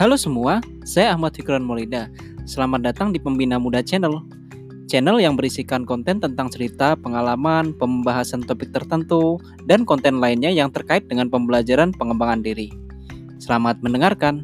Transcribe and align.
Halo 0.00 0.16
semua, 0.16 0.64
saya 0.80 1.12
Ahmad 1.12 1.36
Fikran 1.36 1.60
Molida. 1.60 2.08
Selamat 2.48 2.88
datang 2.88 3.12
di 3.12 3.20
Pembina 3.20 3.60
Muda 3.60 3.84
Channel. 3.84 4.24
Channel 4.88 5.20
yang 5.20 5.36
berisikan 5.36 5.84
konten 5.84 6.16
tentang 6.16 6.48
cerita, 6.48 6.96
pengalaman, 6.96 7.76
pembahasan 7.76 8.40
topik 8.40 8.72
tertentu, 8.72 9.36
dan 9.68 9.84
konten 9.84 10.16
lainnya 10.16 10.48
yang 10.48 10.72
terkait 10.72 11.04
dengan 11.04 11.28
pembelajaran 11.28 11.92
pengembangan 11.92 12.40
diri. 12.40 12.72
Selamat 13.44 13.76
mendengarkan. 13.84 14.40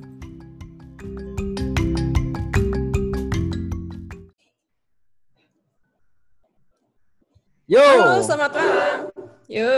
Yo, 7.65 7.81
Halo, 7.81 8.21
selamat 8.21 8.51
malam. 8.61 8.99
Yo. 9.49 9.73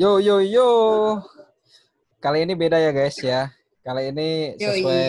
yo, 0.00 0.16
yo, 0.16 0.40
yo. 0.40 0.68
Kali 2.24 2.48
ini 2.48 2.56
beda 2.56 2.80
ya 2.80 2.88
guys 2.88 3.20
ya. 3.20 3.52
Kali 3.84 4.16
ini 4.16 4.56
Yoi. 4.56 4.80
sesuai 4.80 5.08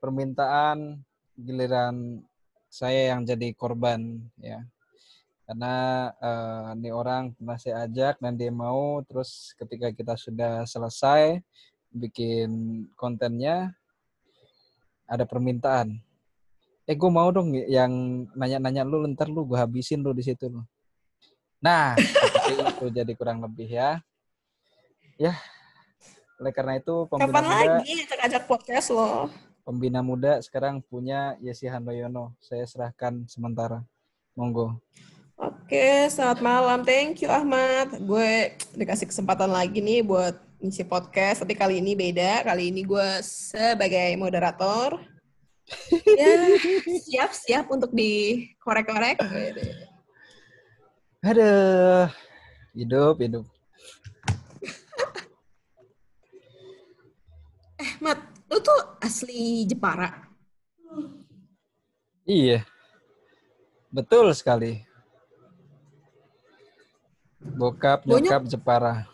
permintaan 0.00 0.96
giliran 1.36 2.24
saya 2.72 3.12
yang 3.12 3.28
jadi 3.28 3.52
korban 3.52 4.16
ya. 4.40 4.64
Karena 5.44 6.08
eh, 6.16 6.80
ini 6.80 6.88
orang 6.88 7.36
pernah 7.36 7.60
saya 7.60 7.84
ajak 7.84 8.16
dan 8.24 8.32
dia 8.40 8.48
mau 8.48 9.04
terus 9.04 9.52
ketika 9.60 9.92
kita 9.92 10.16
sudah 10.16 10.64
selesai 10.64 11.44
bikin 11.92 12.48
kontennya 12.96 13.76
ada 15.04 15.28
permintaan. 15.28 16.00
Eh 16.88 16.96
gue 16.96 17.10
mau 17.12 17.28
dong 17.28 17.52
yang 17.52 18.24
nanya-nanya 18.32 18.88
lu 18.88 19.04
ntar 19.12 19.28
lu 19.28 19.44
gue 19.44 19.60
habisin 19.60 20.00
lu 20.00 20.16
di 20.16 20.24
situ 20.24 20.48
lu. 20.48 20.64
Nah, 21.60 21.92
itu 22.72 22.88
jadi 22.88 23.12
kurang 23.12 23.44
lebih 23.44 23.68
ya. 23.68 24.00
Ya, 25.20 25.36
oleh 26.36 26.52
karena 26.52 26.76
itu 26.76 27.08
pembina 27.08 27.32
Kapan 27.32 27.44
muda, 27.44 27.56
lagi 27.56 27.92
ajak-ajak 28.04 28.42
podcast 28.44 28.88
lo? 28.92 29.32
pembina 29.66 29.98
muda 29.98 30.38
sekarang 30.38 30.78
punya 30.78 31.34
Yesi 31.42 31.66
Handoyono. 31.66 32.38
Saya 32.38 32.62
serahkan 32.70 33.26
sementara. 33.26 33.82
Monggo. 34.38 34.78
Oke, 35.34 36.06
selamat 36.06 36.38
malam. 36.38 36.78
Thank 36.86 37.26
you 37.26 37.30
Ahmad. 37.32 37.98
Gue 37.98 38.54
dikasih 38.78 39.10
kesempatan 39.10 39.50
lagi 39.50 39.82
nih 39.82 40.06
buat 40.06 40.38
ngisi 40.62 40.86
podcast. 40.86 41.42
Tapi 41.42 41.58
kali 41.58 41.82
ini 41.82 41.98
beda. 41.98 42.46
Kali 42.46 42.70
ini 42.70 42.86
gue 42.86 43.08
sebagai 43.26 44.14
moderator. 44.14 45.02
ya, 46.20 46.54
siap-siap 47.02 47.66
untuk 47.66 47.90
dikorek-korek. 47.90 49.18
Aduh, 51.26 52.06
hidup, 52.70 53.18
hidup. 53.18 53.44
Eh, 57.76 57.92
Mat, 58.00 58.22
lu 58.56 58.64
tuh 58.64 58.80
asli 59.04 59.68
Jepara. 59.68 60.08
Iya, 62.24 62.64
betul 63.92 64.32
sekali. 64.32 64.80
Bokap, 67.36 68.08
nyokap 68.08 68.48
Jepara. 68.48 69.04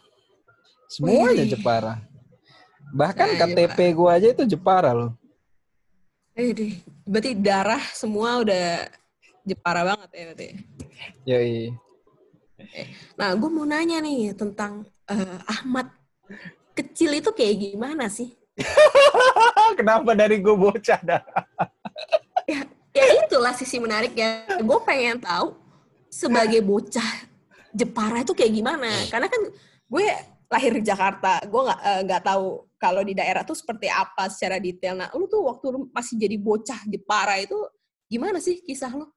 Semuanya 0.87 1.43
Wih. 1.43 1.51
Jepara. 1.51 1.99
Bahkan 2.95 3.29
Nah, 3.35 3.39
KTP 3.43 3.79
gua 3.99 4.15
aja 4.15 4.31
itu 4.31 4.47
Jepara 4.47 4.95
loh. 4.95 5.13
Eh, 6.39 6.55
deh. 6.55 6.79
Berarti 7.03 7.35
darah 7.35 7.83
semua 7.93 8.47
udah 8.47 8.87
Jepara 9.43 9.83
banget 9.83 10.09
ya 10.15 10.23
berarti. 10.31 10.49
Yoi. 11.27 11.59
Nah, 13.19 13.35
gue 13.35 13.51
mau 13.51 13.67
nanya 13.67 13.99
nih 13.99 14.39
tentang 14.39 14.87
eh, 15.11 15.39
Ahmad 15.51 15.91
kecil 16.79 17.19
itu 17.19 17.35
kayak 17.35 17.59
gimana 17.59 18.07
sih? 18.07 18.33
Kenapa 19.79 20.11
dari 20.13 20.39
gua 20.39 20.57
bocah 20.57 21.01
dah? 21.03 21.23
Ya, 22.49 22.63
ya 22.99 23.05
itulah 23.25 23.55
sisi 23.57 23.79
menarik 23.83 24.13
ya. 24.17 24.47
Gue 24.61 24.79
pengen 24.85 25.19
tahu 25.23 25.57
sebagai 26.13 26.61
bocah 26.61 27.31
Jepara 27.73 28.21
itu 28.21 28.37
kayak 28.37 28.53
gimana? 28.53 28.91
Karena 29.09 29.29
kan 29.33 29.43
gue 29.89 30.05
lahir 30.53 30.73
di 30.77 30.85
Jakarta, 30.85 31.41
gue 31.49 31.61
nggak 31.65 31.81
eh, 31.81 32.01
nggak 32.05 32.23
tahu 32.29 32.69
kalau 32.77 33.01
di 33.01 33.17
daerah 33.17 33.41
tuh 33.47 33.57
seperti 33.57 33.89
apa 33.89 34.29
secara 34.29 34.61
detail. 34.61 34.99
Nah, 34.99 35.09
lu 35.17 35.25
tuh 35.25 35.47
waktu 35.49 35.67
lu 35.73 35.89
masih 35.95 36.21
jadi 36.21 36.37
bocah 36.37 36.85
Jepara 36.85 37.41
itu 37.41 37.57
gimana 38.11 38.43
sih 38.43 38.61
kisah 38.61 38.93
lu? 38.93 39.09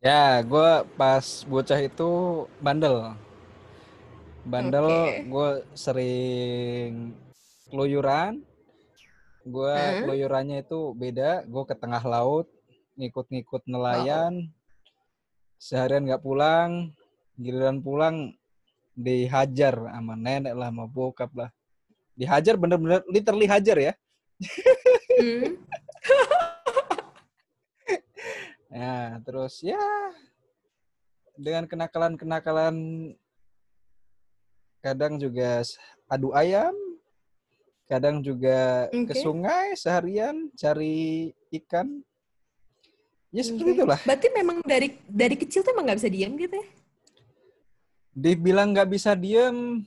Ya, 0.00 0.40
gua 0.44 0.86
pas 0.96 1.44
bocah 1.44 1.80
itu 1.82 2.10
bandel. 2.62 3.12
Bandel, 4.46 4.86
Oke. 4.86 5.26
gue 5.26 5.50
sering 5.74 7.10
keluyuran. 7.66 8.46
Gue 9.46 9.78
keluyurannya 10.02 10.66
itu 10.66 10.90
beda. 10.98 11.46
Gue 11.46 11.62
ke 11.62 11.78
tengah 11.78 12.02
laut, 12.02 12.50
ngikut-ngikut 12.98 13.62
nelayan. 13.70 14.50
Seharian 15.62 16.02
nggak 16.02 16.26
pulang. 16.26 16.90
Giliran 17.38 17.78
pulang 17.78 18.34
dihajar 18.96 19.76
sama 19.76 20.18
nenek 20.18 20.56
lah, 20.56 20.74
sama 20.74 20.90
bokap 20.90 21.30
lah. 21.36 21.50
Dihajar 22.18 22.58
bener-bener, 22.58 23.06
literally 23.06 23.46
hajar 23.46 23.78
ya. 23.78 23.92
Hmm. 25.20 25.56
Nah, 28.72 29.16
terus 29.28 29.62
ya 29.62 29.80
dengan 31.36 31.68
kenakalan-kenakalan 31.68 32.76
kadang 34.80 35.20
juga 35.20 35.60
adu 36.08 36.32
ayam, 36.32 36.72
kadang 37.86 38.18
juga 38.18 38.90
ke 38.90 39.14
Oke. 39.14 39.22
sungai 39.22 39.78
seharian 39.78 40.50
cari 40.58 41.30
ikan. 41.62 42.02
Ya 43.30 43.42
seperti 43.46 43.70
Oke. 43.72 43.78
itulah. 43.78 44.00
Berarti 44.02 44.28
memang 44.34 44.58
dari 44.66 44.98
dari 45.06 45.36
kecil 45.38 45.62
tuh 45.62 45.70
emang 45.74 45.86
nggak 45.90 45.98
bisa 46.02 46.10
diam 46.10 46.34
gitu 46.34 46.54
ya? 46.58 46.66
Dibilang 48.16 48.74
nggak 48.74 48.90
bisa 48.90 49.12
diem, 49.12 49.86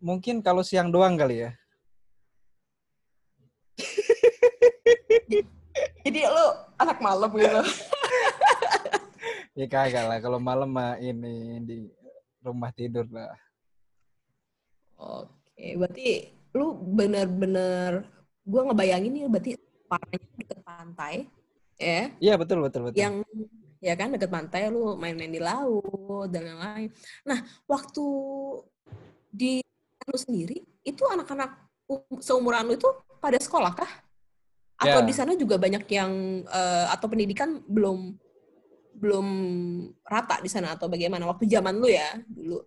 mungkin 0.00 0.40
kalau 0.40 0.62
siang 0.62 0.88
doang 0.88 1.18
kali 1.18 1.44
ya. 1.44 1.50
Jadi 6.06 6.20
lu 6.24 6.46
anak 6.80 6.98
malam 7.02 7.28
gitu. 7.36 7.60
Ya 9.56 9.64
kagak 9.72 10.04
lah, 10.04 10.20
kalau 10.20 10.36
malam 10.36 10.68
mah 10.68 11.00
ini 11.00 11.56
di 11.64 11.88
rumah 12.44 12.68
tidur 12.76 13.08
lah. 13.08 13.32
Oke, 15.00 15.80
berarti 15.80 16.35
lu 16.56 16.72
bener-bener 16.96 18.08
gue 18.46 18.60
ngebayangin 18.64 19.12
ya 19.20 19.28
berarti 19.28 19.52
parahnya 19.86 20.18
deket 20.40 20.60
pantai, 20.64 21.14
ya, 21.76 22.10
Iya 22.18 22.34
betul 22.40 22.64
betul 22.64 22.88
betul. 22.88 22.98
yang 22.98 23.20
ya 23.78 23.94
kan 23.94 24.10
deket 24.10 24.30
pantai 24.32 24.72
lu 24.72 24.96
main-main 24.96 25.30
di 25.30 25.38
laut 25.38 26.26
dan 26.32 26.48
lain-lain. 26.48 26.90
Nah, 27.28 27.38
waktu 27.68 28.04
di 29.30 29.60
lu 30.06 30.18
sendiri 30.18 30.64
itu 30.86 31.02
anak-anak 31.06 31.50
um- 31.90 32.22
seumuran 32.22 32.66
lu 32.66 32.74
itu 32.78 32.88
pada 33.20 33.36
sekolah 33.36 33.76
kah? 33.76 33.92
Atau 34.80 35.00
Ya. 35.02 35.06
di 35.08 35.14
sana 35.14 35.32
juga 35.36 35.60
banyak 35.60 35.84
yang 35.92 36.12
eh, 36.46 36.86
atau 36.90 37.06
pendidikan 37.10 37.60
belum 37.68 38.16
belum 38.96 39.26
rata 40.08 40.40
di 40.40 40.48
sana 40.48 40.72
atau 40.72 40.88
bagaimana 40.88 41.28
waktu 41.28 41.44
zaman 41.44 41.76
lu 41.76 41.88
ya 41.90 42.16
dulu? 42.24 42.64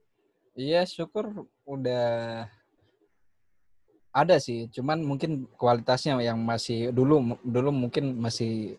Iya, 0.54 0.86
syukur 0.86 1.48
udah 1.66 2.46
ada 4.10 4.36
sih. 4.42 4.68
Cuman 4.74 5.02
mungkin 5.02 5.46
kualitasnya 5.56 6.18
yang 6.22 6.42
masih 6.42 6.90
dulu 6.90 7.38
dulu 7.46 7.70
mungkin 7.70 8.18
masih 8.18 8.78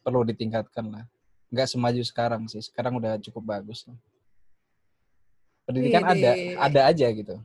perlu 0.00 0.24
ditingkatkan 0.24 0.86
lah. 0.88 1.04
Nggak 1.52 1.68
semaju 1.70 2.02
sekarang 2.02 2.42
sih. 2.48 2.62
Sekarang 2.64 2.96
udah 2.98 3.20
cukup 3.20 3.58
bagus. 3.58 3.86
lah. 3.86 3.96
Pendidikan 5.66 6.06
ada, 6.06 6.14
Widih. 6.14 6.56
ada 6.62 6.80
aja 6.86 7.06
gitu. 7.10 7.36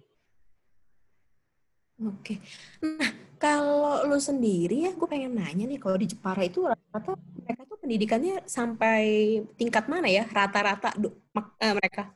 Oke. 2.01 2.41
Nah, 2.81 3.11
kalau 3.41 4.05
lu 4.09 4.17
sendiri 4.17 4.89
ya, 4.89 4.91
gue 4.93 5.07
pengen 5.09 5.37
nanya 5.37 5.65
nih, 5.65 5.77
kalau 5.81 5.97
di 5.97 6.09
Jepara 6.09 6.45
itu 6.45 6.65
rata-rata 6.65 7.17
mereka 7.17 7.61
tuh 7.65 7.77
pendidikannya 7.81 8.35
sampai 8.45 9.01
tingkat 9.57 9.85
mana 9.89 10.09
ya? 10.09 10.25
Rata-rata 10.29 10.93
eh, 11.61 11.73
mereka. 11.73 12.13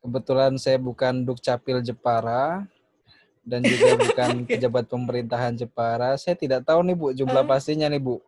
Kebetulan 0.00 0.56
saya 0.60 0.80
bukan 0.80 1.24
Dukcapil 1.24 1.84
Jepara 1.84 2.64
dan 3.46 3.62
juga 3.62 3.94
bukan 4.02 4.44
pejabat 4.44 4.84
pemerintahan 4.90 5.54
Jepara. 5.54 6.18
Saya 6.18 6.34
tidak 6.34 6.66
tahu 6.66 6.82
nih 6.82 6.96
Bu 6.98 7.14
jumlah 7.14 7.46
Eh. 7.46 7.48
pastinya 7.48 7.86
nih 7.86 8.02
Bu. 8.02 8.18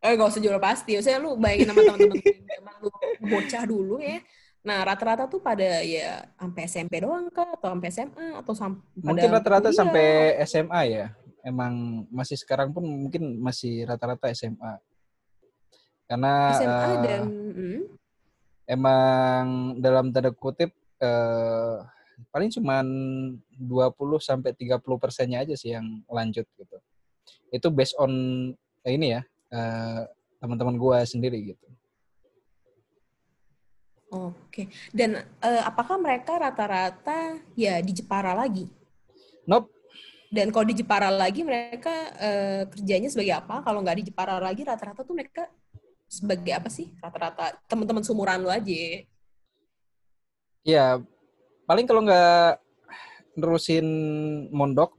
Eh, 0.00 0.16
gak 0.16 0.32
usah 0.32 0.40
jual 0.40 0.56
pasti. 0.56 0.96
Saya 1.04 1.20
lu 1.20 1.36
bayangin 1.36 1.76
sama 1.76 1.82
teman-teman 1.84 2.74
lu 2.80 2.88
bocah 3.28 3.62
dulu 3.68 4.00
ya. 4.00 4.22
Nah, 4.60 4.84
rata-rata 4.84 5.28
tuh 5.28 5.40
pada 5.40 5.84
ya 5.84 6.24
sampai 6.40 6.62
SMP 6.64 7.04
doang 7.04 7.28
kah? 7.28 7.52
Atau 7.52 7.68
sampai 7.68 7.88
SMA? 7.92 8.26
Atau 8.40 8.54
sampai 8.56 8.80
Mungkin 8.96 9.28
rata-rata 9.28 9.68
sampai 9.72 10.40
SMA 10.48 10.80
ya. 10.88 11.06
Emang 11.44 12.04
masih 12.08 12.36
sekarang 12.40 12.72
pun 12.72 12.84
mungkin 12.84 13.40
masih 13.44 13.84
rata-rata 13.84 14.32
SMA. 14.32 14.80
Karena 16.08 16.32
SMA 16.56 16.80
eh, 16.80 16.96
dan... 17.04 17.22
hmm, 17.28 17.80
emang 18.68 19.44
dalam 19.80 20.12
tanda 20.12 20.32
kutip 20.32 20.72
eh, 21.00 21.76
paling 22.30 22.50
cuman 22.50 22.86
20 23.58 23.90
sampai 24.22 24.54
30 24.54 24.78
persennya 25.02 25.42
aja 25.42 25.54
sih 25.58 25.74
yang 25.74 26.02
lanjut 26.06 26.46
gitu. 26.54 26.76
Itu 27.50 27.68
based 27.74 27.98
on 27.98 28.12
eh, 28.86 28.92
ini 28.94 29.18
ya 29.18 29.22
eh, 29.50 30.02
teman-teman 30.38 30.78
gua 30.78 31.02
sendiri 31.02 31.54
gitu. 31.54 31.66
Oke. 34.10 34.66
Dan 34.90 35.22
eh, 35.22 35.62
apakah 35.62 35.98
mereka 35.98 36.38
rata-rata 36.38 37.38
ya 37.54 37.78
di 37.82 37.92
Jepara 37.94 38.34
lagi? 38.34 38.66
Nope. 39.46 39.70
Dan 40.30 40.54
kalau 40.54 40.66
di 40.66 40.78
Jepara 40.78 41.10
lagi 41.10 41.42
mereka 41.42 41.90
eh, 42.18 42.62
kerjanya 42.70 43.10
sebagai 43.10 43.34
apa? 43.38 43.62
Kalau 43.66 43.82
nggak 43.82 43.98
di 44.02 44.04
Jepara 44.10 44.38
lagi 44.38 44.62
rata-rata 44.62 45.02
tuh 45.02 45.14
mereka 45.14 45.50
sebagai 46.06 46.54
apa 46.54 46.70
sih? 46.70 46.90
Rata-rata 47.02 47.58
teman-teman 47.66 48.02
sumuran 48.06 48.42
lu 48.42 48.50
aja. 48.50 49.02
Ya 50.62 51.02
paling 51.70 51.86
kalau 51.86 52.02
nggak 52.02 52.58
nerusin 53.38 53.86
mondok 54.50 54.98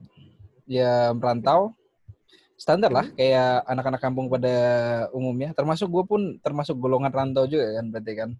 ya 0.64 1.12
merantau. 1.12 1.76
Standar 2.56 2.88
lah 2.94 3.04
kayak 3.12 3.66
anak-anak 3.68 4.00
kampung 4.00 4.32
pada 4.32 4.56
umumnya. 5.12 5.52
Termasuk 5.52 5.92
gue 5.92 6.04
pun 6.08 6.20
termasuk 6.40 6.80
golongan 6.80 7.12
rantau 7.12 7.44
juga 7.44 7.76
kan 7.76 7.92
berarti 7.92 8.12
kan. 8.16 8.30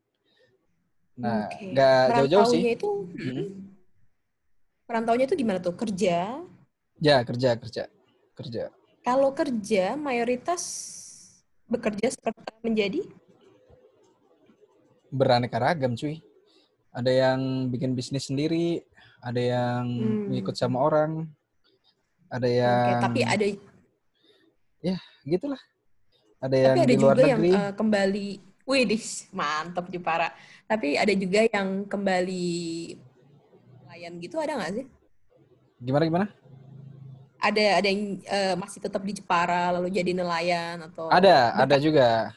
Nah 1.20 1.44
nggak 1.60 2.24
jauh-jauh 2.24 2.46
sih. 2.48 2.62
Itu 2.72 3.04
Mhm. 3.12 3.68
Perantaunya 4.88 5.28
itu 5.28 5.36
gimana 5.36 5.60
tuh? 5.60 5.76
Kerja. 5.76 6.40
ya 7.02 7.16
kerja 7.26 7.58
kerja. 7.60 7.84
Kerja. 8.32 8.64
Kalau 9.02 9.34
kerja 9.34 9.98
mayoritas 9.98 10.62
bekerja 11.68 12.14
seperti 12.14 12.48
menjadi? 12.64 13.02
Beraneka 15.10 15.58
ragam 15.60 15.98
cuy 15.98 16.22
ada 16.92 17.10
yang 17.10 17.68
bikin 17.72 17.96
bisnis 17.96 18.28
sendiri 18.28 18.84
ada 19.24 19.40
yang 19.40 19.84
Hmm. 19.88 20.28
ngikut 20.30 20.54
sama 20.54 20.78
orang 20.80 21.26
ada 22.32 22.48
yang 22.48 23.00
tapi 23.00 23.20
ada 23.24 23.46
gitulah 25.22 25.60
ada 26.42 26.56
yang 26.58 26.74
tapi 26.74 26.80
ada 26.82 26.92
di 26.92 26.98
luar 26.98 27.14
juga 27.16 27.28
yang 27.30 27.40
negeri 27.40 27.54
eh, 27.54 27.72
kembali 27.78 28.26
wih 28.66 28.84
mantap 29.34 29.86
Jepara. 29.90 30.28
Tapi 30.66 30.94
ada 30.98 31.12
juga 31.14 31.46
yang 31.46 31.86
kembali 31.86 32.46
nelayan 33.86 34.12
gitu 34.22 34.36
ada 34.38 34.58
nggak 34.58 34.72
sih? 34.82 34.86
gimana 35.82 36.04
gimana 36.06 36.26
Ada 37.42 37.82
ada 37.82 37.86
yang 37.90 38.22
eh, 38.22 38.54
masih 38.54 38.78
tetap 38.78 39.02
di 39.02 39.18
Jepara 39.18 39.74
lalu 39.74 39.90
jadi 39.90 40.14
nelayan 40.14 40.78
atau 40.86 41.10
ada 41.10 41.50
ada 41.58 41.76
juga 41.82 42.30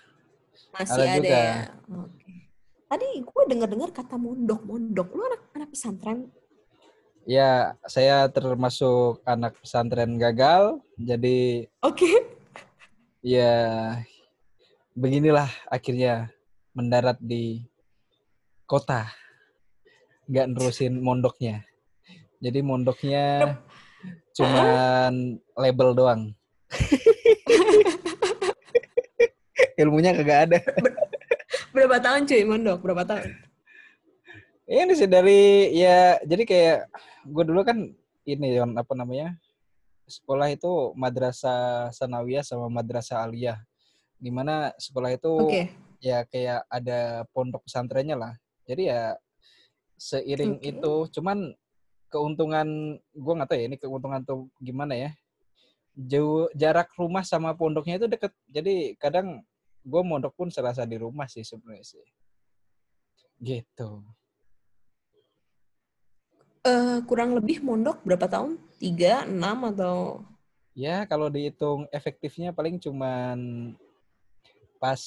masih 0.74 0.98
ada 0.98 1.06
ada, 1.06 1.18
juga. 1.22 1.38
ya. 1.38 1.58
Tadi 2.96 3.28
gue 3.28 3.44
dengar-dengar 3.52 3.92
kata 3.92 4.16
mondok 4.16 4.64
mondok. 4.64 5.12
Lu 5.12 5.28
anak 5.28 5.52
anak 5.52 5.68
pesantren? 5.68 6.32
Ya, 7.28 7.76
saya 7.92 8.32
termasuk 8.32 9.20
anak 9.28 9.60
pesantren 9.60 10.16
gagal. 10.16 10.80
Jadi 10.96 11.68
Oke. 11.84 12.08
ya 13.20 13.52
beginilah 14.96 15.52
akhirnya 15.68 16.32
mendarat 16.72 17.20
di 17.20 17.68
kota. 18.64 19.12
Nggak 20.32 20.56
nerusin 20.56 20.96
mondoknya. 21.04 21.68
Jadi 22.40 22.64
mondoknya 22.64 23.60
cuman 24.40 25.36
label 25.60 26.00
doang. 26.00 26.32
Ilmunya 29.84 30.16
kagak 30.16 30.40
ada. 30.48 30.64
Berapa 31.76 32.00
tahun 32.00 32.24
cuy 32.24 32.44
mondok? 32.48 32.80
Berapa 32.88 33.04
tahun? 33.04 33.36
Ini 34.64 34.96
sih 34.96 35.12
dari 35.12 35.76
ya 35.76 36.24
jadi 36.24 36.44
kayak 36.48 36.80
gue 37.28 37.44
dulu 37.44 37.68
kan 37.68 37.92
ini 38.24 38.48
Yon, 38.56 38.80
apa 38.80 38.96
namanya 38.96 39.36
sekolah 40.08 40.48
itu 40.56 40.96
madrasah 40.96 41.92
sanawiyah 41.92 42.48
sama 42.48 42.72
madrasah 42.72 43.28
aliyah. 43.28 43.60
Di 44.16 44.32
mana 44.32 44.72
sekolah 44.80 45.20
itu 45.20 45.36
Oke. 45.36 45.76
ya 46.00 46.24
kayak 46.24 46.64
ada 46.72 47.28
pondok 47.36 47.68
pesantrennya 47.68 48.16
lah. 48.16 48.34
Jadi 48.64 48.88
ya 48.88 49.20
seiring 50.00 50.64
Oke. 50.64 50.72
itu, 50.72 50.94
cuman 51.20 51.52
keuntungan 52.08 52.96
gue 53.04 53.34
nggak 53.36 53.50
tahu 53.52 53.60
ya 53.60 53.66
ini 53.68 53.76
keuntungan 53.76 54.24
tuh 54.24 54.48
gimana 54.64 54.96
ya. 54.96 55.12
Jauh 55.92 56.48
jarak 56.56 56.88
rumah 56.96 57.28
sama 57.28 57.52
pondoknya 57.52 58.00
itu 58.00 58.08
deket. 58.08 58.32
Jadi 58.48 58.96
kadang 58.96 59.44
gue 59.86 60.02
mondok 60.02 60.34
pun 60.34 60.50
serasa 60.50 60.82
di 60.84 60.98
rumah 60.98 61.30
sih 61.30 61.46
sebenarnya 61.46 61.86
sih. 61.86 62.06
Gitu. 63.38 64.02
Eh, 66.66 66.98
kurang 67.06 67.38
lebih 67.38 67.62
mondok 67.62 68.02
berapa 68.02 68.26
tahun? 68.26 68.58
Tiga, 68.82 69.30
enam 69.30 69.70
atau 69.70 70.26
Ya, 70.76 71.08
kalau 71.08 71.32
dihitung 71.32 71.88
efektifnya 71.88 72.52
paling 72.52 72.76
cuman 72.76 73.72
pas 74.76 75.00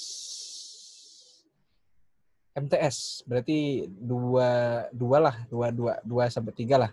MTS, 2.57 3.21
berarti 3.29 3.85
dua, 3.87 4.49
dua 4.97 5.19
lah, 5.21 5.37
dua, 5.53 5.69
dua, 5.69 6.01
dua 6.01 6.25
sampai 6.33 6.57
tiga 6.57 6.81
lah. 6.81 6.93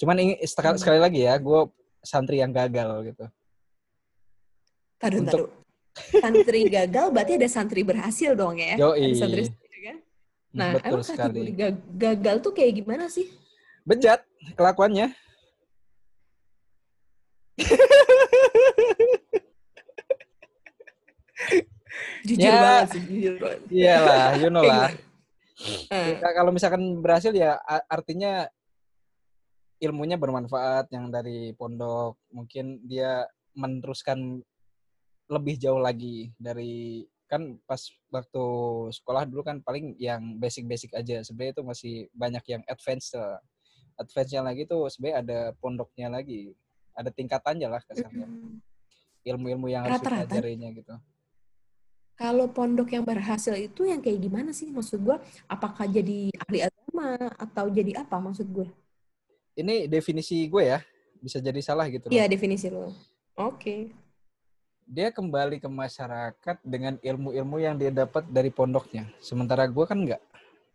Cuman 0.00 0.16
ini 0.16 0.34
sekali, 0.48 0.74
Hmm. 0.74 0.80
sekali 0.80 0.96
lagi 0.98 1.28
ya, 1.28 1.36
gue 1.36 1.68
santri 2.00 2.40
yang 2.40 2.56
gagal 2.56 3.12
gitu. 3.12 3.26
taruh 4.98 5.22
Untuk-. 5.22 5.67
Santri 6.18 6.66
gagal 6.68 7.06
berarti 7.10 7.32
ada 7.36 7.48
santri 7.48 7.82
berhasil 7.82 8.32
dong 8.34 8.56
ya? 8.56 8.74
Yoi. 8.76 9.14
Ada 9.14 9.16
santri 9.26 9.42
kan? 9.82 9.96
Nah, 10.54 10.70
Betul 10.76 10.88
emang 10.88 11.04
sekali. 11.04 11.20
kategori 11.20 11.52
ga- 11.54 11.84
gagal 11.94 12.36
tuh 12.40 12.52
kayak 12.52 12.72
gimana 12.80 13.04
sih? 13.06 13.26
Bejat 13.84 14.20
kelakuannya. 14.54 15.12
Jujur 22.26 22.50
Ya. 22.52 22.60
banget 22.60 22.88
sih, 22.94 23.02
jujur 23.08 23.34
banget. 23.40 23.60
Iyalah, 23.72 24.26
you 24.38 24.50
know 24.52 24.62
lah. 24.62 24.90
Ya, 25.90 26.30
kalau 26.36 26.54
misalkan 26.54 26.82
berhasil 27.02 27.34
ya 27.34 27.58
artinya 27.90 28.46
ilmunya 29.82 30.14
bermanfaat 30.14 30.90
yang 30.94 31.10
dari 31.10 31.54
pondok 31.54 32.18
mungkin 32.30 32.78
dia 32.86 33.26
meneruskan 33.58 34.42
lebih 35.28 35.60
jauh 35.60 35.78
lagi 35.80 36.32
dari 36.40 37.04
kan 37.28 37.60
pas 37.68 37.76
waktu 38.08 38.44
sekolah 38.96 39.28
dulu 39.28 39.44
kan 39.44 39.60
paling 39.60 39.92
yang 40.00 40.40
basic-basic 40.40 40.96
aja 40.96 41.20
sebenarnya 41.20 41.52
itu 41.60 41.64
masih 41.64 41.94
banyak 42.16 42.44
yang 42.48 42.62
advance 42.64 43.12
lah. 43.12 43.36
advance-nya 44.00 44.40
lagi 44.40 44.64
tuh 44.64 44.88
sebenarnya 44.88 45.16
ada 45.20 45.38
pondoknya 45.60 46.08
lagi 46.08 46.56
ada 46.96 47.12
tingkatannya 47.12 47.68
lah 47.68 47.84
kasarnya 47.84 48.24
mm, 48.24 48.64
ilmu-ilmu 49.28 49.68
yang 49.68 49.84
harus 49.84 50.00
Rata-rata? 50.00 50.24
dipelajarinya 50.24 50.68
gitu 50.72 50.94
Kalau 52.18 52.50
pondok 52.50 52.90
yang 52.90 53.06
berhasil 53.06 53.54
itu 53.54 53.86
yang 53.86 54.02
kayak 54.02 54.18
gimana 54.18 54.50
sih? 54.50 54.74
Maksud 54.74 55.06
gue, 55.06 55.16
apakah 55.46 55.86
jadi 55.86 56.34
ahli 56.34 56.66
agama 56.66 57.14
atau 57.38 57.70
jadi 57.70 57.94
apa 58.02 58.18
maksud 58.18 58.50
gue? 58.50 58.66
ini 59.58 59.90
definisi 59.90 60.46
gue 60.46 60.64
ya 60.66 60.78
bisa 61.18 61.42
jadi 61.42 61.58
salah 61.58 61.86
gitu 61.90 62.06
Iya 62.10 62.30
definisi 62.30 62.70
lo. 62.70 62.94
Oke. 63.34 63.90
Dia 64.88 65.12
kembali 65.12 65.60
ke 65.60 65.68
masyarakat 65.68 66.56
dengan 66.64 66.96
ilmu-ilmu 67.04 67.60
yang 67.60 67.76
dia 67.76 67.92
dapat 67.92 68.24
dari 68.32 68.48
pondoknya. 68.48 69.04
Sementara 69.20 69.68
gue 69.68 69.84
kan 69.84 70.00
enggak. 70.00 70.24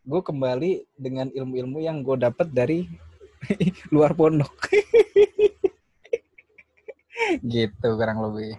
Gue 0.05 0.21
kembali 0.21 0.85
dengan 0.93 1.33
ilmu-ilmu 1.33 1.81
yang 1.81 2.05
gue 2.05 2.21
dapat 2.21 2.53
dari 2.53 2.85
luar 3.93 4.13
pondok. 4.13 4.53
gitu 7.41 7.87
kurang 7.97 8.21
lebih. 8.21 8.53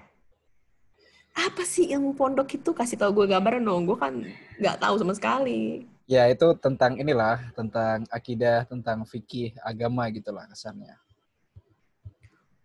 Apa 1.38 1.62
sih 1.62 1.87
ilmu 1.94 2.18
pondok 2.18 2.58
itu? 2.58 2.75
Kasih 2.75 2.99
tau 2.99 3.14
gue 3.14 3.30
gambaran 3.30 3.62
dong. 3.62 3.87
Gue 3.87 3.94
kan 3.94 4.26
nggak 4.58 4.82
tahu 4.82 4.99
sama 4.99 5.14
sekali. 5.14 5.87
Ya 6.11 6.26
itu 6.28 6.50
tentang 6.58 6.99
inilah, 6.99 7.38
tentang 7.54 8.02
akidah, 8.11 8.66
tentang 8.66 9.06
fikih, 9.06 9.54
agama 9.62 10.11
gitulah 10.11 10.50
kesannya. 10.50 10.99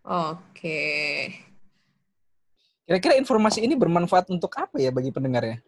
Oke. 0.04 1.50
Kira-kira 2.90 3.22
informasi 3.22 3.62
ini 3.62 3.78
bermanfaat 3.78 4.34
untuk 4.34 4.50
apa 4.58 4.82
ya 4.82 4.90
bagi 4.90 5.14
pendengarnya? 5.14 5.62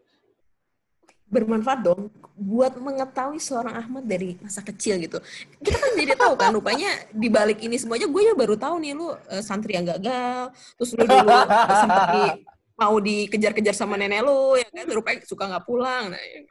Bermanfaat 1.30 1.86
dong 1.86 2.10
buat 2.34 2.74
mengetahui 2.74 3.38
seorang 3.38 3.78
Ahmad 3.78 4.10
dari 4.10 4.42
masa 4.42 4.66
kecil 4.66 4.98
gitu. 4.98 5.22
Kita 5.62 5.78
kan 5.78 5.94
jadi 5.94 6.18
tahu 6.18 6.34
kan 6.34 6.50
rupanya 6.50 6.90
di 7.14 7.30
balik 7.30 7.62
ini 7.62 7.78
semuanya 7.78 8.10
gue 8.10 8.22
ya 8.26 8.34
baru 8.34 8.58
tahu 8.58 8.82
nih 8.82 8.98
lu 8.98 9.14
eh, 9.30 9.46
santri 9.46 9.78
yang 9.78 9.86
gagal, 9.86 10.50
terus 10.82 10.98
lu 10.98 11.06
dulu 11.06 11.38
sempat 11.78 12.06
di, 12.10 12.26
mau 12.74 12.98
dikejar-kejar 12.98 13.78
sama 13.78 14.02
nenek 14.02 14.26
lu 14.26 14.58
ya 14.58 14.66
kan 14.74 14.90
rupanya 14.90 15.22
suka 15.22 15.46
nggak 15.46 15.66
pulang. 15.70 16.10
Nah, 16.10 16.22
ya 16.26 16.42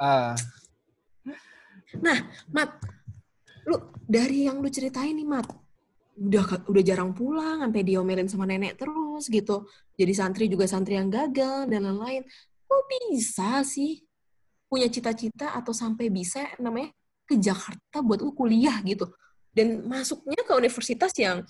Ah, 2.07 2.19
Mat, 2.55 2.71
lu 3.67 3.91
dari 4.07 4.47
yang 4.47 4.63
lu 4.63 4.71
ceritain 4.71 5.19
nih, 5.19 5.27
Mat, 5.27 5.51
udah 6.21 6.69
udah 6.69 6.83
jarang 6.85 7.17
pulang, 7.17 7.65
sampai 7.65 7.81
diomelin 7.81 8.29
sama 8.29 8.45
nenek 8.45 8.77
terus 8.77 9.25
gitu. 9.27 9.65
Jadi 9.97 10.13
santri 10.13 10.45
juga 10.53 10.69
santri 10.69 11.01
yang 11.01 11.09
gagal 11.09 11.67
dan 11.67 11.89
lain-lain. 11.89 12.29
Kok 12.69 12.83
bisa 12.87 13.65
sih 13.65 14.05
punya 14.71 14.87
cita-cita 14.87 15.57
atau 15.57 15.75
sampai 15.75 16.13
bisa 16.13 16.47
namanya 16.63 16.95
ke 17.27 17.35
Jakarta 17.35 17.99
buat 18.03 18.23
lu 18.23 18.31
kuliah 18.31 18.79
gitu 18.87 19.11
dan 19.51 19.83
masuknya 19.83 20.47
ke 20.47 20.53
universitas 20.55 21.11
yang 21.19 21.43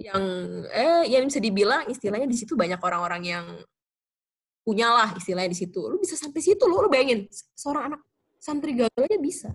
yang 0.00 0.24
eh 0.72 1.04
yang 1.12 1.28
bisa 1.28 1.36
dibilang 1.36 1.84
istilahnya 1.88 2.24
di 2.24 2.36
situ 2.36 2.56
banyak 2.56 2.80
orang-orang 2.80 3.22
yang 3.28 3.44
punya 4.64 4.88
lah 4.88 5.12
istilahnya 5.12 5.52
di 5.52 5.58
situ 5.58 5.80
lu 5.84 6.00
bisa 6.00 6.16
sampai 6.16 6.40
situ 6.40 6.64
lu 6.64 6.80
lu 6.80 6.88
bayangin 6.88 7.28
seorang 7.52 7.92
anak 7.92 8.00
santri 8.40 8.72
gagal 8.72 9.04
aja 9.04 9.18
bisa 9.20 9.48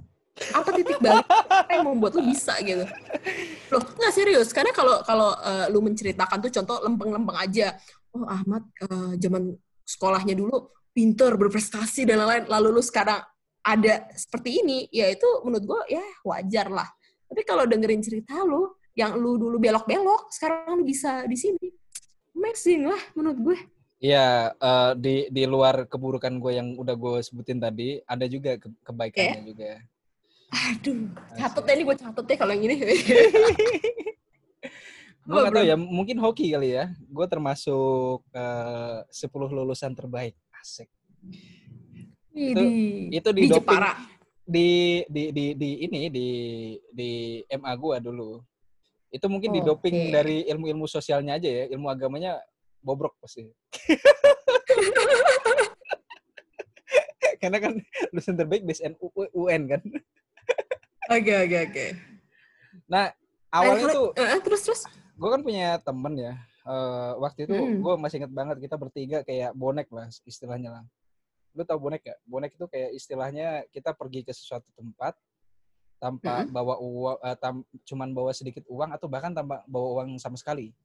apa 0.54 0.70
titik 0.78 1.02
balik 1.02 1.26
apa 1.26 1.72
yang 1.74 1.86
membuat 1.90 2.22
lu 2.22 2.30
bisa 2.30 2.54
gitu 2.62 2.86
loh 3.74 3.84
nggak 3.84 4.14
serius. 4.14 4.50
Karena 4.56 4.72
kalau 4.72 5.02
kalau 5.04 5.32
uh, 5.36 5.66
lu 5.72 5.84
menceritakan 5.84 6.38
tuh 6.44 6.52
contoh 6.62 6.78
lempeng-lempeng 6.86 7.38
aja. 7.38 7.76
Oh 8.16 8.24
Ahmad 8.26 8.64
uh, 8.88 9.14
zaman 9.20 9.56
sekolahnya 9.84 10.34
dulu 10.34 10.72
pinter 10.96 11.36
berprestasi 11.36 12.08
dan 12.08 12.24
lain-lain. 12.24 12.46
Lalu 12.48 12.80
lu 12.80 12.82
sekarang 12.84 13.22
ada 13.68 14.08
seperti 14.16 14.64
ini 14.64 14.88
ya 14.90 15.12
itu 15.12 15.28
menurut 15.44 15.66
gua 15.68 15.82
ya 15.92 16.04
wajar 16.24 16.72
lah. 16.72 16.88
Tapi 17.28 17.42
kalau 17.44 17.68
dengerin 17.68 18.00
cerita 18.00 18.40
lu 18.48 18.72
yang 18.98 19.14
lu 19.20 19.38
dulu 19.38 19.62
belok-belok 19.62 20.34
sekarang 20.34 20.82
lu 20.82 20.84
bisa 20.88 21.28
di 21.30 21.38
sini. 21.38 21.68
Amazing 22.34 22.90
lah 22.90 23.02
menurut 23.14 23.40
gue. 23.42 23.58
Iya, 23.98 24.54
uh, 24.62 24.94
di 24.94 25.26
di 25.34 25.50
luar 25.50 25.90
keburukan 25.90 26.38
gue 26.38 26.54
yang 26.54 26.78
udah 26.78 26.94
gue 26.94 27.18
sebutin 27.26 27.58
tadi, 27.58 27.98
ada 28.06 28.30
juga 28.30 28.62
ke 28.62 28.70
kebaikannya 28.86 29.42
okay. 29.42 29.46
juga. 29.46 29.72
Aduh, 30.48 31.12
catet 31.36 31.64
ya 31.68 31.74
ini 31.76 31.84
gue 31.84 31.98
catet 32.00 32.26
ya 32.26 32.36
kalau 32.40 32.52
yang 32.56 32.64
ini. 32.72 32.76
gue 35.28 35.40
gak 35.44 35.52
tau 35.52 35.66
ya, 35.68 35.76
mungkin 35.76 36.24
hoki 36.24 36.56
kali 36.56 36.80
ya. 36.80 36.88
Gue 37.12 37.28
termasuk 37.28 38.24
uh, 38.32 39.04
10 39.12 39.28
lulusan 39.28 39.92
terbaik. 39.92 40.40
Asik. 40.56 40.88
Itu, 42.32 42.64
itu 43.12 43.30
di, 43.36 43.42
di 43.44 43.52
doping, 43.52 43.60
Jepara. 43.60 43.92
Di, 44.48 45.04
di, 45.12 45.24
di, 45.36 45.46
di 45.60 45.70
ini, 45.84 46.08
di, 46.08 46.28
di 46.88 47.44
MA 47.60 47.76
gue 47.76 47.96
dulu. 48.00 48.40
Itu 49.12 49.28
mungkin 49.28 49.52
oh, 49.52 49.56
di 49.56 49.62
doping 49.68 49.98
okay. 50.08 50.14
dari 50.16 50.38
ilmu-ilmu 50.48 50.88
sosialnya 50.88 51.36
aja 51.36 51.50
ya. 51.52 51.64
Ilmu 51.76 51.92
agamanya 51.92 52.40
bobrok 52.80 53.20
pasti. 53.20 53.52
Karena 57.42 57.58
kan 57.60 57.74
lulusan 58.12 58.38
terbaik 58.38 58.64
BSN 58.64 58.96
UN 59.36 59.68
kan. 59.68 59.82
Oke 61.08 61.32
oke 61.32 61.58
oke. 61.72 61.86
Nah 62.92 63.12
awalnya 63.48 63.86
tuh 63.96 64.08
uh, 64.12 64.42
terus 64.44 64.62
terus. 64.68 64.82
Gue 65.16 65.30
kan 65.32 65.42
punya 65.42 65.80
temen 65.80 66.14
ya. 66.20 66.34
Uh, 66.68 67.16
waktu 67.24 67.48
itu 67.48 67.56
hmm. 67.56 67.80
gue 67.80 67.94
masih 67.96 68.20
inget 68.20 68.34
banget 68.36 68.58
kita 68.60 68.76
bertiga 68.76 69.18
kayak 69.24 69.56
bonek 69.56 69.88
lah 69.88 70.12
istilahnya 70.28 70.70
lah. 70.80 70.84
Lu 71.56 71.64
tau 71.64 71.80
bonek 71.80 72.04
gak? 72.04 72.20
Bonek 72.28 72.60
itu 72.60 72.68
kayak 72.68 72.92
istilahnya 72.92 73.64
kita 73.72 73.96
pergi 73.96 74.28
ke 74.28 74.36
sesuatu 74.36 74.68
tempat 74.76 75.16
tanpa 75.98 76.46
hmm. 76.46 76.54
bawa 76.54 76.76
uang, 76.78 77.18
uh, 77.24 77.38
tam, 77.40 77.66
cuman 77.88 78.14
bawa 78.14 78.30
sedikit 78.36 78.62
uang 78.70 78.94
atau 78.94 79.10
bahkan 79.10 79.34
tanpa 79.34 79.66
bawa 79.66 80.04
uang 80.04 80.22
sama 80.22 80.38
sekali. 80.38 80.76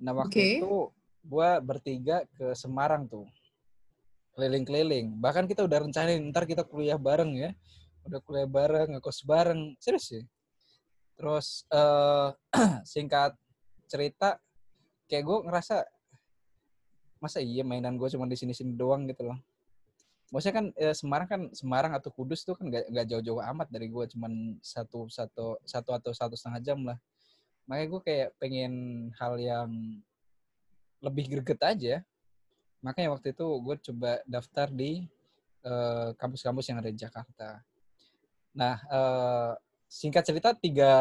Nah 0.00 0.14
waktu 0.16 0.32
okay. 0.32 0.50
itu 0.62 0.88
gue 1.26 1.50
bertiga 1.60 2.22
ke 2.38 2.54
Semarang 2.54 3.10
tuh 3.10 3.26
keliling-keliling. 4.38 5.16
Bahkan 5.18 5.48
kita 5.48 5.64
udah 5.64 5.82
rencanain 5.84 6.22
ntar 6.30 6.46
kita 6.46 6.62
kuliah 6.62 7.00
bareng 7.00 7.34
ya. 7.34 7.50
Udah 8.06 8.20
kuliah 8.22 8.48
bareng, 8.48 8.96
ngekos 8.96 9.26
bareng. 9.26 9.74
Serius 9.82 10.06
sih. 10.14 10.24
Terus 11.18 11.66
uh, 11.74 12.30
singkat 12.86 13.34
cerita, 13.90 14.38
kayak 15.10 15.24
gue 15.26 15.38
ngerasa 15.50 15.86
masa 17.18 17.40
iya 17.40 17.64
mainan 17.64 17.96
gue 17.96 18.08
cuma 18.12 18.28
di 18.28 18.36
sini-sini 18.38 18.76
doang 18.76 19.08
gitu 19.10 19.26
loh. 19.26 19.38
Maksudnya 20.34 20.54
kan 20.58 20.66
eh, 20.74 20.94
Semarang 20.94 21.28
kan 21.30 21.42
Semarang 21.54 21.92
atau 21.94 22.10
Kudus 22.10 22.42
tuh 22.42 22.58
kan 22.58 22.66
gak, 22.66 23.06
jauh-jauh 23.06 23.38
amat 23.54 23.70
dari 23.70 23.86
gue 23.86 24.04
cuman 24.10 24.58
satu 24.58 25.06
satu 25.06 25.62
satu 25.62 25.90
atau 25.94 26.10
satu 26.10 26.34
setengah 26.34 26.60
jam 26.66 26.82
lah 26.82 26.98
makanya 27.66 27.88
gue 27.90 28.00
kayak 28.02 28.28
pengen 28.38 28.74
hal 29.18 29.34
yang 29.38 29.70
lebih 31.02 31.30
greget 31.30 31.60
aja 31.62 31.94
makanya 32.82 33.14
waktu 33.14 33.34
itu 33.34 33.46
gue 33.62 33.76
coba 33.90 34.10
daftar 34.26 34.66
di 34.70 35.06
eh, 35.66 36.10
kampus-kampus 36.14 36.66
yang 36.70 36.78
ada 36.78 36.90
di 36.90 36.98
Jakarta 36.98 37.62
nah 38.56 38.80
uh, 38.88 39.52
singkat 39.84 40.24
cerita 40.24 40.56
tiga 40.56 40.92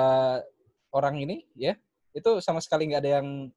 orang 0.92 1.24
ini 1.24 1.48
ya 1.56 1.80
itu 2.12 2.44
sama 2.44 2.60
sekali 2.60 2.92
nggak 2.92 3.02
ada 3.02 3.12
yang 3.24 3.50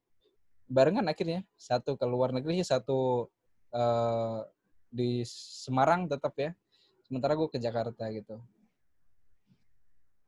barengan 0.71 1.07
akhirnya 1.11 1.43
satu 1.59 1.99
ke 1.99 2.07
luar 2.07 2.31
negeri 2.31 2.63
satu 2.63 3.27
uh, 3.75 4.41
di 4.89 5.27
Semarang 5.27 6.07
tetap 6.07 6.33
ya 6.39 6.55
sementara 7.05 7.35
gue 7.35 7.49
ke 7.51 7.59
Jakarta 7.59 8.07
gitu 8.15 8.39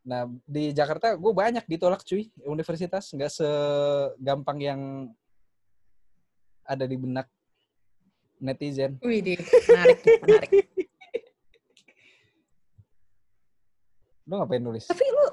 Nah, 0.01 0.25
di 0.49 0.73
Jakarta 0.73 1.13
gue 1.13 1.33
banyak 1.33 1.65
ditolak 1.69 2.01
cuy, 2.05 2.33
universitas 2.49 3.13
nggak 3.13 3.33
segampang 3.33 4.59
yang 4.59 4.81
ada 6.65 6.89
di 6.89 6.97
benak 6.97 7.29
netizen. 8.41 8.97
Wih, 9.05 9.21
menarik, 9.69 10.01
menarik. 10.25 10.51
Lu 14.31 14.39
ngapain 14.39 14.63
nulis? 14.63 14.87
Tapi 14.87 15.03
lu 15.03 15.27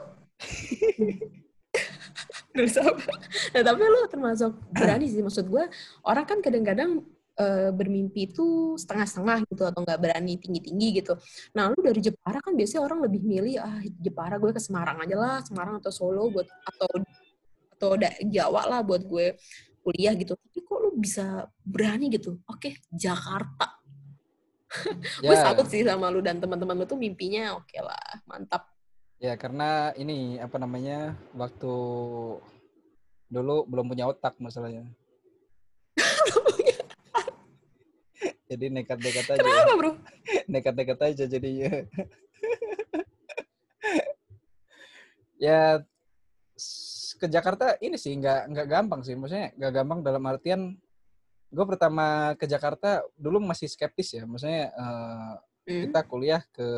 nulis 2.58 2.76
apa? 2.82 3.14
Nah, 3.54 3.62
tapi 3.62 3.82
lu 3.86 4.02
termasuk 4.10 4.52
berani 4.74 5.06
sih 5.06 5.22
maksud 5.22 5.46
gue. 5.46 5.70
Orang 6.02 6.26
kan 6.26 6.42
kadang-kadang 6.42 7.06
uh, 7.38 7.70
bermimpi 7.70 8.34
itu 8.34 8.76
setengah-setengah 8.82 9.46
gitu 9.54 9.64
atau 9.70 9.86
nggak 9.86 10.00
berani 10.02 10.42
tinggi-tinggi 10.42 10.88
gitu. 11.02 11.14
Nah, 11.54 11.70
lu 11.70 11.78
dari 11.86 12.02
Jepara 12.02 12.42
kan 12.42 12.58
biasanya 12.58 12.82
orang 12.82 13.00
lebih 13.06 13.22
milih 13.22 13.62
ah 13.62 13.80
Jepara 14.02 14.42
gue 14.42 14.50
ke 14.50 14.62
Semarang 14.62 14.98
aja 15.06 15.16
lah, 15.16 15.38
Semarang 15.46 15.78
atau 15.78 15.94
Solo 15.94 16.34
buat 16.34 16.50
atau 16.66 16.90
atau 17.78 17.94
Jawa 18.26 18.66
lah 18.66 18.82
buat 18.82 19.06
gue 19.06 19.38
kuliah 19.86 20.18
gitu. 20.18 20.34
Tapi 20.34 20.60
kok 20.66 20.78
lu 20.82 20.90
bisa 20.98 21.46
berani 21.62 22.10
gitu? 22.10 22.42
Oke, 22.50 22.74
okay, 22.74 22.74
Jakarta. 22.90 23.78
Yeah. 25.24 25.32
gue 25.32 25.36
salut 25.40 25.68
sih 25.72 25.82
sama 25.88 26.12
lu 26.12 26.20
dan 26.20 26.44
teman-teman 26.44 26.76
lu 26.76 26.86
tuh 26.86 27.00
mimpinya 27.00 27.56
oke 27.56 27.72
okay 27.72 27.80
lah, 27.80 28.20
mantap. 28.28 28.77
Ya, 29.18 29.34
karena 29.34 29.98
ini 29.98 30.38
apa 30.38 30.62
namanya? 30.62 31.18
Waktu 31.34 31.74
dulu 33.28 33.66
belum 33.66 33.90
punya 33.90 34.06
otak 34.06 34.38
masalahnya. 34.38 34.86
jadi 38.50 38.66
nekat-nekat 38.70 39.26
aja. 39.34 39.42
Kenapa, 39.42 39.74
Bro? 39.74 39.92
nekat-nekat 40.54 41.00
aja 41.02 41.24
jadinya. 41.26 41.74
ya 45.38 45.82
ke 47.18 47.26
Jakarta 47.30 47.78
ini 47.82 47.98
sih 47.98 48.14
nggak 48.18 48.50
nggak 48.54 48.68
gampang 48.70 49.02
sih 49.06 49.14
maksudnya 49.14 49.54
nggak 49.54 49.74
gampang 49.74 50.00
dalam 50.02 50.26
artian 50.26 50.74
gue 51.50 51.66
pertama 51.66 52.34
ke 52.38 52.50
Jakarta 52.50 53.06
dulu 53.14 53.42
masih 53.42 53.70
skeptis 53.70 54.18
ya 54.18 54.26
maksudnya 54.26 54.74
uh, 54.74 55.38
mm. 55.70 55.90
kita 55.90 56.02
kuliah 56.10 56.42
ke 56.50 56.70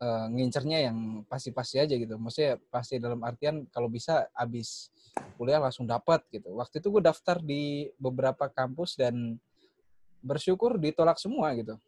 uh, 0.00 0.26
ngincernya 0.32 0.90
yang 0.90 1.22
pasti-pasti 1.28 1.82
aja 1.82 1.94
gitu 1.94 2.16
maksudnya 2.16 2.60
pasti 2.68 2.96
dalam 3.00 3.20
artian 3.24 3.68
kalau 3.70 3.86
bisa 3.86 4.28
abis 4.32 4.92
kuliah 5.40 5.60
langsung 5.60 5.88
dapat 5.88 6.24
gitu 6.32 6.52
waktu 6.56 6.80
itu 6.80 6.88
gue 6.92 7.02
daftar 7.04 7.40
di 7.40 7.88
beberapa 7.96 8.48
kampus 8.52 8.96
dan 8.96 9.40
bersyukur 10.26 10.74
ditolak 10.82 11.22
semua 11.22 11.54
gitu. 11.54 11.78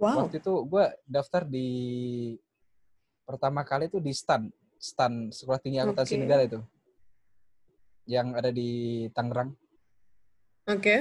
Wow. 0.00 0.26
Waktu 0.26 0.40
itu 0.40 0.52
gue 0.64 0.84
daftar 1.04 1.44
di 1.44 1.68
pertama 3.28 3.60
kali 3.60 3.92
itu 3.92 4.00
di 4.00 4.12
STAN, 4.16 4.48
STAN 4.80 5.28
Sekolah 5.28 5.60
Tinggi 5.60 5.80
Akuntansi 5.84 6.16
okay. 6.16 6.20
Negara 6.24 6.42
itu, 6.48 6.60
yang 8.08 8.32
ada 8.32 8.48
di 8.48 9.04
Tangerang. 9.12 9.52
Oke. 10.68 10.80
Okay. 10.80 11.00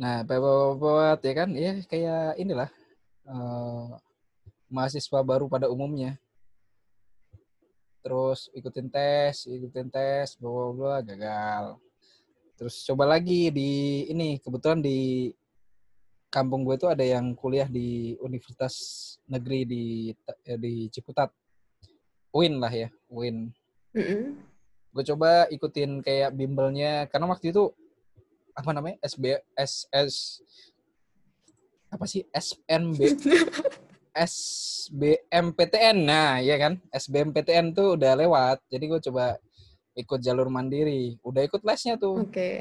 Nah, 0.00 0.24
buat 0.26 1.20
ya 1.22 1.34
kan, 1.36 1.48
ya 1.54 1.78
kayak 1.86 2.40
inilah 2.40 2.70
uh, 3.30 3.94
mahasiswa 4.74 5.22
baru 5.22 5.46
pada 5.46 5.70
umumnya. 5.70 6.18
Terus 8.02 8.50
ikutin 8.50 8.90
tes, 8.90 9.46
ikutin 9.46 9.88
tes, 9.88 10.34
bawa 10.42 10.74
bawa 10.74 10.96
gagal 11.06 11.78
terus 12.54 12.86
coba 12.86 13.18
lagi 13.18 13.50
di 13.50 13.70
ini 14.06 14.38
kebetulan 14.38 14.78
di 14.78 15.30
kampung 16.30 16.62
gue 16.62 16.78
itu 16.78 16.86
ada 16.86 17.02
yang 17.02 17.34
kuliah 17.34 17.66
di 17.66 18.14
Universitas 18.22 18.74
Negeri 19.26 19.60
di 19.66 19.84
eh, 20.46 20.58
di 20.58 20.86
Ciputat 20.90 21.30
UIN 22.30 22.62
lah 22.62 22.70
ya 22.70 22.88
UIN 23.10 23.50
mm-hmm. 23.94 24.22
gue 24.94 25.04
coba 25.14 25.50
ikutin 25.50 25.98
kayak 26.02 26.34
bimbelnya 26.34 27.10
karena 27.10 27.26
waktu 27.26 27.50
itu 27.50 27.74
apa 28.54 28.70
namanya 28.70 29.02
SB 29.02 29.34
SS 29.58 30.42
apa 31.90 32.06
sih 32.06 32.22
SNB 32.30 32.98
SBMPTN 34.14 36.06
nah 36.06 36.38
ya 36.38 36.54
kan? 36.54 36.78
SBMPTN 36.94 37.74
tuh 37.74 37.98
udah 37.98 38.14
lewat. 38.14 38.62
Jadi 38.70 38.84
gue 38.86 39.00
coba 39.10 39.34
ikut 39.98 40.20
jalur 40.22 40.46
mandiri. 40.46 41.18
Udah 41.26 41.42
ikut 41.42 41.66
lesnya 41.66 41.98
tuh. 41.98 42.22
Oke. 42.22 42.30
Okay. 42.30 42.58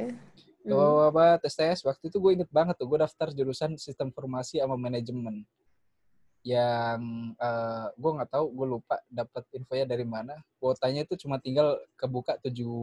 Hmm. 0.65 1.13
apa 1.13 1.37
tes 1.37 1.53
tes. 1.53 1.85
Waktu 1.85 2.09
itu 2.09 2.17
gue 2.17 2.31
inget 2.41 2.49
banget 2.49 2.73
tuh 2.79 2.89
gue 2.89 2.97
daftar 2.97 3.29
jurusan 3.29 3.77
sistem 3.77 4.09
informasi 4.09 4.57
sama 4.63 4.73
manajemen. 4.79 5.45
Yang 6.41 7.01
uh, 7.37 7.87
gue 7.93 8.11
nggak 8.17 8.31
tahu 8.33 8.45
gue 8.49 8.67
lupa 8.79 8.97
dapat 9.11 9.43
infonya 9.53 9.85
dari 9.85 10.05
mana. 10.09 10.39
Kuotanya 10.57 11.05
itu 11.05 11.13
cuma 11.21 11.37
tinggal 11.37 11.77
kebuka 11.99 12.41
tujuh 12.41 12.73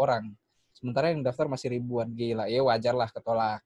orang. 0.00 0.32
Sementara 0.72 1.12
yang 1.12 1.20
daftar 1.20 1.44
masih 1.50 1.76
ribuan. 1.76 2.08
Gila 2.14 2.48
ya 2.48 2.64
wajar 2.64 2.94
lah 2.96 3.10
ketolak. 3.12 3.60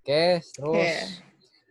Oke 0.00 0.42
terus 0.42 0.76
yeah. 0.80 1.29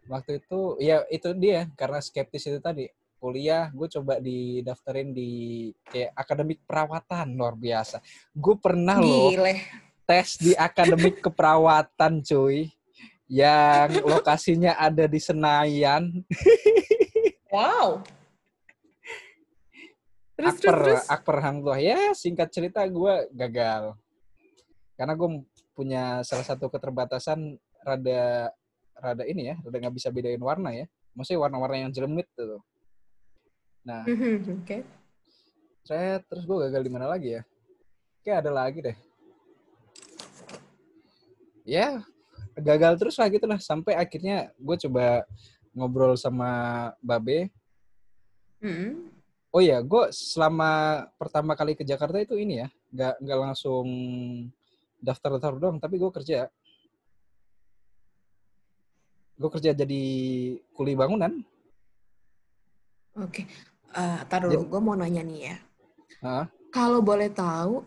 Waktu 0.10 0.42
itu 0.42 0.82
ya 0.82 1.06
itu 1.13 1.30
dia 1.38 1.70
karena 1.78 2.01
skeptis 2.01 2.50
itu 2.50 2.58
tadi 2.58 2.89
kuliah 3.22 3.70
gue 3.70 3.88
coba 4.00 4.18
didaftarin 4.18 5.13
di 5.13 5.70
kayak 5.86 6.18
akademik 6.18 6.60
perawatan 6.66 7.38
luar 7.38 7.54
biasa 7.54 8.01
gue 8.34 8.56
pernah 8.58 8.98
loh 8.98 9.30
tes 10.10 10.42
di 10.42 10.58
akademik 10.58 11.22
keperawatan 11.30 12.25
cuy 12.25 12.74
yang 13.30 14.01
lokasinya 14.01 14.74
ada 14.74 15.06
di 15.06 15.22
Senayan. 15.22 16.25
Wow. 17.54 18.01
Terus, 20.34 20.50
akper, 20.58 20.74
terus, 20.74 21.06
terus. 21.06 21.13
akper 21.13 21.38
hang 21.46 21.62
tua. 21.62 21.78
Ya, 21.78 22.10
singkat 22.18 22.50
cerita 22.50 22.82
gue 22.89 23.30
gagal. 23.38 23.94
Karena 24.98 25.13
gue 25.13 25.46
punya 25.78 26.25
salah 26.25 26.44
satu 26.44 26.74
keterbatasan 26.74 27.62
rada 27.86 28.50
rada 29.00 29.24
ini 29.25 29.50
ya, 29.51 29.56
rada 29.63 29.77
nggak 29.79 29.96
bisa 29.96 30.12
bedain 30.12 30.41
warna 30.44 30.75
ya. 30.75 30.86
Maksudnya 31.15 31.41
warna-warna 31.41 31.88
yang 31.88 31.91
jelemit 31.91 32.27
tuh. 32.38 32.62
Nah, 33.84 34.06
mm-hmm, 34.06 34.36
oke. 34.36 34.65
Okay. 34.68 34.82
Saya 35.88 36.22
terus 36.22 36.46
gue 36.46 36.58
gagal 36.70 36.84
di 36.86 36.91
mana 36.91 37.10
lagi 37.10 37.39
ya? 37.39 37.41
Kayak 38.22 38.46
ada 38.46 38.51
lagi 38.53 38.79
deh. 38.84 38.98
Ya, 41.65 42.03
gagal 42.58 42.98
terus 43.00 43.15
lah 43.18 43.27
gitu 43.32 43.46
lah 43.48 43.58
sampai 43.62 43.96
akhirnya 43.96 44.51
gue 44.58 44.75
coba 44.88 45.24
ngobrol 45.74 46.13
sama 46.20 46.50
Babe. 47.00 47.50
Mm. 48.60 49.10
Oh 49.50 49.63
ya, 49.63 49.82
gue 49.82 50.13
selama 50.13 51.06
pertama 51.18 51.58
kali 51.58 51.74
ke 51.74 51.82
Jakarta 51.82 52.22
itu 52.22 52.38
ini 52.38 52.62
ya, 52.62 52.68
nggak 52.94 53.15
nggak 53.25 53.39
langsung 53.39 53.88
daftar-daftar 55.01 55.58
doang, 55.58 55.77
tapi 55.82 55.98
gue 55.98 56.12
kerja. 56.13 56.51
Gue 59.39 59.50
kerja 59.55 59.72
jadi 59.72 60.03
kuli 60.75 61.00
bangunan. 61.00 61.31
Oke, 63.15 63.43
okay. 63.43 63.46
uh, 63.96 64.19
taruh 64.27 64.51
gue 64.51 64.81
mau 64.84 65.00
nanya 65.00 65.24
nih 65.24 65.39
ya. 65.48 65.55
Uh? 66.19 66.46
Kalau 66.69 67.00
boleh 67.00 67.31
tahu, 67.31 67.81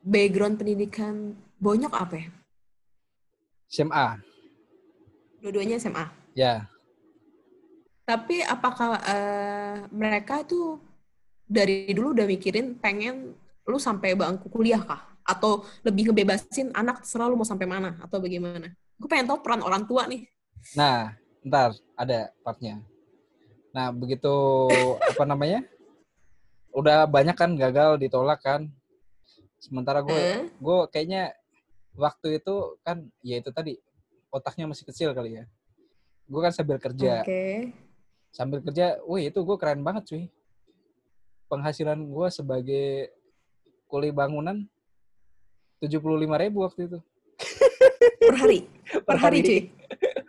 background 0.00 0.56
pendidikan 0.56 1.36
Bonyok 1.56 1.92
apa 1.92 2.14
ya? 2.20 2.28
SMA. 3.68 4.20
Dua-duanya 5.40 5.80
SMA. 5.80 6.04
Ya. 6.36 6.68
Tapi 8.06 8.44
apakah 8.44 9.00
uh, 9.02 9.76
mereka 9.90 10.46
tuh 10.46 10.78
dari 11.46 11.90
dulu 11.90 12.14
udah 12.14 12.26
mikirin 12.26 12.78
pengen 12.78 13.34
lu 13.66 13.78
sampai 13.80 14.14
bangku 14.14 14.46
kuliah 14.52 14.80
kah? 14.84 15.04
Atau 15.26 15.66
lebih 15.82 16.12
ngebebasin 16.12 16.70
anak 16.70 17.02
selalu 17.02 17.34
mau 17.40 17.48
sampai 17.48 17.66
mana? 17.66 17.98
Atau 17.98 18.22
bagaimana? 18.22 18.70
Gue 18.94 19.08
pengen 19.10 19.26
tahu 19.26 19.42
peran 19.42 19.64
orang 19.64 19.82
tua 19.88 20.06
nih. 20.06 20.22
Nah, 20.74 21.14
ntar 21.46 21.78
ada 21.94 22.34
partnya. 22.42 22.82
Nah, 23.70 23.92
begitu 23.92 24.32
apa 25.04 25.22
namanya? 25.28 25.62
Udah 26.72 27.04
banyak 27.04 27.36
kan 27.36 27.52
gagal 27.54 28.00
ditolak 28.00 28.40
kan. 28.42 28.72
Sementara 29.60 30.00
gue, 30.00 30.16
uh. 30.16 30.48
gue 30.48 30.78
kayaknya 30.90 31.36
waktu 31.96 32.40
itu 32.40 32.76
kan 32.84 33.04
ya 33.24 33.40
itu 33.40 33.52
tadi 33.52 33.76
otaknya 34.32 34.68
masih 34.68 34.84
kecil 34.88 35.12
kali 35.12 35.40
ya. 35.40 35.44
Gue 36.26 36.40
kan 36.40 36.52
sambil 36.52 36.80
kerja. 36.80 37.22
Okay. 37.22 37.72
Sambil 38.34 38.60
kerja, 38.60 39.00
wih 39.08 39.32
itu 39.32 39.38
gue 39.40 39.56
keren 39.56 39.80
banget 39.80 40.04
cuy. 40.08 40.24
Penghasilan 41.46 42.00
gue 42.04 42.28
sebagai 42.28 43.14
kuli 43.86 44.10
bangunan 44.10 44.66
tujuh 45.78 46.02
puluh 46.02 46.18
lima 46.18 46.36
ribu 46.36 46.66
waktu 46.66 46.90
itu. 46.90 46.98
Per 48.16 48.34
hari? 48.34 48.66
per, 49.06 49.16
hari, 49.16 49.38
cuy? 49.40 49.60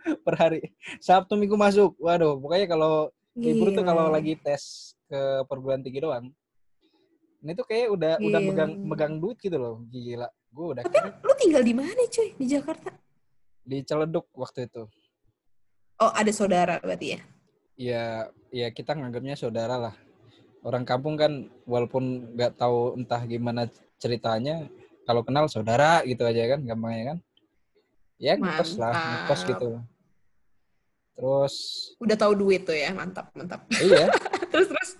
per 0.24 0.34
hari. 0.38 0.60
Sabtu 0.98 1.34
minggu 1.34 1.54
masuk. 1.54 1.94
Waduh, 1.98 2.38
pokoknya 2.38 2.66
kalau 2.70 3.10
libur 3.38 3.70
tuh 3.70 3.84
kalau 3.86 4.10
lagi 4.10 4.34
tes 4.38 4.94
ke 5.06 5.20
perguruan 5.46 5.80
tinggi 5.80 6.02
doang. 6.02 6.28
Ini 7.38 7.54
tuh 7.54 7.66
kayak 7.70 7.86
udah 7.94 8.12
Gila. 8.18 8.26
udah 8.26 8.40
megang 8.42 8.72
megang 8.82 9.14
duit 9.22 9.38
gitu 9.38 9.56
loh. 9.56 9.82
Gila. 9.86 10.26
Gue 10.50 10.66
udah 10.74 10.82
Tapi 10.82 10.96
kira... 10.98 11.08
lu 11.22 11.32
tinggal 11.38 11.62
di 11.62 11.74
mana 11.76 12.02
cuy? 12.08 12.28
Di 12.34 12.46
Jakarta? 12.48 12.90
Di 13.62 13.78
Celeduk 13.84 14.26
waktu 14.34 14.66
itu. 14.66 14.88
Oh, 15.98 16.12
ada 16.14 16.30
saudara 16.30 16.78
berarti 16.78 17.18
ya? 17.18 17.20
Iya, 17.78 18.04
ya 18.50 18.68
kita 18.74 18.94
nganggapnya 18.94 19.38
saudara 19.38 19.78
lah. 19.78 19.94
Orang 20.66 20.82
kampung 20.82 21.14
kan 21.14 21.46
walaupun 21.62 22.34
nggak 22.34 22.58
tahu 22.58 22.98
entah 22.98 23.22
gimana 23.22 23.70
ceritanya, 24.02 24.66
kalau 25.06 25.22
kenal 25.22 25.46
saudara 25.46 26.02
gitu 26.02 26.26
aja 26.26 26.58
kan, 26.58 26.60
gampangnya 26.66 27.14
kan. 27.14 27.18
Ya 28.18 28.34
ngekos 28.34 28.74
lah, 28.76 28.94
ngekos 28.94 29.42
gitu. 29.46 29.68
Terus 31.18 31.54
udah 32.02 32.16
tahu 32.18 32.32
duit 32.34 32.62
tuh 32.66 32.74
ya, 32.74 32.90
mantap, 32.94 33.30
mantap. 33.34 33.66
Iya. 33.74 34.10
terus 34.52 34.66
terus 34.70 34.90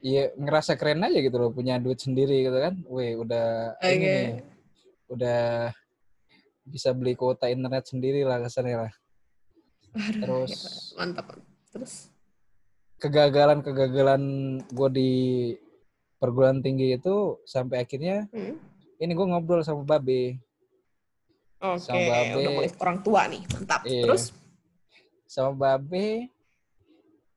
iya 0.00 0.32
ngerasa 0.32 0.80
keren 0.80 1.04
aja 1.04 1.20
gitu 1.20 1.36
loh 1.36 1.52
punya 1.52 1.76
duit 1.80 2.00
sendiri 2.00 2.44
gitu 2.44 2.58
kan. 2.60 2.76
Wih, 2.88 3.20
udah 3.20 3.76
okay. 3.80 3.96
ini 3.96 4.04
nih, 4.04 4.28
udah 5.12 5.42
bisa 6.64 6.92
beli 6.92 7.16
kuota 7.16 7.48
internet 7.48 7.88
sendiri 7.88 8.24
lah 8.24 8.40
kesannya 8.40 8.88
lah. 8.88 8.92
Terus 9.96 10.52
ya, 10.54 10.70
mantap. 11.00 11.36
Terus 11.72 12.12
kegagalan-kegagalan 13.00 14.22
gue 14.68 14.88
di 14.92 15.12
perguruan 16.20 16.60
tinggi 16.60 17.00
itu 17.00 17.40
sampai 17.48 17.88
akhirnya 17.88 18.28
hmm? 18.28 18.54
ini 19.00 19.12
gue 19.16 19.26
ngobrol 19.26 19.64
sama 19.64 19.82
Babe. 19.82 20.36
Oke, 21.60 21.92
okay. 21.92 22.32
udah 22.32 22.52
mulai 22.56 22.70
orang 22.80 22.98
tua 23.04 23.20
nih, 23.28 23.42
mantap. 23.52 23.84
Iya. 23.84 24.08
Terus 24.08 24.32
sama 25.30 25.54
Babe 25.54 26.26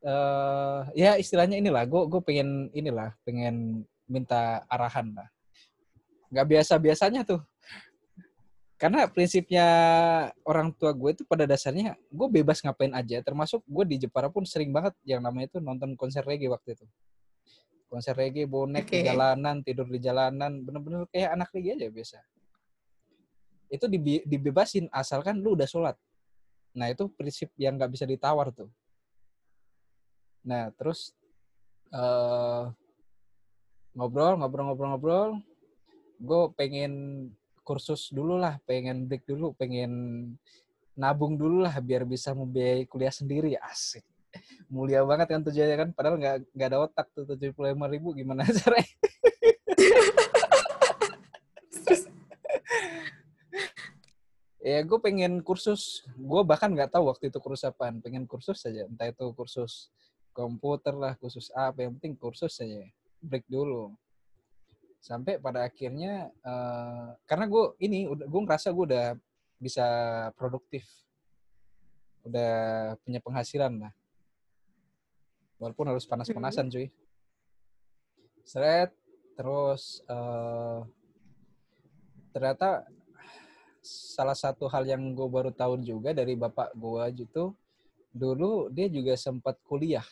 uh, 0.03 0.89
ya 0.93 1.15
istilahnya 1.17 1.61
inilah 1.61 1.85
gue 1.87 2.01
gue 2.09 2.21
pengen 2.25 2.73
inilah 2.75 3.15
pengen 3.23 3.85
minta 4.09 4.65
arahan 4.67 5.13
lah 5.15 5.27
nggak 6.33 6.47
biasa 6.49 6.81
biasanya 6.81 7.21
tuh 7.23 7.41
karena 8.81 9.07
prinsipnya 9.07 9.67
orang 10.43 10.75
tua 10.75 10.91
gue 10.91 11.15
itu 11.15 11.23
pada 11.23 11.47
dasarnya 11.47 11.95
gue 12.11 12.27
bebas 12.27 12.59
ngapain 12.65 12.91
aja 12.91 13.23
termasuk 13.23 13.63
gue 13.63 13.85
di 13.95 13.95
Jepara 14.03 14.27
pun 14.27 14.43
sering 14.43 14.75
banget 14.75 14.91
yang 15.07 15.23
namanya 15.23 15.55
itu 15.55 15.59
nonton 15.63 15.95
konser 15.95 16.25
reggae 16.25 16.51
waktu 16.51 16.75
itu 16.75 16.85
konser 17.87 18.17
reggae 18.17 18.49
bonek 18.49 18.89
okay. 18.89 19.05
di 19.05 19.13
jalanan 19.13 19.61
tidur 19.63 19.87
di 19.87 20.01
jalanan 20.01 20.65
bener-bener 20.65 21.05
kayak 21.13 21.31
anak 21.37 21.53
reggae 21.53 21.77
aja 21.79 21.87
biasa 21.93 22.17
itu 23.73 23.89
dibebasin 24.29 24.85
asalkan 24.93 25.41
lu 25.41 25.57
udah 25.57 25.65
sholat 25.65 25.97
nah 26.77 26.85
itu 26.89 27.09
prinsip 27.09 27.49
yang 27.57 27.73
nggak 27.73 27.89
bisa 27.89 28.05
ditawar 28.05 28.53
tuh 28.53 28.69
Nah, 30.43 30.69
terus 30.75 31.15
uh, 31.95 32.67
ngobrol, 33.95 34.35
ngobrol, 34.35 34.63
ngobrol, 34.67 34.89
ngobrol. 34.95 35.29
Gue 36.19 36.43
pengen 36.59 36.93
kursus 37.63 38.11
dulu 38.11 38.35
lah, 38.35 38.59
pengen 38.67 39.07
break 39.07 39.23
dulu, 39.23 39.55
pengen 39.55 39.91
nabung 40.93 41.39
dulu 41.39 41.63
lah 41.63 41.79
biar 41.79 42.03
bisa 42.03 42.35
membiayai 42.35 42.83
kuliah 42.91 43.11
sendiri. 43.11 43.55
Asik. 43.55 44.03
Mulia 44.67 45.05
banget 45.07 45.31
kan 45.31 45.41
tujuannya 45.45 45.77
kan, 45.77 45.89
padahal 45.93 46.17
nggak 46.19 46.35
nggak 46.57 46.69
ada 46.73 46.79
otak 46.81 47.07
tuh 47.13 47.23
tujuh 47.23 47.53
puluh 47.53 47.71
lima 47.71 47.85
ribu 47.87 48.11
gimana 48.17 48.43
caranya? 48.59 48.89
Ya 54.63 54.79
gue 54.79 54.99
pengen 55.03 55.43
kursus. 55.43 56.07
Gue 56.15 56.41
bahkan 56.47 56.71
nggak 56.71 56.95
tahu 56.95 57.11
waktu 57.11 57.27
itu 57.27 57.37
kursus 57.43 57.67
apaan. 57.67 57.99
Pengen 57.99 58.23
kursus 58.23 58.63
saja 58.63 58.87
entah 58.87 59.11
itu 59.11 59.27
kursus 59.35 59.91
komputer 60.31 60.95
lah 60.95 61.19
khusus 61.19 61.51
apa. 61.51 61.83
Yang 61.83 61.99
penting 61.99 62.13
kursus 62.15 62.55
saja 62.55 62.87
break 63.19 63.43
dulu. 63.51 63.91
Sampai 65.03 65.35
pada 65.35 65.67
akhirnya 65.67 66.31
uh, 66.47 67.11
karena 67.27 67.45
gue 67.51 67.63
ini 67.83 68.07
gue 68.07 68.41
ngerasa 68.47 68.71
gue 68.71 68.85
udah 68.87 69.07
bisa 69.59 69.85
produktif. 70.39 70.87
Udah 72.23 72.95
punya 73.03 73.19
penghasilan 73.19 73.83
lah. 73.83 73.91
Walaupun 75.59 75.91
harus 75.91 76.07
panas-panasan 76.07 76.71
cuy. 76.71 76.87
Seret 78.47 78.95
terus 79.35 79.99
uh, 80.07 80.87
ternyata 82.31 82.87
salah 83.83 84.35
satu 84.35 84.71
hal 84.71 84.87
yang 84.87 85.11
gue 85.11 85.27
baru 85.27 85.51
tahu 85.51 85.77
juga 85.83 86.15
dari 86.15 86.39
bapak 86.39 86.71
gue 86.71 87.27
gitu 87.27 87.51
dulu 88.15 88.71
dia 88.71 88.87
juga 88.87 89.19
sempat 89.19 89.59
kuliah 89.67 90.05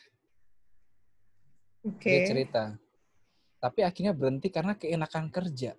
Okay. 1.81 2.13
Dia 2.13 2.21
cerita. 2.29 2.63
Tapi 3.57 3.81
akhirnya 3.81 4.13
berhenti 4.13 4.53
karena 4.53 4.77
keenakan 4.77 5.33
kerja. 5.33 5.73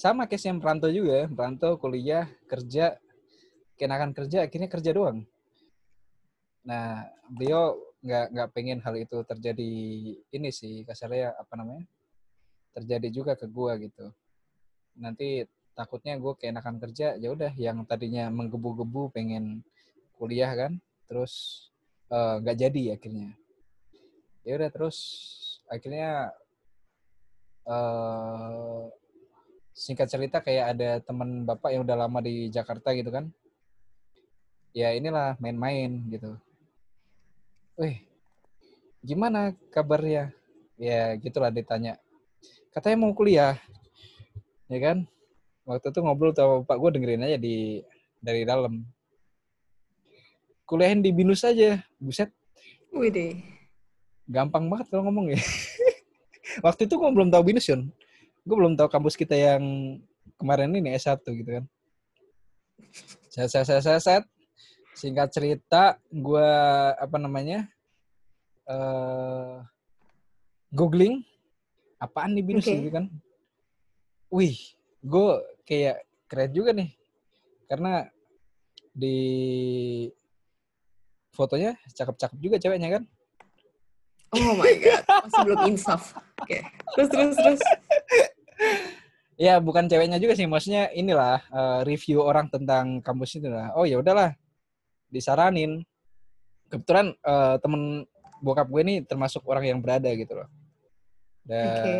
sama 0.00 0.24
case 0.24 0.48
yang 0.48 0.56
merantau 0.56 0.88
juga, 0.88 1.28
merantau 1.28 1.76
kuliah, 1.76 2.24
kerja, 2.48 2.96
kenakan 3.76 4.16
kerja, 4.16 4.48
akhirnya 4.48 4.72
kerja 4.72 4.96
doang. 4.96 5.28
Nah, 6.64 7.04
beliau 7.28 7.76
nggak 8.00 8.32
nggak 8.32 8.48
pengen 8.56 8.80
hal 8.80 8.96
itu 8.96 9.20
terjadi 9.28 9.72
ini 10.32 10.48
sih 10.48 10.88
kasarnya 10.88 11.36
apa 11.36 11.52
namanya 11.52 11.84
terjadi 12.80 13.08
juga 13.12 13.32
ke 13.36 13.44
gua 13.44 13.76
gitu. 13.76 14.08
Nanti 14.96 15.44
takutnya 15.76 16.18
gue 16.20 16.32
keenakan 16.36 16.76
kerja 16.82 17.16
ya 17.16 17.28
udah 17.32 17.52
yang 17.56 17.84
tadinya 17.88 18.28
menggebu-gebu 18.28 19.12
pengen 19.14 19.64
kuliah 20.20 20.52
kan, 20.52 20.76
terus 21.08 21.66
eh, 22.12 22.34
nggak 22.40 22.56
jadi 22.56 22.82
akhirnya. 22.96 23.30
Ya 24.44 24.52
udah 24.56 24.70
terus 24.72 24.98
akhirnya 25.68 26.32
eh 27.68 28.82
singkat 29.76 30.08
cerita 30.12 30.44
kayak 30.44 30.76
ada 30.76 30.90
teman 31.00 31.48
bapak 31.48 31.72
yang 31.72 31.82
udah 31.86 31.96
lama 31.96 32.20
di 32.20 32.52
Jakarta 32.52 32.92
gitu 32.92 33.08
kan. 33.08 33.32
Ya 34.76 34.92
inilah 34.94 35.34
main-main 35.42 36.04
gitu. 36.12 36.36
Wih, 37.80 38.04
gimana 39.00 39.56
kabarnya? 39.72 40.30
Ya 40.76 41.16
gitulah 41.16 41.48
ditanya. 41.48 41.96
Katanya 42.70 42.96
mau 43.02 43.10
kuliah, 43.10 43.58
ya 44.70 44.78
kan? 44.78 45.02
Waktu 45.66 45.90
itu 45.90 45.98
ngobrol 46.02 46.30
sama 46.34 46.62
bapak 46.62 46.76
gue 46.78 46.90
dengerin 46.98 47.26
aja 47.26 47.38
di 47.38 47.82
dari 48.22 48.46
dalam. 48.46 48.86
Kuliahin 50.66 51.02
di 51.02 51.10
binus 51.10 51.42
aja, 51.42 51.82
buset, 51.98 52.30
Wih 52.94 53.10
deh. 53.10 53.34
gampang 54.30 54.70
banget 54.70 54.86
kalau 54.94 55.10
ngomong 55.10 55.34
ya. 55.34 55.40
Waktu 56.66 56.86
itu 56.86 56.94
gue 56.94 57.10
belum 57.10 57.30
tahu 57.34 57.42
binus 57.50 57.66
Yun. 57.66 57.90
Gue 58.46 58.56
belum 58.58 58.78
tahu 58.78 58.86
kampus 58.86 59.18
kita 59.18 59.34
yang 59.34 59.62
kemarin 60.38 60.70
ini 60.70 60.94
S1 60.94 61.22
gitu 61.26 61.50
kan. 61.58 61.64
Set, 63.30 63.50
set, 63.50 63.66
set, 63.66 63.82
set, 63.82 63.98
set. 63.98 64.22
Singkat 64.94 65.28
cerita, 65.34 65.98
gue 66.10 66.48
apa 66.98 67.16
namanya? 67.18 67.66
eh 68.70 69.58
googling 70.70 71.26
apaan 72.00 72.32
nih 72.32 72.44
binus 72.44 72.64
Oke. 72.64 72.80
gitu 72.80 72.90
kan. 72.90 73.04
Wih, 74.32 74.56
gue 75.04 75.30
kayak 75.68 76.02
keren 76.24 76.50
juga 76.56 76.72
nih. 76.72 76.90
Karena 77.68 78.08
di 78.90 79.18
fotonya 81.30 81.76
cakep-cakep 81.94 82.38
juga 82.40 82.56
ceweknya 82.58 82.98
kan. 82.98 83.04
Oh 84.30 84.54
my 84.54 84.74
god, 84.78 85.02
masih 85.26 85.40
belum 85.46 85.60
insaf. 85.74 86.14
Oke. 86.40 86.62
Terus 86.96 87.08
terus 87.10 87.36
terus. 87.36 87.60
Ya 89.40 89.56
bukan 89.56 89.88
ceweknya 89.88 90.20
juga 90.20 90.36
sih, 90.36 90.44
maksudnya 90.44 90.92
inilah 90.92 91.40
eh, 91.48 91.80
review 91.88 92.22
orang 92.22 92.46
tentang 92.52 93.00
kampus 93.00 93.40
itu 93.40 93.48
lah. 93.48 93.72
Oh 93.74 93.88
ya 93.88 93.98
udahlah, 93.98 94.36
disaranin. 95.10 95.82
Kebetulan 96.70 97.16
eh, 97.18 97.56
temen 97.58 98.06
bokap 98.40 98.68
gue 98.70 98.80
ini 98.86 98.94
termasuk 99.02 99.42
orang 99.50 99.64
yang 99.66 99.78
berada 99.82 100.08
gitu 100.14 100.32
loh. 100.38 100.48
Dan 101.50 101.74
Oke. 101.74 101.94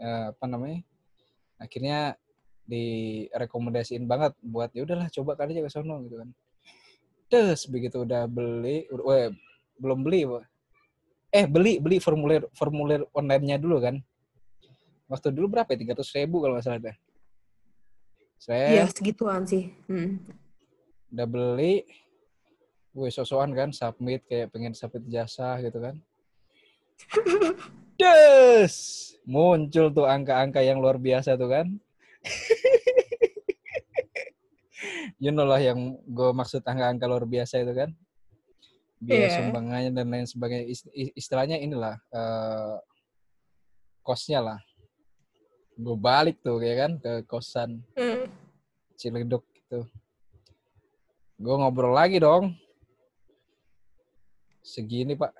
eh, 0.00 0.24
apa 0.32 0.44
namanya? 0.48 0.80
Akhirnya 1.60 2.16
direkomendasiin 2.64 4.08
banget 4.08 4.32
buat 4.40 4.72
ya 4.72 4.88
udahlah 4.88 5.12
coba 5.12 5.36
kali 5.36 5.56
aja 5.56 5.68
ke 5.68 5.72
sono 5.72 6.00
gitu 6.08 6.24
kan. 6.24 6.28
Terus 7.28 7.68
begitu 7.68 8.08
udah 8.08 8.24
beli, 8.24 8.88
udah, 8.88 9.04
weh, 9.04 9.28
belum 9.76 10.00
beli, 10.00 10.24
eh 11.28 11.44
beli 11.44 11.76
beli 11.76 12.00
formulir 12.00 12.48
formulir 12.56 13.04
online-nya 13.12 13.60
dulu 13.60 13.84
kan. 13.84 14.00
Waktu 15.08 15.32
dulu 15.36 15.52
berapa 15.52 15.68
ya? 15.76 15.92
300 15.92 16.16
ribu 16.16 16.40
kalau 16.40 16.56
nggak 16.56 16.64
salah 16.64 16.80
dah. 16.80 16.96
Saya 18.40 18.64
Iya, 18.72 18.84
segituan 18.88 19.44
sih. 19.44 19.68
Hmm. 19.88 20.24
udah 21.08 21.24
beli, 21.24 21.88
gue 22.92 23.08
sosokan 23.08 23.56
kan, 23.56 23.72
submit 23.72 24.28
kayak 24.28 24.52
pengen 24.52 24.76
submit 24.76 25.08
jasa 25.08 25.56
gitu 25.64 25.80
kan. 25.80 25.96
Des! 27.98 28.74
Muncul 29.28 29.92
tuh 29.92 30.06
angka-angka 30.08 30.62
yang 30.64 30.80
luar 30.80 30.96
biasa 30.96 31.36
tuh 31.36 31.50
kan. 31.50 31.66
you 35.22 35.34
know 35.34 35.44
lah 35.44 35.60
yang 35.60 35.98
gue 36.06 36.30
maksud 36.32 36.62
angka-angka 36.64 37.04
luar 37.04 37.26
biasa 37.26 37.60
itu 37.60 37.74
kan. 37.74 37.90
Biaya 38.98 39.28
Iya. 39.28 39.34
sumbangannya 39.36 39.90
dan 39.92 40.06
lain 40.08 40.26
sebagainya. 40.26 40.66
Ist- 40.66 40.90
Istilahnya 41.14 41.58
inilah, 41.58 41.98
eh 42.10 42.76
kosnya 44.00 44.40
lah. 44.40 44.58
Gue 45.76 45.94
balik 45.94 46.40
tuh 46.40 46.58
kayak 46.58 46.78
kan 46.78 46.92
ke 46.98 47.12
kosan. 47.28 47.84
Hmm. 47.94 48.26
Ciledug 48.98 49.44
gitu. 49.54 49.86
Gue 51.38 51.54
ngobrol 51.54 51.94
lagi 51.94 52.18
dong. 52.18 52.56
Segini 54.64 55.14
pak. 55.14 55.30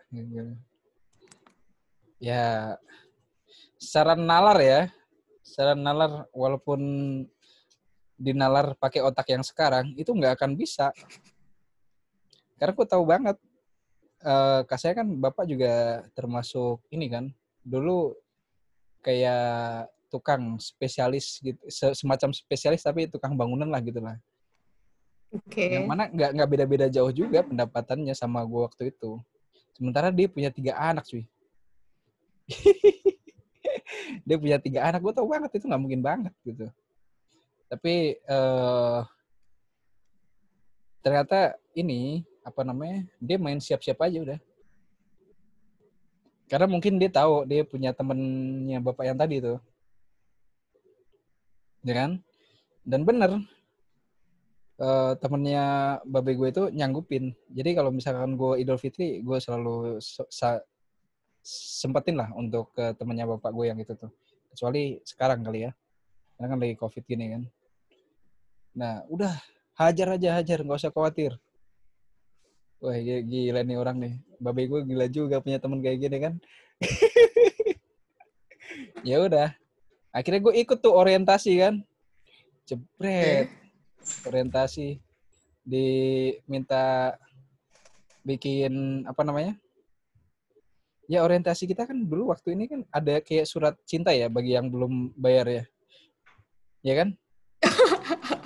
Ya, 2.19 2.75
secara 3.79 4.19
nalar 4.19 4.59
ya. 4.59 4.81
Secara 5.43 5.73
nalar, 5.79 6.27
walaupun 6.35 6.81
dinalar 8.19 8.75
pakai 8.75 9.01
otak 9.01 9.31
yang 9.31 9.47
sekarang, 9.47 9.95
itu 9.95 10.11
nggak 10.11 10.35
akan 10.37 10.59
bisa. 10.59 10.91
Karena 12.59 12.75
gue 12.75 12.87
tahu 12.87 13.05
banget. 13.07 13.37
eh 14.19 14.67
kak 14.67 14.83
saya 14.83 14.99
kan 14.99 15.07
bapak 15.07 15.47
juga 15.47 16.03
termasuk 16.11 16.83
ini 16.91 17.07
kan. 17.07 17.31
Dulu 17.63 18.19
kayak 18.99 19.87
tukang 20.11 20.59
spesialis 20.59 21.39
gitu, 21.39 21.61
se- 21.71 21.95
semacam 21.95 22.35
spesialis 22.35 22.83
tapi 22.83 23.07
tukang 23.07 23.39
bangunan 23.39 23.71
lah 23.71 23.79
gitu 23.79 24.03
lah. 24.03 24.19
Oke. 25.31 25.71
Yang 25.71 25.87
mana 25.87 26.11
nggak 26.11 26.31
nggak 26.35 26.49
beda-beda 26.51 26.87
jauh 26.91 27.15
juga 27.15 27.47
pendapatannya 27.47 28.11
sama 28.17 28.43
gue 28.43 28.61
waktu 28.67 28.83
itu. 28.91 29.23
Sementara 29.79 30.11
dia 30.11 30.27
punya 30.27 30.51
tiga 30.51 30.75
anak 30.75 31.07
cuy. 31.07 31.23
dia 34.27 34.37
punya 34.41 34.59
tiga 34.61 34.89
anak, 34.89 35.01
gue 35.05 35.13
tau 35.13 35.29
banget 35.29 35.61
itu 35.61 35.65
nggak 35.69 35.83
mungkin 35.83 36.01
banget 36.01 36.35
gitu. 36.45 36.67
Tapi 37.69 38.17
eh 38.17 39.01
ternyata 41.05 41.57
ini 41.77 42.25
apa 42.43 42.65
namanya 42.65 43.05
dia 43.21 43.37
main 43.37 43.61
siap-siap 43.61 44.01
aja 44.03 44.19
udah. 44.25 44.39
Karena 46.49 46.65
mungkin 46.65 46.97
dia 46.97 47.13
tahu 47.13 47.45
dia 47.45 47.61
punya 47.61 47.93
temennya 47.93 48.81
bapak 48.81 49.05
yang 49.05 49.19
tadi 49.21 49.37
tuh. 49.45 49.61
Ya 51.85 51.95
kan? 51.95 52.11
Dan 52.89 53.05
bener, 53.05 53.45
eh, 54.81 55.13
temennya 55.21 55.65
babe 56.09 56.33
gue 56.33 56.49
itu 56.49 56.65
nyanggupin. 56.73 57.37
Jadi 57.53 57.71
kalau 57.77 57.93
misalkan 57.93 58.33
gue 58.41 58.65
Idul 58.65 58.81
Fitri, 58.81 59.21
gue 59.21 59.39
selalu 59.39 60.01
se- 60.01 60.31
sa- 60.33 60.65
sempetin 61.49 62.21
lah 62.21 62.29
untuk 62.37 62.77
ke 62.77 62.93
temennya 63.01 63.25
bapak 63.25 63.49
gue 63.57 63.73
yang 63.73 63.81
itu 63.81 63.97
tuh. 63.97 64.13
Kecuali 64.53 65.01
sekarang 65.01 65.41
kali 65.41 65.65
ya. 65.65 65.73
Karena 66.37 66.47
kan 66.53 66.59
lagi 66.61 66.77
COVID 66.77 67.05
gini 67.09 67.25
kan. 67.33 67.43
Nah, 68.77 68.95
udah 69.09 69.33
hajar 69.81 70.21
aja 70.21 70.39
hajar, 70.39 70.61
nggak 70.61 70.79
usah 70.79 70.93
khawatir. 70.93 71.33
Wah, 72.79 72.95
gi- 72.95 73.25
gila 73.25 73.65
nih 73.65 73.77
orang 73.81 73.97
nih. 73.99 74.15
Babe 74.39 74.69
gue 74.69 74.81
gila 74.87 75.07
juga 75.11 75.43
punya 75.43 75.59
temen 75.59 75.83
kayak 75.83 75.99
gini 75.99 76.19
kan. 76.21 76.35
ya 79.09 79.19
udah. 79.25 79.51
Akhirnya 80.15 80.41
gue 80.45 80.55
ikut 80.63 80.79
tuh 80.79 80.95
orientasi 80.95 81.53
kan. 81.59 81.75
Jebret 82.69 83.49
orientasi 84.29 85.01
diminta 85.65 87.17
bikin 88.25 89.05
apa 89.05 89.21
namanya 89.25 89.57
ya 91.09 91.25
orientasi 91.25 91.65
kita 91.65 91.89
kan 91.89 91.97
dulu 92.05 92.31
waktu 92.31 92.53
ini 92.53 92.69
kan 92.69 92.81
ada 92.93 93.25
kayak 93.25 93.49
surat 93.49 93.75
cinta 93.89 94.13
ya 94.13 94.29
bagi 94.29 94.53
yang 94.55 94.69
belum 94.69 95.17
bayar 95.17 95.49
ya. 95.49 95.65
Ya 96.85 96.95
kan? 97.03 97.09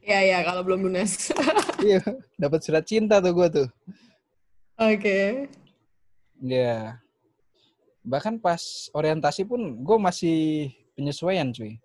Ya 0.00 0.26
ya 0.26 0.42
kalau 0.42 0.66
belum 0.66 0.90
lunas. 0.90 1.30
iya 1.86 2.02
dapat 2.34 2.66
surat 2.66 2.82
cinta 2.82 3.22
tuh 3.22 3.30
gue 3.30 3.48
tuh. 3.62 3.68
Oke. 4.74 5.46
ya 6.40 6.96
bahkan 8.00 8.40
pas 8.40 8.88
orientasi 8.96 9.44
pun 9.46 9.60
gue 9.84 9.98
masih 10.02 10.38
penyesuaian 10.98 11.46
cuy. 11.54 11.78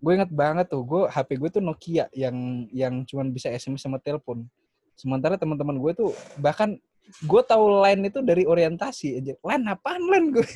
Gue 0.00 0.12
inget 0.16 0.32
banget 0.32 0.72
tuh 0.72 0.80
gue 0.80 1.02
HP 1.12 1.36
gue 1.36 1.50
tuh 1.60 1.60
Nokia 1.60 2.08
yang 2.16 2.64
yang 2.72 3.04
cuman 3.04 3.28
bisa 3.34 3.52
SMS 3.52 3.84
sama 3.84 4.00
telepon. 4.00 4.48
Sementara 4.96 5.36
teman-teman 5.36 5.76
gue 5.76 5.92
tuh 5.92 6.10
bahkan 6.40 6.80
gue 7.22 7.42
tahu 7.42 7.64
line 7.82 8.08
itu 8.08 8.18
dari 8.20 8.42
orientasi 8.42 9.18
aja 9.18 9.32
line 9.36 9.64
apaan 9.66 10.02
line 10.02 10.28
gue 10.34 10.46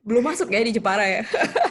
Belum 0.00 0.24
masuk 0.24 0.48
ya 0.48 0.64
di 0.64 0.72
Jepara 0.72 1.04
ya. 1.04 1.22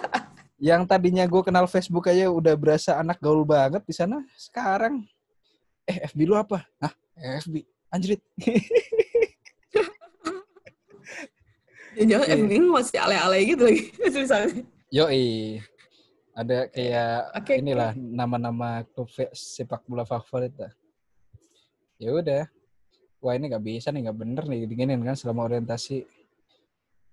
yang 0.70 0.86
tadinya 0.86 1.26
gue 1.26 1.42
kenal 1.42 1.66
Facebook 1.66 2.06
aja 2.08 2.30
udah 2.30 2.54
berasa 2.54 2.96
anak 2.96 3.18
gaul 3.18 3.42
banget 3.42 3.82
di 3.84 3.96
sana 3.96 4.20
sekarang 4.36 5.02
eh 5.84 6.04
FB 6.08 6.20
lu 6.24 6.36
apa 6.36 6.62
Hah 6.78 6.94
FB 7.42 7.64
anjrit 7.90 8.22
Jangan-jangan 11.90 12.28
Iya. 12.30 12.36
FB 12.38 12.52
masih 12.70 12.98
ale-ale 13.02 13.38
gitu 13.44 13.64
lagi 13.66 13.82
tulisannya. 14.14 14.64
Yoi. 14.94 15.28
Ada 16.32 16.72
kayak 16.72 17.12
oke. 17.36 17.54
inilah 17.60 17.92
nama-nama 17.98 18.88
klub 18.96 19.10
fe- 19.12 19.34
sepak 19.36 19.84
bola 19.84 20.08
favorit 20.08 20.54
lah. 20.56 20.72
Ya 22.00 22.16
udah. 22.16 22.44
Wah 23.20 23.36
ini 23.36 23.52
nggak 23.52 23.64
bisa 23.64 23.92
nih, 23.92 24.08
nggak 24.08 24.18
bener 24.18 24.44
nih 24.48 24.64
diginin 24.64 25.04
kan 25.04 25.16
selama 25.16 25.52
orientasi. 25.52 26.08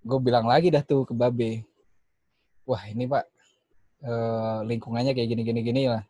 Gue 0.07 0.19
bilang 0.23 0.47
lagi 0.47 0.71
dah 0.71 0.87
tuh 0.87 1.03
ke 1.03 1.11
Babe. 1.11 1.67
Wah 2.63 2.83
ini 2.87 3.11
pak, 3.11 3.27
eh, 4.07 4.59
lingkungannya 4.71 5.19
kayak 5.19 5.35
gini-gini 5.35 5.61
gini 5.67 5.83
lah. 5.91 6.07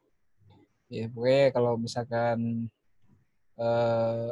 Ya 0.92 1.08
pokoknya 1.08 1.44
kalau 1.56 1.80
misalkan 1.80 2.68
eh 3.56 4.30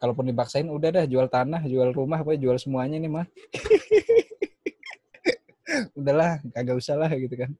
kalaupun 0.00 0.30
dipaksain 0.30 0.70
udah 0.70 1.02
dah 1.02 1.04
jual 1.04 1.28
tanah, 1.28 1.60
jual 1.68 1.92
rumah, 1.92 2.24
apa 2.24 2.38
jual 2.38 2.56
semuanya 2.56 2.96
nih 2.96 3.10
mah. 3.10 3.26
Udahlah, 5.98 6.40
kagak 6.54 6.80
usah 6.80 6.96
lah 6.96 7.10
gitu 7.12 7.36
kan. 7.36 7.52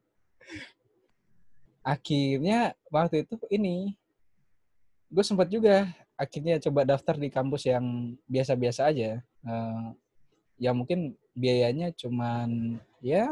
Akhirnya 1.85 2.73
waktu 2.89 3.29
itu 3.29 3.37
ini 3.53 3.93
gue 5.11 5.25
sempat 5.27 5.51
juga 5.51 5.91
akhirnya 6.21 6.61
coba 6.61 6.85
daftar 6.85 7.17
di 7.17 7.33
kampus 7.33 7.65
yang 7.65 8.13
biasa-biasa 8.29 8.93
aja. 8.93 9.25
Eh, 9.25 9.87
ya 10.61 10.77
mungkin 10.77 11.17
biayanya 11.33 11.97
cuman 11.97 12.77
ya 13.01 13.25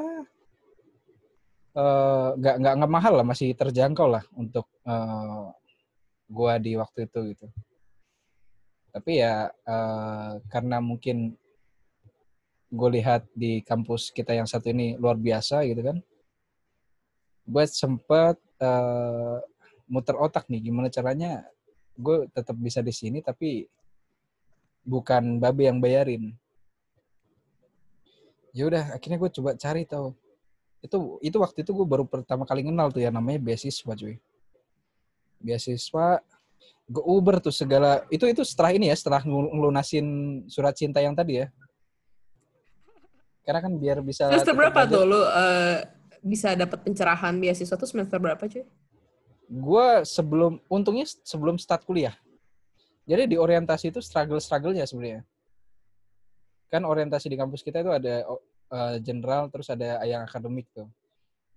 eh, 1.76 2.28
nggak 2.40 2.56
nggak 2.64 2.74
nggak 2.80 2.92
mahal 2.96 3.14
lah, 3.20 3.26
masih 3.28 3.52
terjangkau 3.52 4.08
lah 4.08 4.24
untuk 4.32 4.64
eh, 4.88 5.44
gua 6.32 6.56
di 6.56 6.72
waktu 6.80 7.04
itu 7.04 7.20
gitu. 7.36 7.46
Tapi 8.88 9.20
ya 9.20 9.52
eh, 9.52 10.32
karena 10.48 10.80
mungkin 10.80 11.36
gue 12.68 12.90
lihat 13.00 13.24
di 13.32 13.64
kampus 13.64 14.12
kita 14.12 14.36
yang 14.36 14.44
satu 14.44 14.68
ini 14.68 14.92
luar 15.00 15.16
biasa 15.16 15.64
gitu 15.64 15.80
kan, 15.80 15.96
gue 17.48 17.64
sempet 17.68 18.36
eh, 18.60 19.36
muter 19.88 20.16
otak 20.20 20.44
nih 20.52 20.68
gimana 20.68 20.92
caranya 20.92 21.48
gue 21.98 22.30
tetap 22.30 22.54
bisa 22.54 22.78
di 22.78 22.94
sini 22.94 23.18
tapi 23.18 23.66
bukan 24.86 25.42
babe 25.42 25.66
yang 25.66 25.82
bayarin. 25.82 26.32
Ya 28.54 28.64
udah 28.70 28.94
akhirnya 28.94 29.18
gue 29.18 29.30
coba 29.34 29.50
cari 29.58 29.82
tahu. 29.84 30.14
Itu 30.78 31.18
itu 31.20 31.36
waktu 31.42 31.66
itu 31.66 31.70
gue 31.74 31.86
baru 31.86 32.06
pertama 32.06 32.46
kali 32.46 32.62
kenal 32.62 32.94
tuh 32.94 33.02
ya 33.02 33.10
namanya 33.10 33.42
beasiswa 33.42 33.92
cuy. 33.92 34.16
Beasiswa 35.42 36.22
gue 36.88 37.04
Uber 37.04 37.42
tuh 37.42 37.52
segala 37.52 38.06
itu 38.08 38.24
itu 38.24 38.40
setelah 38.46 38.72
ini 38.72 38.88
ya 38.88 38.96
setelah 38.96 39.20
ngelu- 39.20 39.52
ngelunasin 39.52 40.06
surat 40.48 40.72
cinta 40.72 41.02
yang 41.02 41.12
tadi 41.12 41.44
ya. 41.44 41.46
Karena 43.44 43.60
kan 43.60 43.72
biar 43.76 44.00
bisa 44.00 44.30
Semester 44.30 44.54
berapa 44.56 44.86
tuh 44.86 45.02
lu 45.04 45.20
eh, 45.20 45.98
bisa 46.22 46.54
dapat 46.54 46.78
pencerahan 46.82 47.34
beasiswa 47.36 47.76
tuh 47.76 47.88
semester 47.88 48.18
berapa 48.18 48.40
cuy? 48.40 48.64
Gue 49.48 49.86
sebelum 50.04 50.60
untungnya 50.68 51.08
sebelum 51.24 51.56
start 51.56 51.88
kuliah. 51.88 52.12
Jadi 53.08 53.32
di 53.32 53.36
orientasi 53.40 53.88
itu 53.88 54.04
struggle 54.04 54.36
strugglenya 54.36 54.84
sebenarnya. 54.84 55.24
Kan 56.68 56.84
orientasi 56.84 57.32
di 57.32 57.40
kampus 57.40 57.64
kita 57.64 57.80
itu 57.80 57.88
ada 57.88 58.28
eh, 58.68 58.96
general 59.00 59.48
terus 59.48 59.72
ada 59.72 60.04
yang 60.04 60.28
akademik 60.28 60.68
tuh. 60.76 60.84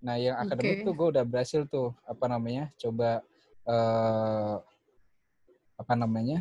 Nah 0.00 0.16
yang 0.16 0.40
akademik 0.40 0.80
tuh 0.80 0.96
gue 0.96 1.08
udah 1.12 1.24
berhasil 1.28 1.68
tuh 1.68 1.92
apa 2.08 2.24
namanya 2.32 2.72
coba 2.80 3.20
eh, 3.68 4.56
apa 5.76 5.94
namanya 5.94 6.40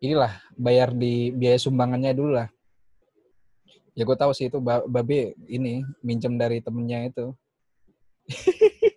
inilah 0.00 0.32
bayar 0.56 0.96
di 0.96 1.28
biaya 1.36 1.60
sumbangannya 1.60 2.16
dulu 2.16 2.32
lah. 2.40 2.48
Ya 3.92 4.04
gue 4.08 4.16
tahu 4.16 4.32
sih 4.32 4.48
itu 4.48 4.56
Ba- 4.60 4.84
babe 4.88 5.36
ini 5.48 5.84
minjem 6.00 6.36
dari 6.40 6.60
temennya 6.64 7.12
itu 7.12 7.32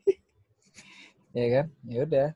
ya 1.40 1.50
kan? 1.64 1.68
Ya 1.88 2.00
udah. 2.04 2.30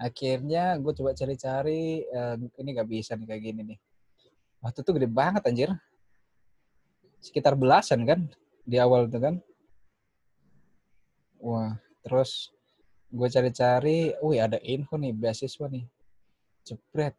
Akhirnya 0.00 0.74
gue 0.82 0.92
coba 0.98 1.14
cari-cari 1.14 2.02
eh, 2.02 2.34
ini 2.58 2.68
nggak 2.74 2.88
bisa 2.90 3.14
nih 3.14 3.26
kayak 3.28 3.42
gini 3.42 3.60
nih. 3.74 3.78
Waktu 4.58 4.78
itu 4.82 4.90
gede 4.98 5.08
banget 5.10 5.42
anjir. 5.46 5.70
Sekitar 7.22 7.54
belasan 7.54 8.02
kan 8.02 8.20
di 8.66 8.82
awal 8.82 9.06
itu 9.06 9.18
kan. 9.22 9.38
Wah 11.38 11.78
terus 12.02 12.50
gue 13.12 13.28
cari-cari 13.30 14.16
wih 14.24 14.40
ada 14.42 14.58
info 14.58 14.98
nih 14.98 15.14
beasiswa 15.14 15.66
nih. 15.70 15.86
Jepret 16.66 17.14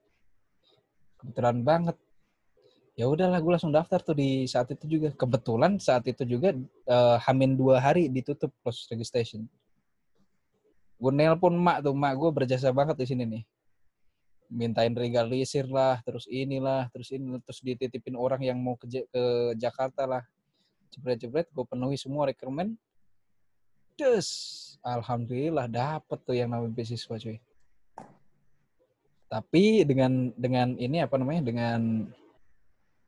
kebetulan 1.23 1.63
banget. 1.63 1.95
Ya 2.93 3.09
udahlah 3.09 3.41
gue 3.41 3.51
langsung 3.55 3.73
daftar 3.73 4.03
tuh 4.03 4.13
di 4.13 4.43
saat 4.43 4.69
itu 4.75 4.99
juga. 4.99 5.09
Kebetulan 5.15 5.79
saat 5.79 6.03
itu 6.03 6.27
juga 6.27 6.51
eh, 6.87 7.17
hamin 7.23 7.55
dua 7.55 7.79
hari 7.79 8.11
ditutup 8.11 8.51
close 8.59 8.91
registration 8.91 9.47
gue 11.03 11.11
nelpon 11.11 11.51
mak 11.51 11.83
tuh 11.83 11.91
mak 11.91 12.15
gue 12.15 12.31
berjasa 12.31 12.71
banget 12.71 12.95
di 12.95 13.05
sini 13.11 13.23
nih. 13.27 13.43
Mintain 14.47 14.95
regalisir 14.95 15.67
lah 15.67 15.99
terus 16.07 16.23
inilah 16.31 16.87
terus 16.95 17.11
ini 17.11 17.43
terus 17.43 17.59
dititipin 17.59 18.15
orang 18.15 18.39
yang 18.39 18.55
mau 18.55 18.79
ke, 18.79 18.87
ke 18.87 19.23
Jakarta 19.59 20.07
lah. 20.07 20.23
Jebret-jebret 20.95 21.51
gue 21.51 21.65
penuhi 21.67 21.99
semua 21.99 22.31
requirement. 22.31 22.71
Terus 23.99 24.29
alhamdulillah 24.79 25.67
dapet 25.67 26.19
tuh 26.23 26.39
yang 26.39 26.47
namanya 26.55 26.71
beasiswa 26.71 27.19
cuy. 27.19 27.37
Tapi 29.27 29.83
dengan 29.83 30.31
dengan 30.39 30.77
ini 30.79 31.03
apa 31.03 31.19
namanya 31.19 31.43
dengan 31.43 32.07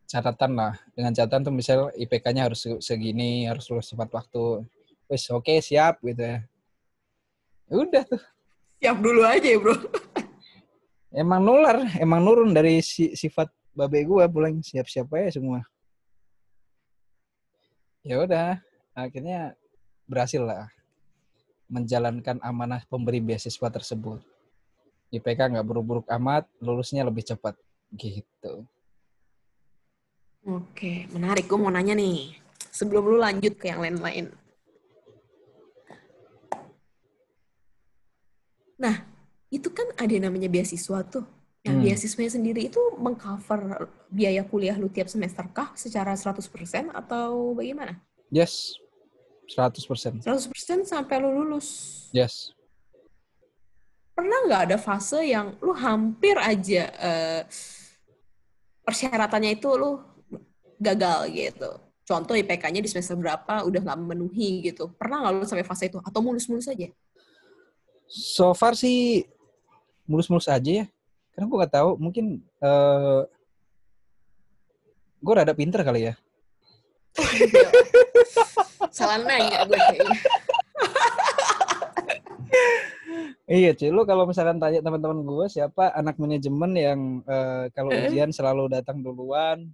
catatan 0.04 0.52
lah. 0.52 0.74
Dengan 0.92 1.16
catatan 1.16 1.48
tuh 1.48 1.56
misal 1.56 1.80
IPK-nya 1.96 2.52
harus 2.52 2.60
se- 2.60 2.82
segini 2.84 3.48
harus 3.48 3.72
lulus 3.72 3.88
tepat 3.88 4.12
waktu. 4.12 4.68
Wes 5.08 5.30
oke 5.30 5.62
siap 5.62 6.02
gitu 6.02 6.20
ya 6.20 6.44
udah 7.72 8.04
tuh 8.06 8.22
Siap 8.84 8.98
dulu 9.02 9.22
aja 9.26 9.48
ya 9.48 9.58
bro. 9.58 9.74
emang 11.16 11.42
nular 11.42 11.80
emang 11.98 12.22
nurun 12.22 12.52
dari 12.52 12.84
si- 12.84 13.16
sifat 13.16 13.48
babe 13.72 14.04
gua 14.04 14.28
pulang 14.28 14.60
siap-siap 14.60 15.08
aja 15.16 15.40
semua 15.40 15.64
ya 18.06 18.22
udah 18.22 18.60
akhirnya 18.94 19.56
berhasil 20.06 20.44
lah 20.44 20.70
menjalankan 21.66 22.38
amanah 22.46 22.86
pemberi 22.86 23.18
beasiswa 23.24 23.68
tersebut 23.74 24.22
IPK 25.10 25.56
nggak 25.56 25.66
buruk-buruk 25.66 26.06
amat 26.14 26.46
lulusnya 26.62 27.02
lebih 27.08 27.26
cepat 27.26 27.56
gitu 27.96 28.68
Oke, 30.46 31.10
menarik. 31.10 31.50
Gue 31.50 31.58
mau 31.58 31.74
nanya 31.74 31.98
nih. 31.98 32.38
Sebelum 32.70 33.02
lu 33.10 33.18
lanjut 33.18 33.58
ke 33.58 33.66
yang 33.66 33.82
lain-lain. 33.82 34.30
Nah, 38.76 39.08
itu 39.48 39.72
kan 39.72 39.88
ada 39.96 40.12
yang 40.12 40.28
namanya 40.28 40.52
beasiswa 40.52 41.00
tuh. 41.08 41.24
Nah, 41.66 41.74
Hmm. 41.74 41.82
beasiswanya 41.82 42.30
sendiri 42.30 42.70
itu 42.70 42.78
mengcover 43.02 43.90
biaya 44.14 44.46
kuliah 44.46 44.78
lu 44.78 44.86
tiap 44.86 45.10
semester 45.10 45.50
kah 45.50 45.74
secara 45.74 46.14
100% 46.14 46.94
atau 46.94 47.58
bagaimana? 47.58 47.98
yes 48.30 48.78
100% 49.50 50.22
100% 50.22 50.86
sampai 50.86 51.22
lu 51.22 51.30
lulus. 51.34 51.68
yes 52.12 52.54
Pernah 54.14 54.46
nggak 54.48 54.62
ada 54.72 54.78
fase 54.78 55.26
yang 55.26 55.58
lu 55.62 55.74
hampir 55.74 56.38
aja 56.38 56.88
eh, 56.96 57.42
persyaratannya 58.82 59.58
itu 59.58 59.70
lu 59.76 60.00
gagal 60.78 61.30
gitu? 61.34 61.70
Contoh 62.06 62.38
IPK-nya 62.38 62.80
di 62.80 62.90
semester 62.90 63.18
berapa 63.18 63.66
udah 63.66 63.82
nggak 63.82 64.00
memenuhi 64.06 64.70
gitu. 64.70 64.94
Pernah 64.94 65.26
nggak 65.26 65.34
lu 65.36 65.46
sampai 65.46 65.66
fase 65.66 65.90
itu? 65.90 65.98
Atau 66.06 66.22
mulus-mulus 66.22 66.70
aja? 66.70 66.90
So 68.06 68.54
far 68.54 68.74
sih 68.74 69.26
mulus-mulus 70.06 70.46
aja 70.48 70.84
ya 70.84 70.86
karena 71.34 71.46
gue 71.46 71.58
nggak 71.60 71.74
tahu 71.74 71.90
mungkin 71.98 72.26
eh 72.62 73.22
gue 75.20 75.34
rada 75.34 75.54
pinter 75.54 75.82
kali 75.82 76.10
ya 76.10 76.16
Salah 78.92 79.20
nanya 79.20 79.64
gue 79.64 79.76
kayaknya. 79.76 80.20
Iya 83.46 83.78
cuy, 83.78 83.90
lu 83.94 84.02
kalau 84.04 84.26
misalkan 84.26 84.58
tanya 84.58 84.82
teman-teman 84.82 85.22
gue 85.22 85.46
siapa 85.48 85.94
anak 85.94 86.18
manajemen 86.18 86.72
yang 86.74 87.00
eh, 87.24 87.70
kalau 87.78 87.94
Eh. 87.94 88.10
ujian 88.10 88.34
selalu 88.34 88.66
datang 88.68 89.06
duluan, 89.06 89.70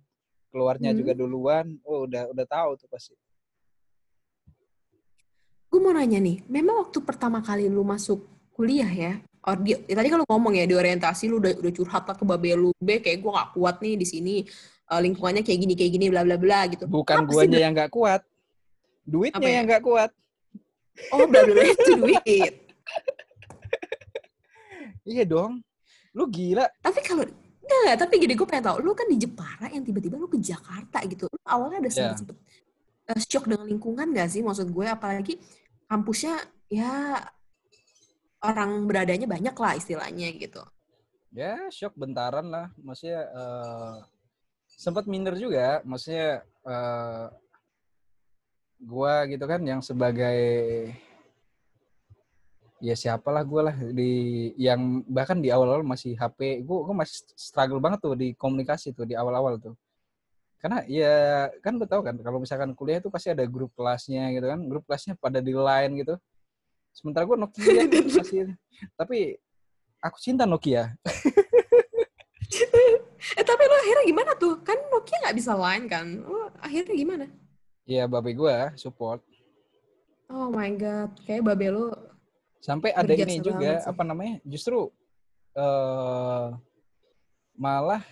keluarnya 0.52 0.92
Hmm. 0.92 1.00
juga 1.00 1.16
duluan, 1.16 1.80
oh 1.88 2.04
udah 2.04 2.28
udah 2.30 2.46
tahu 2.46 2.76
tuh 2.76 2.92
pasti. 2.92 3.16
Gue 5.72 5.80
mau 5.80 5.96
nanya 5.96 6.20
nih, 6.20 6.44
memang 6.52 6.84
waktu 6.84 7.00
pertama 7.00 7.40
kali 7.40 7.72
lu 7.72 7.88
masuk 7.88 8.28
kuliah 8.52 8.92
ya, 8.92 9.14
or 9.40 9.56
di, 9.56 9.72
ya 9.88 9.96
tadi 9.96 10.12
kalau 10.12 10.28
ngomong 10.28 10.60
ya 10.60 10.68
di 10.68 10.76
orientasi 10.76 11.32
lu 11.32 11.40
udah 11.40 11.64
udah 11.64 11.72
curhat 11.72 12.04
lah 12.04 12.16
ke 12.20 12.28
babe 12.28 12.52
lu, 12.60 12.76
be 12.76 13.00
kayak 13.00 13.24
gue 13.24 13.32
gak 13.32 13.50
kuat 13.56 13.76
nih 13.80 13.96
di 13.96 14.04
sini 14.04 14.36
eh, 14.92 15.00
lingkungannya 15.00 15.48
kayak 15.48 15.60
gini 15.64 15.74
kayak 15.80 15.92
gini 15.96 16.06
bla 16.12 16.28
bla 16.28 16.36
bla 16.36 16.68
gitu. 16.68 16.84
Bukan 16.92 17.24
sih 17.24 17.32
guanya 17.32 17.58
yang 17.64 17.72
nggak 17.72 17.88
kuat, 17.88 18.22
duitnya 19.08 19.40
Apa 19.40 19.48
ya? 19.48 19.56
yang 19.56 19.66
nggak 19.72 19.84
kuat. 19.88 20.12
Oh 21.16 21.24
bla 21.24 21.40
bla 21.48 21.64
itu 21.64 21.92
duit. 21.96 22.54
Iya 25.08 25.24
dong, 25.24 25.64
lu 26.12 26.24
gila. 26.28 26.68
Tapi 26.84 27.00
kalau 27.02 27.24
enggak, 27.64 27.96
tapi 27.96 28.14
gini 28.20 28.36
gue 28.36 28.44
pengen 28.46 28.70
tahu, 28.70 28.84
lu 28.84 28.92
kan 28.92 29.08
di 29.08 29.18
Jepara 29.18 29.72
yang 29.72 29.88
tiba-tiba 29.88 30.20
lu 30.20 30.28
ke 30.28 30.36
Jakarta 30.38 31.00
gitu. 31.08 31.32
Lu 31.32 31.40
awalnya 31.48 31.80
ada 31.80 31.90
Ya. 31.90 32.12
sempet, 32.12 32.36
sempet 32.36 32.38
eh, 33.10 33.20
shock 33.24 33.48
dengan 33.48 33.66
lingkungan 33.66 34.12
nggak 34.12 34.28
sih 34.30 34.44
maksud 34.46 34.68
gue 34.70 34.86
apalagi 34.86 35.40
kampusnya 35.92 36.40
ya 36.72 37.20
orang 38.40 38.88
beradanya 38.88 39.28
banyak 39.28 39.52
lah 39.52 39.76
istilahnya 39.76 40.32
gitu. 40.40 40.64
Ya, 41.36 41.68
shock 41.68 42.00
bentaran 42.00 42.48
lah. 42.48 42.72
Maksudnya 42.80 43.28
eh, 43.28 43.96
sempat 44.72 45.04
minder 45.12 45.36
juga. 45.36 45.84
Maksudnya 45.84 46.48
eh, 46.48 47.26
gua 48.80 49.28
gitu 49.28 49.44
kan 49.44 49.60
yang 49.68 49.84
sebagai 49.84 50.40
ya 52.82 52.98
siapalah 52.98 53.46
gue 53.46 53.62
lah 53.62 53.76
di 53.94 54.12
yang 54.58 55.06
bahkan 55.06 55.38
di 55.38 55.54
awal-awal 55.54 55.86
masih 55.86 56.18
HP 56.18 56.66
gue 56.66 56.80
gue 56.82 56.96
masih 56.98 57.30
struggle 57.38 57.78
banget 57.78 58.02
tuh 58.02 58.18
di 58.18 58.34
komunikasi 58.34 58.90
tuh 58.90 59.06
di 59.06 59.14
awal-awal 59.14 59.62
tuh 59.62 59.78
karena 60.62 60.86
ya 60.86 61.50
kan 61.66 61.74
lo 61.76 61.90
tau 61.90 62.06
kan 62.06 62.14
kalau 62.22 62.38
misalkan 62.38 62.78
kuliah 62.78 63.02
itu 63.02 63.10
pasti 63.10 63.34
ada 63.34 63.42
grup 63.50 63.74
kelasnya 63.74 64.30
gitu 64.30 64.46
kan 64.46 64.60
grup 64.70 64.86
kelasnya 64.86 65.18
pada 65.18 65.42
di 65.42 65.52
line 65.52 65.94
gitu. 66.06 66.16
Sementara 66.94 67.26
gue 67.26 67.38
Nokia 67.40 67.82
masih 68.22 68.54
tapi 68.94 69.42
aku 70.00 70.18
cinta 70.22 70.46
Nokia. 70.46 70.90
Eh 73.32 73.46
tapi 73.48 73.64
lo 73.64 73.76
akhirnya 73.80 74.06
gimana 74.12 74.32
tuh? 74.36 74.60
Kan 74.60 74.76
Nokia 74.92 75.18
nggak 75.24 75.38
bisa 75.40 75.56
line 75.56 75.86
kan? 75.88 76.20
Lo 76.26 76.52
akhirnya 76.60 76.94
gimana? 76.94 77.26
Iya 77.88 78.12
babe 78.12 78.36
gue 78.36 78.58
support. 78.76 79.24
Oh 80.28 80.52
my 80.52 80.68
god 80.76 81.16
kayak 81.24 81.48
babe 81.48 81.72
lo 81.72 82.12
sampai 82.62 82.94
ada 82.94 83.10
ini 83.10 83.42
juga 83.42 83.82
sih. 83.82 83.90
apa 83.90 84.06
namanya 84.06 84.38
justru 84.46 84.94
eh 85.58 86.48
malah 87.58 88.06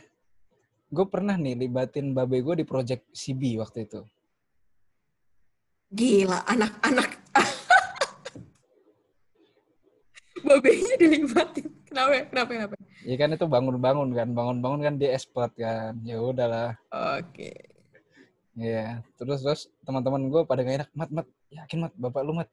gue 0.90 1.06
pernah 1.06 1.38
nih 1.38 1.54
libatin 1.54 2.18
babe 2.18 2.42
gue 2.42 2.56
di 2.62 2.66
project 2.66 3.06
CB 3.14 3.62
waktu 3.62 3.86
itu. 3.86 4.02
Gila 5.90 6.46
anak-anak 6.46 7.10
babenya 10.46 10.96
dilibatin. 10.98 11.70
Kenapa 11.90 12.30
kenapa 12.30 12.52
kenapa? 12.54 12.76
Ya 13.06 13.16
kan 13.18 13.34
itu 13.34 13.46
bangun-bangun 13.50 14.10
kan 14.14 14.30
bangun-bangun 14.34 14.82
kan 14.86 14.94
dia 15.02 15.18
expert 15.18 15.54
kan. 15.58 15.98
Ya 16.06 16.22
udahlah. 16.22 16.78
Oke. 16.94 17.54
Iya, 18.60 19.00
terus 19.16 19.40
terus 19.40 19.62
teman-teman 19.88 20.28
gue 20.28 20.42
pada 20.44 20.60
gak 20.68 20.84
enak, 20.84 20.90
mat 20.92 21.10
mat, 21.16 21.28
yakin 21.48 21.80
mat, 21.80 21.94
bapak 21.96 22.28
lu 22.28 22.36
mat, 22.36 22.52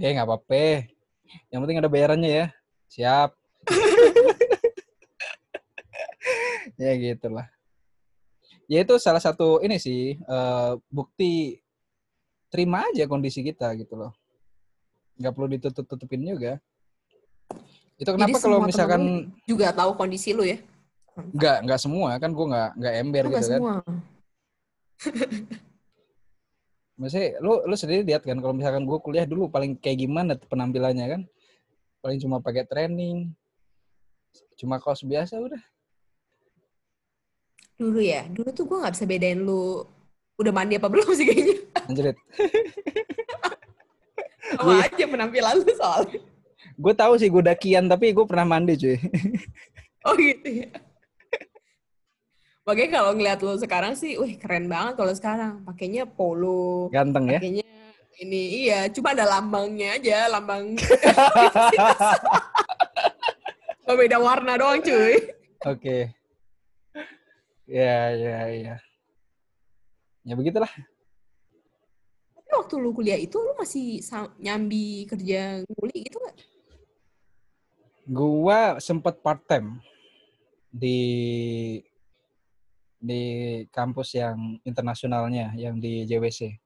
ya 0.00 0.16
nggak 0.16 0.24
apa-apa, 0.24 0.88
yang 1.52 1.60
penting 1.60 1.84
ada 1.84 1.92
bayarannya 1.92 2.30
ya, 2.32 2.46
siap, 2.88 3.36
ya 6.78 6.92
gitulah. 6.94 7.46
Ya 8.70 8.80
itu 8.86 8.94
salah 8.96 9.20
satu 9.20 9.60
ini 9.60 9.76
sih 9.76 10.16
eh, 10.16 10.72
bukti 10.88 11.60
terima 12.48 12.86
aja 12.88 13.04
kondisi 13.04 13.44
kita 13.44 13.74
gitu 13.76 13.98
loh, 13.98 14.12
nggak 15.20 15.32
perlu 15.36 15.48
ditutup-tutupin 15.52 16.24
juga. 16.24 16.56
Itu 17.98 18.14
kenapa 18.14 18.38
Jadi 18.38 18.44
kalau 18.46 18.58
misalkan 18.62 19.02
juga 19.44 19.74
tahu 19.74 19.98
kondisi 19.98 20.32
lu 20.32 20.46
ya 20.46 20.56
nggak 21.18 21.66
nggak 21.66 21.80
semua 21.82 22.14
kan 22.22 22.30
gue 22.30 22.46
nggak 22.46 22.70
nggak 22.78 22.94
ember 23.02 23.24
gitu 23.26 23.34
kan. 23.34 23.58
semua 23.58 23.74
Maksudnya 26.98 27.38
lu 27.38 27.62
lu 27.62 27.74
sendiri 27.78 28.02
lihat 28.02 28.26
kan 28.26 28.34
kalau 28.42 28.50
misalkan 28.50 28.82
gue 28.82 28.98
kuliah 28.98 29.22
dulu 29.22 29.46
paling 29.46 29.78
kayak 29.78 30.02
gimana 30.02 30.34
penampilannya 30.34 31.06
kan? 31.06 31.22
Paling 32.02 32.18
cuma 32.18 32.42
pakai 32.42 32.66
training. 32.66 33.30
Cuma 34.58 34.82
kaos 34.82 35.06
biasa 35.06 35.38
udah. 35.38 35.62
Dulu 37.78 38.02
ya 38.02 38.26
dulu 38.26 38.50
tuh 38.50 38.64
gue 38.66 38.78
nggak 38.82 38.94
bisa 38.98 39.06
bedain 39.06 39.38
lu 39.38 39.86
udah 40.38 40.52
mandi 40.52 40.74
apa 40.76 40.90
belum 40.90 41.08
sih 41.14 41.26
kayaknya 41.26 41.56
Anjrit. 41.86 42.16
sama 44.58 44.82
aja 44.82 45.04
penampilan 45.06 45.54
lu 45.62 45.72
soalnya 45.78 46.20
Gue 46.78 46.94
tahu 46.94 47.18
sih 47.18 47.26
gue 47.26 47.42
dakian 47.42 47.90
tapi 47.90 48.14
gue 48.14 48.22
pernah 48.22 48.46
mandi 48.46 48.78
cuy. 48.78 48.98
oh 50.06 50.14
gitu 50.14 50.62
ya 50.66 50.70
Makanya 52.68 53.00
kalau 53.00 53.16
ngeliat 53.16 53.40
lu 53.40 53.56
sekarang 53.56 53.96
sih, 53.96 54.20
wih 54.20 54.36
keren 54.36 54.68
banget 54.68 55.00
kalau 55.00 55.08
sekarang. 55.16 55.64
Pakainya 55.64 56.04
polo, 56.04 56.92
Ganteng 56.92 57.32
ya. 57.32 57.40
pakainya 57.40 57.64
ini 58.20 58.68
iya, 58.68 58.92
cuma 58.92 59.16
ada 59.16 59.24
lambangnya 59.24 59.96
aja, 59.96 60.28
lambang. 60.28 60.76
Beda 63.88 64.20
warna 64.20 64.60
doang 64.60 64.84
cuy. 64.84 65.16
Oke. 65.64 66.12
Ya 67.68 68.16
ya 68.16 68.38
ya. 68.48 68.76
Ya 70.24 70.32
begitulah. 70.32 70.72
Tapi 72.32 72.50
waktu 72.56 72.74
lu 72.80 72.96
kuliah 72.96 73.20
itu 73.20 73.36
lu 73.36 73.52
masih 73.60 74.00
nyambi 74.40 75.04
kerja 75.04 75.60
nguli 75.68 76.08
gitu 76.08 76.16
nggak? 76.16 76.36
Gua 78.08 78.80
sempet 78.80 79.20
part 79.20 79.44
time 79.44 79.84
di 80.72 80.96
di 82.96 83.22
kampus 83.68 84.16
yang 84.16 84.56
internasionalnya 84.64 85.52
yang 85.60 85.76
di 85.76 86.08
JWC. 86.08 86.56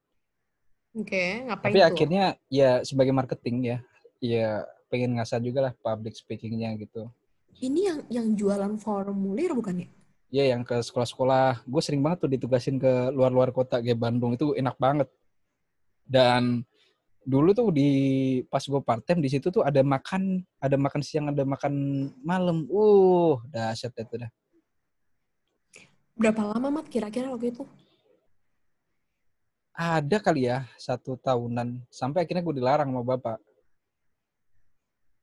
Oke, 1.03 1.43
ngapain 1.51 1.73
Tapi 1.75 1.79
tuh? 1.83 1.89
akhirnya 1.89 2.25
ya 2.47 2.87
sebagai 2.87 3.11
marketing 3.11 3.57
ya, 3.75 3.79
ya 4.23 4.63
pengen 4.87 5.19
ngasah 5.19 5.43
juga 5.43 5.67
lah 5.67 5.75
public 5.83 6.15
speakingnya 6.15 6.79
gitu. 6.79 7.11
Ini 7.59 7.81
yang 7.91 7.99
yang 8.07 8.27
jualan 8.39 8.79
formulir 8.79 9.51
bukan 9.51 9.83
ya? 9.83 9.91
Ya 10.33 10.49
yang 10.49 10.65
ke 10.65 10.81
sekolah-sekolah, 10.81 11.69
gue 11.69 11.83
sering 11.85 12.01
banget 12.01 12.25
tuh 12.25 12.31
ditugasin 12.33 12.81
ke 12.81 13.13
luar-luar 13.13 13.53
kota 13.53 13.85
kayak 13.85 14.01
Bandung 14.01 14.33
itu 14.33 14.57
enak 14.57 14.81
banget. 14.81 15.13
Dan 16.09 16.65
dulu 17.21 17.53
tuh 17.53 17.69
di 17.69 17.91
pas 18.49 18.65
gue 18.65 18.81
part 18.81 19.05
time 19.05 19.21
di 19.21 19.29
situ 19.29 19.53
tuh 19.53 19.61
ada 19.61 19.85
makan, 19.85 20.41
ada 20.57 20.81
makan 20.81 21.05
siang, 21.05 21.29
ada 21.29 21.45
makan 21.45 21.73
malam. 22.25 22.65
Uh, 22.73 23.37
dahsyat 23.53 23.93
itu 23.93 24.25
dah. 24.25 24.31
Berapa 26.17 26.57
lama 26.57 26.81
mat 26.81 26.89
kira-kira 26.89 27.29
waktu 27.29 27.53
itu? 27.53 27.69
Ada 29.77 30.17
kali 30.17 30.49
ya 30.49 30.65
satu 30.81 31.21
tahunan 31.21 31.81
sampai 31.93 32.25
akhirnya 32.25 32.41
gue 32.41 32.57
dilarang 32.57 32.89
sama 32.89 33.05
bapak. 33.05 33.37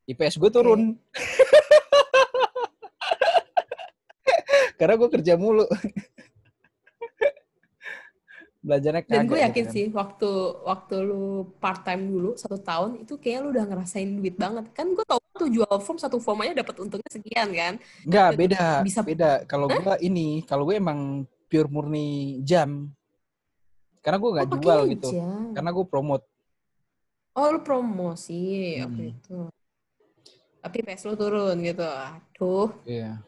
IPS 0.06 0.38
gue 0.38 0.50
turun. 0.54 0.82
Karena 4.79 4.95
gue 4.95 5.09
kerja 5.11 5.33
mulu. 5.35 5.67
Belajarnya 8.59 9.03
kagak. 9.03 9.15
Dan 9.15 9.23
gue 9.23 9.35
gitu 9.35 9.45
yakin 9.47 9.65
kan. 9.65 9.71
sih 9.71 9.85
waktu 9.89 10.29
waktu 10.67 10.95
lu 10.99 11.23
part 11.63 11.79
time 11.81 12.03
dulu 12.05 12.35
satu 12.35 12.59
tahun 12.59 12.99
itu 12.99 13.15
kayak 13.15 13.39
lu 13.39 13.47
udah 13.51 13.65
ngerasain 13.65 14.09
duit 14.09 14.35
banget. 14.35 14.67
Kan 14.71 14.91
gue 14.91 15.03
tau 15.03 15.19
tuh 15.31 15.47
jual 15.47 15.75
form 15.79 15.95
satu 15.95 16.19
form 16.19 16.43
aja 16.43 16.59
dapat 16.59 16.75
untungnya 16.77 17.07
sekian 17.07 17.47
kan. 17.51 17.73
Enggak, 18.03 18.27
Itu 18.29 18.39
beda. 18.39 18.65
bisa- 18.83 19.03
beda. 19.05 19.31
Kalau 19.45 19.67
gue 19.67 19.79
ini, 20.01 20.43
kalau 20.43 20.63
gue 20.63 20.75
emang 20.75 21.23
pure 21.47 21.67
murni 21.67 22.07
jam. 22.41 22.91
Karena 23.99 24.17
gue 24.17 24.29
nggak 24.29 24.47
Oh, 24.47 24.59
jual 24.59 24.79
gitu. 24.91 25.07
jam. 25.11 25.55
Karena 25.55 25.71
gue 25.71 25.85
promote. 25.85 26.25
Oh 27.31 27.47
lu 27.47 27.59
promosi 27.61 28.75
Hmm. 28.75 28.99
itu. 29.07 29.39
Tapi 30.59 30.77
PS 30.83 31.07
lu 31.07 31.15
turun 31.15 31.55
gitu. 31.63 31.87
Aduh. 31.87 32.75
Iya. 32.83 33.23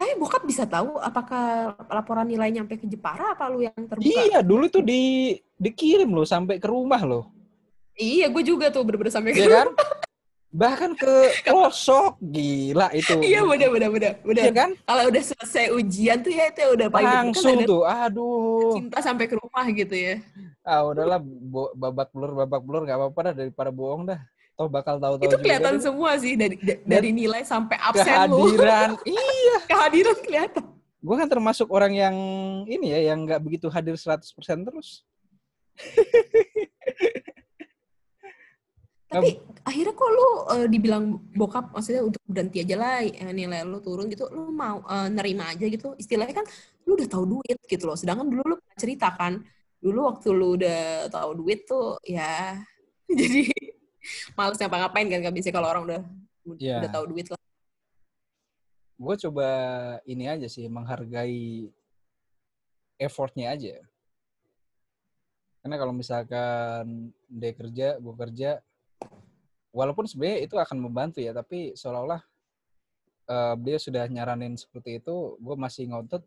Tapi 0.00 0.16
bokap 0.16 0.48
bisa 0.48 0.64
tahu 0.64 0.96
apakah 0.96 1.76
laporan 1.92 2.24
nilai 2.24 2.48
nyampe 2.48 2.80
ke 2.80 2.88
Jepara 2.88 3.36
apa 3.36 3.52
lu 3.52 3.60
yang 3.60 3.76
terbuka? 3.84 4.08
Iya, 4.08 4.40
dulu 4.40 4.64
tuh 4.72 4.80
di 4.80 5.36
dikirim 5.60 6.08
loh 6.08 6.24
sampai 6.24 6.56
ke 6.56 6.64
rumah 6.64 7.04
loh. 7.04 7.28
Iya, 8.00 8.32
gue 8.32 8.40
juga 8.40 8.72
tuh 8.72 8.80
bener-bener 8.80 9.12
sampai 9.12 9.36
ke 9.36 9.44
Iya 9.44 9.60
kan? 9.60 9.68
Bahkan 10.56 10.96
ke 10.96 11.12
pelosok. 11.52 12.16
Gila 12.16 12.96
itu. 12.96 13.12
Iya, 13.20 13.44
bener 13.44 13.68
bener 13.68 13.88
bener. 13.92 14.12
bener. 14.24 14.42
Iya 14.48 14.52
kan? 14.56 14.70
Kalau 14.88 15.04
udah 15.12 15.22
selesai 15.22 15.68
ujian 15.76 16.24
tuh 16.24 16.32
ya 16.32 16.48
itu 16.48 16.64
udah 16.64 16.88
paling 16.88 17.04
Langsung 17.20 17.60
ada 17.60 17.68
tuh. 17.68 17.82
Aduh. 17.84 18.72
cinta 18.80 18.98
sampai 19.04 19.28
ke 19.28 19.36
rumah 19.36 19.68
gitu 19.68 19.92
ya. 20.00 20.16
Ah, 20.64 20.80
udahlah 20.88 21.20
babak 21.76 22.08
belur 22.16 22.40
babak 22.40 22.62
belur 22.64 22.88
nggak 22.88 22.96
apa-apa 23.04 23.20
dah 23.28 23.34
daripada 23.36 23.68
bohong 23.68 24.08
dah. 24.08 24.20
Toh 24.60 24.68
bakal 24.68 25.00
tahu-tahu 25.00 25.24
itu 25.24 25.32
juga 25.32 25.40
kelihatan 25.40 25.80
deh. 25.80 25.84
semua 25.88 26.10
sih 26.20 26.36
dari 26.36 26.60
da- 26.60 26.84
dari 26.84 27.16
nilai 27.16 27.40
sampai 27.48 27.80
absen 27.80 28.28
lu. 28.28 28.44
kehadiran. 28.44 28.92
iya. 29.08 29.56
Kehadiran 29.64 30.16
kelihatan. 30.20 30.64
Gue 31.00 31.16
kan 31.16 31.28
termasuk 31.32 31.72
orang 31.72 31.96
yang 31.96 32.12
ini 32.68 32.92
ya 32.92 33.08
yang 33.08 33.24
nggak 33.24 33.40
begitu 33.40 33.72
hadir 33.72 33.96
100% 33.96 34.20
terus. 34.68 35.00
Tapi 39.10 39.42
akhirnya 39.64 39.96
kok 39.96 40.10
lu 40.12 40.28
eh, 40.54 40.66
dibilang 40.68 41.18
bokap 41.34 41.72
maksudnya 41.72 42.04
untuk 42.04 42.20
berhenti 42.28 42.60
aja 42.60 42.76
lah 42.76 43.00
eh, 43.00 43.32
nilai 43.32 43.64
lu 43.64 43.80
turun 43.80 44.12
gitu, 44.12 44.28
lu 44.28 44.52
mau 44.52 44.84
eh, 44.84 45.08
nerima 45.08 45.48
aja 45.56 45.64
gitu. 45.64 45.96
Istilahnya 45.96 46.44
kan 46.44 46.46
lu 46.84 47.00
udah 47.00 47.08
tahu 47.08 47.24
duit 47.24 47.56
gitu 47.64 47.88
loh. 47.88 47.96
Sedangkan 47.96 48.28
dulu 48.28 48.44
lu 48.44 48.56
cerita 48.76 49.08
kan, 49.16 49.40
dulu 49.80 50.12
waktu 50.12 50.28
lu 50.36 50.60
udah 50.60 51.08
tahu 51.08 51.30
duit 51.40 51.64
tuh 51.64 51.96
ya 52.04 52.60
jadi 53.08 53.48
males 54.38 54.58
ngapa-ngapain 54.58 55.06
kan 55.08 55.18
gak 55.22 55.36
bisa 55.36 55.48
kalau 55.50 55.68
orang 55.70 55.84
udah 55.86 56.00
Iya. 56.56 56.80
udah 56.82 56.90
tahu 56.90 57.04
duit 57.12 57.26
lah. 57.28 57.40
Gue 59.00 59.14
coba 59.16 59.48
ini 60.04 60.28
aja 60.28 60.48
sih 60.48 60.68
menghargai 60.68 61.68
effortnya 63.00 63.52
aja. 63.52 63.80
Karena 65.60 65.76
kalau 65.76 65.92
misalkan 65.92 67.12
dia 67.28 67.52
kerja, 67.52 67.88
gue 68.00 68.14
kerja, 68.16 68.50
walaupun 69.72 70.08
sebenarnya 70.08 70.48
itu 70.48 70.56
akan 70.56 70.78
membantu 70.80 71.20
ya, 71.20 71.36
tapi 71.36 71.76
seolah-olah 71.76 72.20
uh, 73.28 73.54
dia 73.60 73.76
sudah 73.76 74.08
nyaranin 74.08 74.56
seperti 74.56 75.00
itu, 75.00 75.36
gue 75.36 75.56
masih 75.56 75.92
ngotot, 75.92 76.24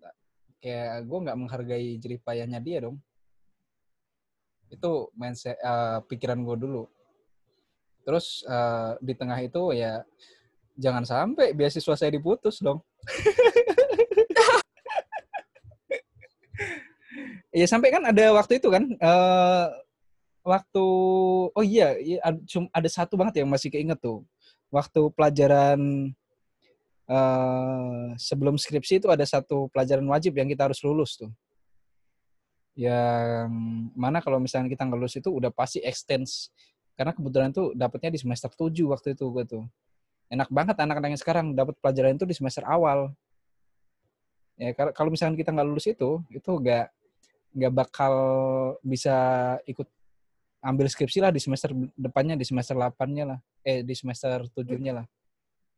kayak 0.62 1.02
gue 1.06 1.20
nggak 1.30 1.38
menghargai 1.38 1.98
jeripayahnya 1.98 2.62
dia 2.62 2.86
dong. 2.86 3.02
Itu 4.70 5.10
mindset, 5.18 5.58
uh, 5.66 6.02
pikiran 6.06 6.42
gue 6.46 6.58
dulu. 6.58 6.84
Terus 8.04 8.44
uh, 8.46 9.00
di 9.00 9.14
tengah 9.16 9.40
itu 9.40 9.72
ya 9.76 10.04
jangan 10.76 11.08
sampai 11.08 11.56
beasiswa 11.56 11.96
saya 11.96 12.12
diputus 12.12 12.60
dong. 12.60 12.84
Iya 17.54 17.68
sampai 17.72 17.90
kan 17.94 18.04
ada 18.04 18.36
waktu 18.36 18.60
itu 18.60 18.68
kan 18.68 18.84
uh, 19.00 19.68
waktu 20.44 20.86
oh 21.56 21.64
iya, 21.64 21.96
iya 21.98 22.20
ada 22.76 22.90
satu 22.92 23.16
banget 23.16 23.42
yang 23.42 23.50
masih 23.50 23.72
keinget 23.72 23.98
tuh 24.04 24.28
waktu 24.68 25.02
pelajaran 25.16 26.12
uh, 27.08 28.12
sebelum 28.20 28.60
skripsi 28.60 29.00
itu 29.00 29.08
ada 29.08 29.24
satu 29.24 29.72
pelajaran 29.72 30.04
wajib 30.10 30.36
yang 30.36 30.50
kita 30.52 30.68
harus 30.68 30.84
lulus 30.84 31.16
tuh 31.16 31.32
yang 32.74 33.54
mana 33.94 34.18
kalau 34.18 34.42
misalnya 34.42 34.66
kita 34.66 34.82
nggak 34.82 34.98
lulus 34.98 35.14
itu 35.14 35.30
udah 35.30 35.54
pasti 35.54 35.78
extends 35.86 36.50
karena 36.94 37.12
kebetulan 37.14 37.50
tuh 37.50 37.74
dapatnya 37.74 38.14
di 38.14 38.20
semester 38.22 38.50
7 38.54 38.70
waktu 38.86 39.18
itu 39.18 39.26
gue 39.30 39.44
tuh 39.46 39.64
enak 40.30 40.50
banget 40.50 40.76
anak-anak 40.78 41.18
yang 41.18 41.22
sekarang 41.22 41.46
dapat 41.54 41.78
pelajaran 41.82 42.18
itu 42.18 42.26
di 42.26 42.36
semester 42.38 42.64
awal 42.66 43.14
ya 44.58 44.74
kalau 44.94 45.10
misalnya 45.10 45.38
kita 45.38 45.50
nggak 45.50 45.68
lulus 45.68 45.90
itu 45.90 46.22
itu 46.30 46.52
nggak 46.54 46.88
nggak 47.54 47.74
bakal 47.74 48.14
bisa 48.82 49.16
ikut 49.70 49.86
ambil 50.64 50.88
skripsi 50.88 51.20
lah 51.20 51.30
di 51.30 51.44
semester 51.44 51.76
depannya 51.94 52.40
di 52.40 52.48
semester 52.48 52.74
8-nya 52.74 53.36
lah. 53.36 53.40
Eh 53.62 53.84
di 53.84 53.94
semester 53.94 54.48
7-nya 54.48 55.04
lah. 55.04 55.06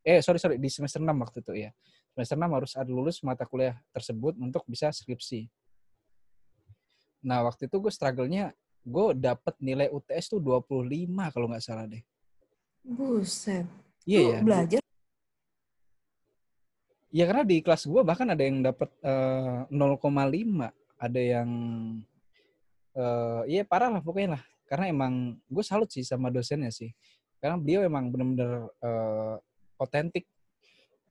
Eh 0.05 0.21
sorry 0.21 0.37
sorry 0.37 0.55
di 0.61 0.69
semester 0.69 1.01
6 1.01 1.09
waktu 1.09 1.37
itu 1.41 1.53
ya. 1.57 1.69
Semester 2.13 2.37
6 2.37 2.55
harus 2.55 2.71
ada 2.77 2.91
lulus 2.93 3.19
mata 3.25 3.43
kuliah 3.43 3.75
tersebut 3.91 4.37
untuk 4.37 4.63
bisa 4.69 4.93
skripsi. 4.93 5.49
Nah, 7.25 7.41
waktu 7.41 7.65
itu 7.65 7.81
gue 7.81 7.89
struggle-nya 7.89 8.53
gue 8.85 9.05
dapet 9.17 9.55
nilai 9.57 9.89
UTS 9.89 10.37
tuh 10.37 10.39
25 10.39 11.33
kalau 11.33 11.49
nggak 11.49 11.65
salah 11.65 11.89
deh. 11.89 12.05
Buset. 12.85 13.65
Iya 14.05 14.37
ya. 14.37 14.39
Belajar 14.45 14.85
Ya 17.15 17.23
karena 17.23 17.47
di 17.47 17.63
kelas 17.63 17.87
gue 17.87 18.01
bahkan 18.03 18.27
ada 18.27 18.43
yang 18.43 18.59
dapat 18.59 18.91
uh, 18.99 19.63
0,5 19.71 20.03
ada 20.99 21.21
yang 21.23 21.49
uh, 22.91 23.41
iya 23.47 23.63
parah 23.63 23.87
lah 23.87 24.03
pokoknya 24.03 24.35
lah 24.35 24.43
karena 24.67 24.91
emang 24.91 25.39
gue 25.47 25.63
salut 25.63 25.87
sih 25.87 26.03
sama 26.03 26.27
dosennya 26.27 26.75
sih 26.75 26.91
karena 27.39 27.55
beliau 27.55 27.87
emang 27.87 28.11
bener-bener 28.11 28.67
uh, 28.83 29.39
otentik 29.79 30.27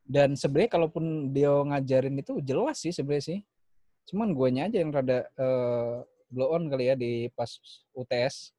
dan 0.04 0.36
sebenarnya 0.36 0.76
kalaupun 0.76 1.32
dia 1.32 1.48
ngajarin 1.48 2.20
itu 2.20 2.36
jelas 2.44 2.84
sih 2.84 2.92
sebenarnya 2.92 3.24
sih 3.24 3.38
cuman 4.12 4.36
guanya 4.36 4.68
aja 4.68 4.84
yang 4.84 4.92
rada 4.92 5.24
uh, 5.40 6.04
blow 6.30 6.54
on 6.54 6.68
kali 6.68 6.90
ya 6.90 6.94
di 6.94 7.28
pas 7.32 7.48
UTS 7.96 8.52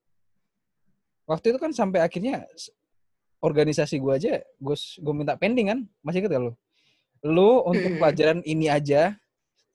waktu 1.25 1.53
itu 1.53 1.59
kan 1.61 1.71
sampai 1.73 2.01
akhirnya 2.01 2.45
organisasi 3.41 3.97
gue 4.01 4.13
aja 4.13 4.33
gue 4.41 4.75
gue 4.77 5.13
minta 5.13 5.37
pending 5.37 5.67
kan 5.69 5.79
masih 6.05 6.21
inget 6.23 6.37
gak 6.37 6.43
lu 6.49 6.53
lu 7.25 7.61
untuk 7.65 7.97
hmm. 7.97 7.99
pelajaran 8.01 8.39
ini 8.45 8.69
aja 8.69 9.17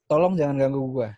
tolong 0.07 0.39
jangan 0.39 0.59
ganggu 0.59 0.87
gue 0.91 1.11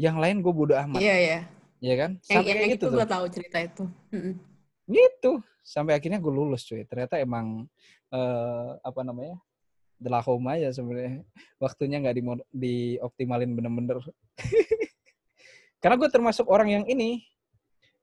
yang 0.00 0.16
lain 0.16 0.40
gue 0.40 0.52
bodo 0.52 0.74
amat. 0.74 1.00
Iya, 1.00 1.16
iya. 1.20 1.38
Iya 1.80 1.94
kan? 1.96 2.10
Sampai 2.24 2.52
yang, 2.52 2.60
yang 2.64 2.72
gitu 2.76 2.86
itu 2.88 2.96
gue 2.96 3.06
tahu 3.08 3.24
cerita 3.28 3.58
itu. 3.60 3.84
Gitu. 4.88 5.32
Sampai 5.64 5.92
akhirnya 5.96 6.20
gue 6.20 6.32
lulus 6.32 6.64
cuy. 6.64 6.84
Ternyata 6.88 7.20
emang 7.20 7.68
uh, 8.12 8.80
apa 8.80 9.00
namanya? 9.04 9.36
Delahom 10.00 10.40
aja 10.48 10.72
sebenarnya. 10.72 11.20
Waktunya 11.60 12.00
nggak 12.00 12.16
di 12.16 12.22
dioptimalin 12.52 13.52
bener-bener. 13.52 14.00
Karena 15.80 15.96
gue 15.96 16.08
termasuk 16.12 16.44
orang 16.46 16.68
yang 16.68 16.84
ini 16.84 17.24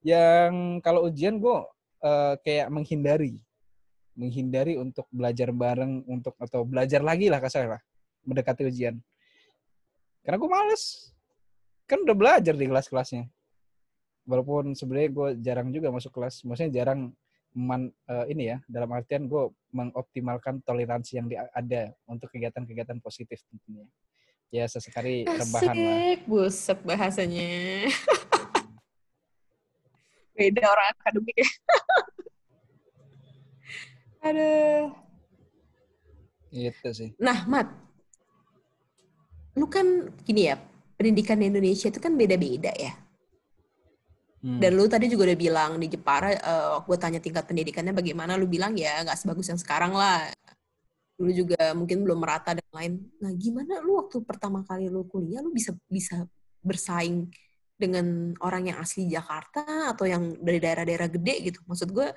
yang 0.01 0.81
kalau 0.81 1.05
ujian 1.05 1.37
gue 1.37 1.57
uh, 2.01 2.33
kayak 2.41 2.73
menghindari. 2.73 3.37
Menghindari 4.17 4.81
untuk 4.81 5.05
belajar 5.13 5.53
bareng 5.53 6.01
untuk 6.09 6.33
atau 6.41 6.65
belajar 6.65 7.05
lagi 7.05 7.29
lah 7.29 7.37
kasar 7.37 7.69
lah 7.69 7.81
mendekati 8.25 8.65
ujian. 8.65 8.97
Karena 10.25 10.37
gue 10.41 10.49
males. 10.49 11.13
Kan 11.85 12.03
udah 12.03 12.17
belajar 12.17 12.57
di 12.57 12.65
kelas-kelasnya. 12.67 13.29
Walaupun 14.27 14.75
sebenarnya 14.75 15.09
gue 15.13 15.29
jarang 15.39 15.71
juga 15.71 15.87
masuk 15.87 16.11
kelas 16.11 16.43
maksudnya 16.43 16.83
jarang 16.83 17.15
man, 17.55 17.87
uh, 18.11 18.27
ini 18.27 18.51
ya 18.51 18.57
dalam 18.67 18.91
artian 18.91 19.29
gue 19.31 19.53
mengoptimalkan 19.71 20.59
toleransi 20.67 21.11
yang 21.23 21.31
ada 21.55 21.95
untuk 22.09 22.27
kegiatan-kegiatan 22.35 22.99
positif 22.99 23.39
tentunya 23.47 23.87
ya 24.53 24.65
sesekali 24.65 25.27
rebahan 25.27 25.75
lah 25.75 26.17
buset 26.23 26.79
bahasanya 26.87 27.87
beda 30.37 30.63
orang 30.63 30.87
akademik 30.95 31.35
ya 31.35 31.49
aduh 34.27 34.85
itu 36.53 36.89
sih 36.95 37.09
nah 37.19 37.43
mat 37.49 37.67
lu 39.57 39.65
kan 39.65 40.13
gini 40.23 40.53
ya 40.53 40.55
pendidikan 40.97 41.37
di 41.37 41.45
Indonesia 41.53 41.87
itu 41.87 42.01
kan 42.01 42.17
beda-beda 42.17 42.73
ya. 42.73 42.93
Hmm. 44.41 44.61
Dan 44.61 44.77
lu 44.77 44.85
tadi 44.89 45.09
juga 45.09 45.29
udah 45.29 45.37
bilang 45.37 45.71
di 45.77 45.87
Jepara, 45.89 46.33
uh, 46.33 46.33
eh, 46.33 46.75
gue 46.85 46.97
tanya 46.97 47.19
tingkat 47.21 47.45
pendidikannya 47.45 47.93
bagaimana, 47.93 48.37
lu 48.37 48.49
bilang 48.49 48.73
ya 48.73 49.05
nggak 49.05 49.17
sebagus 49.17 49.49
yang 49.49 49.61
sekarang 49.61 49.93
lah. 49.93 50.29
Lu 51.17 51.33
juga 51.33 51.57
mungkin 51.73 52.05
belum 52.05 52.19
merata 52.21 52.53
dan 52.53 52.69
lain. 52.73 52.93
Nah 53.21 53.31
gimana 53.33 53.81
lu 53.81 53.97
waktu 53.97 54.21
pertama 54.21 54.61
kali 54.61 54.89
lu 54.89 55.05
kuliah, 55.09 55.41
lu 55.41 55.49
bisa 55.49 55.73
bisa 55.89 56.25
bersaing 56.61 57.29
dengan 57.77 58.33
orang 58.41 58.73
yang 58.73 58.77
asli 58.81 59.05
Jakarta 59.05 59.93
atau 59.93 60.05
yang 60.09 60.37
dari 60.41 60.57
daerah-daerah 60.61 61.09
gede 61.09 61.53
gitu? 61.53 61.59
Maksud 61.65 61.89
gue, 61.93 62.09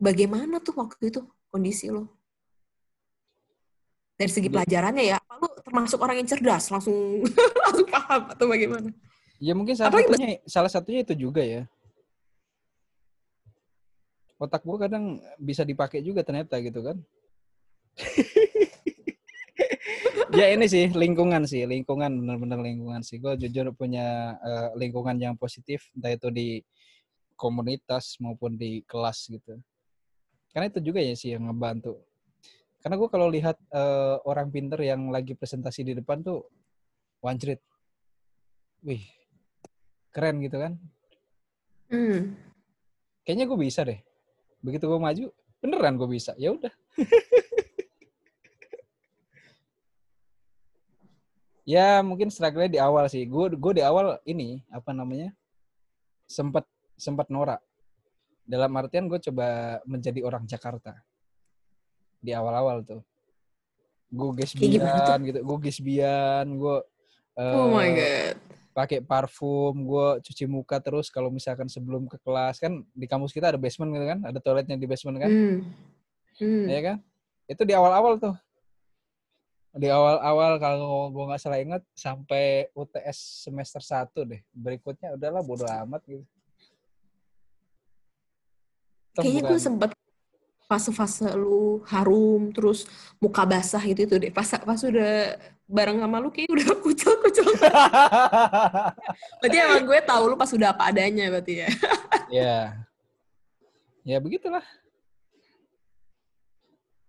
bagaimana 0.00 0.60
tuh 0.60 0.76
waktu 0.76 1.12
itu 1.12 1.20
kondisi 1.48 1.92
lo? 1.92 2.22
dari 4.22 4.30
segi 4.30 4.46
pelajarannya 4.46 5.04
ya 5.10 5.18
lu 5.42 5.48
termasuk 5.66 5.98
orang 5.98 6.22
yang 6.22 6.28
cerdas 6.30 6.70
langsung 6.70 7.26
langsung 7.66 7.88
paham 7.90 8.22
atau 8.30 8.46
bagaimana 8.46 8.88
ya 9.42 9.52
mungkin 9.58 9.74
salah 9.74 9.90
Apa 9.90 10.06
satunya 10.06 10.28
salah 10.46 10.70
satunya 10.70 11.00
itu 11.02 11.14
juga 11.18 11.42
ya 11.42 11.66
otak 14.38 14.62
gua 14.62 14.86
kadang 14.86 15.18
bisa 15.42 15.66
dipakai 15.66 16.06
juga 16.06 16.22
ternyata 16.22 16.58
gitu 16.62 16.86
kan 16.86 17.02
ya 20.38 20.46
ini 20.52 20.64
sih 20.64 20.88
lingkungan 20.92 21.44
sih 21.44 21.68
lingkungan 21.68 22.24
benar-benar 22.24 22.60
lingkungan 22.64 23.04
sih 23.04 23.20
gue 23.20 23.36
jujur 23.36 23.72
punya 23.76 24.38
uh, 24.40 24.72
lingkungan 24.78 25.20
yang 25.20 25.34
positif 25.36 25.92
entah 25.96 26.12
itu 26.12 26.28
di 26.32 26.48
komunitas 27.36 28.16
maupun 28.22 28.56
di 28.56 28.80
kelas 28.88 29.28
gitu 29.28 29.60
karena 30.52 30.72
itu 30.72 30.80
juga 30.80 31.00
ya 31.04 31.12
sih 31.12 31.36
yang 31.36 31.48
ngebantu 31.48 32.00
karena 32.82 32.98
gue 32.98 33.08
kalau 33.14 33.30
lihat 33.30 33.56
uh, 33.70 34.18
orang 34.26 34.50
pinter 34.50 34.82
yang 34.82 35.14
lagi 35.14 35.38
presentasi 35.38 35.86
di 35.86 35.94
depan 35.94 36.18
tuh 36.26 36.42
wancrit. 37.22 37.62
Wih, 38.82 39.06
keren 40.10 40.42
gitu 40.42 40.58
kan. 40.58 40.74
Hmm. 41.86 42.34
Kayaknya 43.22 43.46
gue 43.46 43.58
bisa 43.62 43.86
deh. 43.86 44.02
Begitu 44.58 44.90
gue 44.90 44.98
maju, 44.98 45.30
beneran 45.62 45.94
gue 45.94 46.10
bisa. 46.10 46.34
Ya 46.34 46.50
udah. 46.50 46.74
ya 51.62 52.02
mungkin 52.02 52.28
struggle 52.28 52.68
di 52.68 52.80
awal 52.80 53.06
sih. 53.06 53.26
Gue 53.26 53.52
gue 53.52 53.72
di 53.78 53.82
awal 53.82 54.18
ini 54.26 54.62
apa 54.70 54.90
namanya 54.94 55.30
sempat 56.26 56.66
sempat 56.94 57.28
norak. 57.28 57.62
Dalam 58.42 58.74
artian 58.74 59.06
gue 59.06 59.18
coba 59.22 59.78
menjadi 59.86 60.20
orang 60.26 60.44
Jakarta 60.46 60.98
di 62.22 62.30
awal-awal 62.30 62.86
tuh 62.86 63.02
gue 64.12 64.30
gesbian 64.44 65.18
gitu 65.24 65.40
gue 65.40 65.58
gesbian 65.66 66.46
gue 66.46 66.78
uh, 67.40 67.56
oh 67.58 67.72
my 67.72 67.90
god 67.96 68.36
pakai 68.72 69.00
parfum 69.00 69.74
gue 69.84 70.08
cuci 70.24 70.44
muka 70.48 70.80
terus 70.80 71.08
kalau 71.08 71.28
misalkan 71.28 71.68
sebelum 71.68 72.08
ke 72.08 72.16
kelas 72.20 72.60
kan 72.60 72.84
di 72.92 73.04
kampus 73.08 73.32
kita 73.32 73.52
ada 73.52 73.60
basement 73.60 73.92
gitu 73.92 74.06
kan 74.06 74.18
ada 74.24 74.38
toiletnya 74.40 74.76
di 74.76 74.86
basement 74.88 75.16
kan 75.20 75.28
mm. 75.28 75.56
Mm. 76.40 76.64
ya 76.68 76.80
kan 76.80 76.96
itu 77.48 77.62
di 77.68 77.74
awal-awal 77.76 78.16
tuh 78.16 78.32
di 79.72 79.88
awal-awal 79.88 80.60
kalau 80.60 81.08
gue 81.08 81.24
nggak 81.32 81.40
salah 81.40 81.60
ingat 81.60 81.82
sampai 81.96 82.68
UTS 82.76 83.48
semester 83.48 83.80
1 83.80 84.12
deh. 84.28 84.40
Berikutnya 84.52 85.16
udahlah 85.16 85.40
bodo 85.40 85.64
amat 85.64 86.04
gitu. 86.04 86.24
Kayaknya 89.16 89.42
gue 89.48 89.58
sempat 89.60 89.90
fase-fase 90.68 91.28
lu 91.36 91.84
harum 91.88 92.48
terus 92.52 92.88
muka 93.16 93.48
basah 93.48 93.80
gitu 93.80 94.04
itu 94.04 94.16
deh. 94.20 94.32
Pas 94.32 94.44
pas 94.44 94.80
udah 94.84 95.40
bareng 95.64 96.04
sama 96.04 96.20
lu 96.20 96.28
kayak 96.28 96.52
udah 96.52 96.68
kucel 96.84 97.16
kucel 97.24 97.48
berarti 99.40 99.56
emang 99.56 99.88
gue 99.88 99.98
tahu 100.04 100.22
lu 100.28 100.36
pas 100.36 100.52
udah 100.52 100.68
apa 100.76 100.92
adanya 100.92 101.32
berarti 101.32 101.64
ya. 101.64 101.68
Ya 102.28 102.56
ya 104.04 104.18
begitulah 104.18 104.64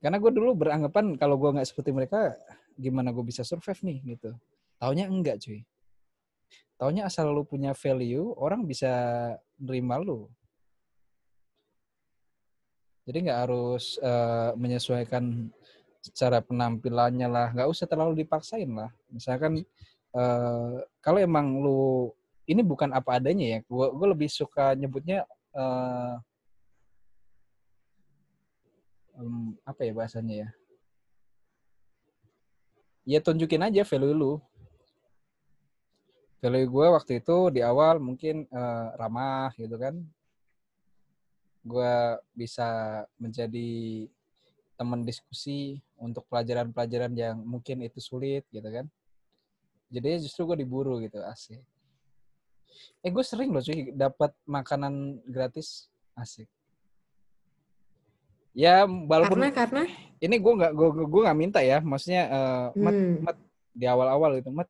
karena 0.03 0.19
gue 0.19 0.31
dulu 0.35 0.51
beranggapan 0.67 1.15
kalau 1.15 1.39
gue 1.39 1.55
nggak 1.55 1.63
seperti 1.63 1.95
mereka 1.95 2.35
gimana 2.75 3.15
gue 3.15 3.23
bisa 3.23 3.47
survive 3.47 3.79
nih 3.87 4.19
gitu. 4.19 4.35
Taunya 4.75 5.07
enggak 5.07 5.39
cuy. 5.39 5.63
Taunya 6.75 7.07
asal 7.07 7.31
lu 7.31 7.47
punya 7.47 7.71
value 7.71 8.35
orang 8.35 8.67
bisa 8.67 8.91
nerima 9.55 9.95
lu. 10.03 10.27
Jadi 13.07 13.17
nggak 13.23 13.39
harus 13.47 13.95
uh, 14.03 14.51
menyesuaikan 14.59 15.47
secara 16.03 16.43
penampilannya 16.43 17.27
lah, 17.31 17.47
nggak 17.55 17.71
usah 17.71 17.87
terlalu 17.87 18.27
dipaksain 18.27 18.67
lah. 18.67 18.91
Misalkan 19.07 19.63
uh, 20.11 20.83
kalau 20.99 21.19
emang 21.23 21.63
lu 21.63 22.11
ini 22.43 22.59
bukan 22.59 22.91
apa 22.91 23.23
adanya 23.23 23.55
ya, 23.55 23.59
gue 23.63 24.07
lebih 24.11 24.27
suka 24.27 24.75
nyebutnya 24.75 25.23
uh, 25.55 26.19
um, 29.23 29.55
apa 29.63 29.87
ya 29.87 29.95
bahasanya 29.95 30.35
ya? 30.43 30.49
Ya 33.03 33.19
tunjukin 33.23 33.63
aja 33.63 33.87
value 33.87 34.15
lu. 34.15 34.33
Value 36.43 36.67
gue 36.67 36.87
waktu 36.91 37.23
itu 37.23 37.37
di 37.55 37.63
awal 37.63 38.03
mungkin 38.03 38.43
uh, 38.51 38.91
ramah 38.99 39.55
gitu 39.55 39.79
kan, 39.79 39.95
gue 41.63 41.93
bisa 42.35 42.67
menjadi 43.15 43.71
teman 44.75 45.07
diskusi 45.07 45.79
untuk 45.95 46.27
pelajaran-pelajaran 46.27 47.15
yang 47.15 47.39
mungkin 47.39 47.79
itu 47.87 48.03
sulit 48.03 48.43
gitu 48.51 48.67
kan. 48.67 48.91
Jadi 49.87 50.27
justru 50.27 50.43
gue 50.51 50.67
diburu 50.67 50.99
gitu 50.99 51.23
asik. 51.23 51.63
Eh 52.99 53.11
gue 53.13 53.23
sering 53.23 53.55
loh 53.55 53.63
cuy 53.63 53.95
dapat 53.95 54.35
makanan 54.43 55.23
gratis 55.29 55.87
asik. 56.19 56.49
Ya 58.53 58.85
walaupun 58.85 59.41
karena 59.41 59.49
karena? 59.49 59.83
ini 60.21 60.35
gue 60.37 60.53
nggak 60.53 60.71
gue 60.77 60.89
gue 61.09 61.21
nggak 61.25 61.39
minta 61.41 61.59
ya, 61.59 61.81
maksudnya 61.81 62.23
uh, 62.29 62.67
hmm. 62.71 62.81
mat, 62.85 62.97
mat 63.25 63.37
di 63.73 63.85
awal-awal 63.89 64.37
gitu 64.37 64.53
mat 64.53 64.69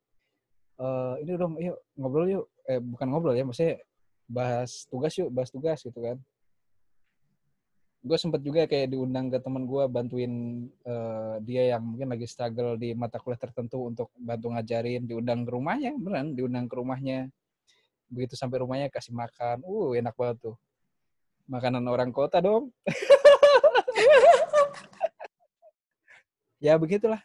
uh, 0.79 1.19
ini 1.19 1.35
dong 1.35 1.59
yuk 1.59 1.77
ngobrol 1.99 2.27
yuk. 2.31 2.45
Eh 2.63 2.79
bukan 2.79 3.07
ngobrol 3.11 3.35
ya 3.35 3.43
maksudnya 3.43 3.83
bahas 4.23 4.87
tugas 4.87 5.11
yuk 5.19 5.27
bahas 5.29 5.51
tugas 5.51 5.83
gitu 5.83 5.99
kan. 5.99 6.15
Gue 8.03 8.19
sempet 8.19 8.43
juga 8.43 8.67
kayak 8.67 8.91
diundang 8.91 9.31
ke 9.31 9.39
teman 9.39 9.63
gue 9.67 9.83
bantuin 9.87 10.33
uh, 10.87 11.39
dia 11.43 11.75
yang 11.75 11.83
mungkin 11.83 12.11
lagi 12.11 12.27
struggle 12.27 12.75
di 12.75 12.91
mata 12.95 13.19
kuliah 13.19 13.39
tertentu 13.39 13.83
untuk 13.87 14.11
bantu 14.15 14.51
ngajarin. 14.55 15.03
Diundang 15.07 15.43
ke 15.43 15.51
rumahnya 15.51 15.91
beneran 15.99 16.35
diundang 16.35 16.71
ke 16.71 16.75
rumahnya. 16.79 17.27
Begitu 18.07 18.39
sampai 18.39 18.63
rumahnya 18.63 18.87
kasih 18.87 19.11
makan 19.11 19.59
uh 19.67 19.91
enak 19.91 20.15
banget 20.15 20.39
tuh. 20.39 20.55
Makanan 21.51 21.83
orang 21.83 22.15
kota 22.15 22.39
dong 22.39 22.71
ya 26.63 26.79
begitulah 26.79 27.19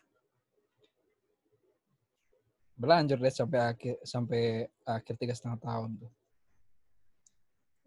berlanjut 2.74 3.22
deh 3.22 3.30
sampai 3.30 3.58
akhir 3.62 3.94
sampai 4.02 4.66
akhir 4.82 5.14
tiga 5.14 5.34
setengah 5.38 5.62
tahun 5.62 5.94
tuh 6.02 6.10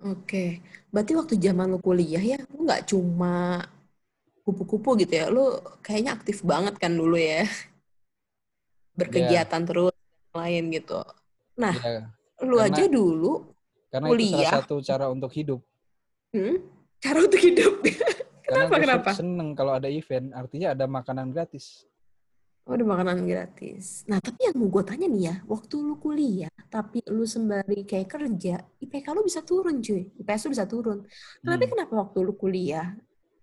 Oke, 0.01 0.65
berarti 0.89 1.13
waktu 1.13 1.37
zaman 1.37 1.69
lu 1.69 1.77
kuliah 1.77 2.17
ya, 2.17 2.41
lu 2.49 2.65
nggak 2.65 2.89
cuma 2.89 3.61
kupu-kupu 4.41 4.97
gitu 4.97 5.13
ya, 5.13 5.29
lu 5.29 5.61
kayaknya 5.85 6.17
aktif 6.17 6.41
banget 6.41 6.73
kan 6.81 6.89
dulu 6.89 7.21
ya, 7.21 7.45
berkegiatan 8.97 9.61
yeah. 9.61 9.69
terus 9.69 9.93
lain 10.33 10.73
gitu. 10.73 11.05
Nah, 11.53 11.77
yeah. 11.77 12.09
lu 12.41 12.57
karena, 12.57 12.73
aja 12.73 12.83
dulu 12.89 13.53
karena 13.93 14.07
kuliah. 14.09 14.25
Itu 14.25 14.41
salah 14.41 14.61
satu 14.65 14.75
cara 14.81 15.05
untuk 15.13 15.31
hidup. 15.37 15.61
Hmm? 16.33 16.57
Cara 16.97 17.21
untuk 17.21 17.37
hidup? 17.37 17.73
kenapa? 18.51 18.71
Karena 18.75 18.85
kenapa? 18.85 19.09
Seneng 19.15 19.49
kalau 19.55 19.73
ada 19.79 19.87
event, 19.87 20.27
artinya 20.35 20.67
ada 20.75 20.85
makanan 20.85 21.31
gratis. 21.31 21.87
Oh, 22.61 22.77
ada 22.77 22.85
makanan 22.85 23.25
gratis. 23.25 24.05
Nah, 24.05 24.21
tapi 24.21 24.45
yang 24.45 24.55
mau 24.61 24.69
gue 24.69 24.83
tanya 24.85 25.09
nih 25.09 25.23
ya, 25.33 25.35
waktu 25.49 25.81
lu 25.81 25.97
kuliah, 25.97 26.53
tapi 26.69 27.01
lu 27.09 27.25
sembari 27.25 27.81
kayak 27.89 28.05
kerja, 28.05 28.61
IPK 28.77 29.07
lu 29.17 29.25
bisa 29.25 29.41
turun 29.41 29.81
cuy. 29.81 30.13
IPS 30.21 30.41
lu 30.45 30.49
bisa 30.53 30.65
turun. 30.69 31.01
Tapi 31.41 31.63
hmm. 31.65 31.71
kenapa 31.73 31.93
waktu 32.05 32.17
lu 32.21 32.37
kuliah, 32.37 32.93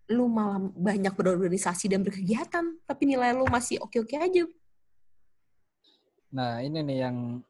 lu 0.08 0.30
malah 0.30 0.62
banyak 0.62 1.10
berorganisasi 1.12 1.90
dan 1.90 2.06
berkegiatan, 2.06 2.78
tapi 2.86 3.02
nilai 3.10 3.34
lu 3.34 3.44
masih 3.50 3.82
oke-oke 3.82 4.14
aja? 4.14 4.46
Nah, 6.30 6.62
ini 6.62 6.78
nih 6.78 6.98
yang 7.08 7.42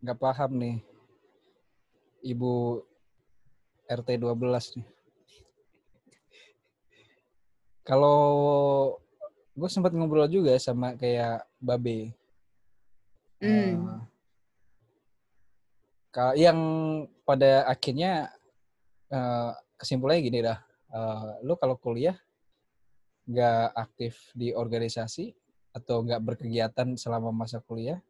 nggak 0.00 0.18
paham 0.18 0.56
nih. 0.56 0.76
Ibu 2.24 2.80
RT 3.84 4.08
12 4.16 4.80
nih. 4.80 4.86
Kalau 7.80 8.20
gue 9.56 9.68
sempat 9.68 9.92
ngobrol 9.92 10.28
juga 10.30 10.56
sama 10.60 10.94
kayak 10.96 11.44
Babe. 11.60 12.12
Hmm. 13.40 14.04
Uh, 16.10 16.34
yang 16.36 16.58
pada 17.24 17.64
akhirnya 17.64 18.28
uh, 19.08 19.54
kesimpulannya 19.80 20.26
gini 20.26 20.40
dah, 20.44 20.58
uh, 20.92 21.40
lu 21.46 21.56
kalau 21.56 21.78
kuliah 21.78 22.18
nggak 23.24 23.72
aktif 23.78 24.18
di 24.34 24.50
organisasi 24.50 25.32
atau 25.70 26.02
nggak 26.02 26.20
berkegiatan 26.20 26.98
selama 26.98 27.30
masa 27.30 27.62
kuliah, 27.62 28.02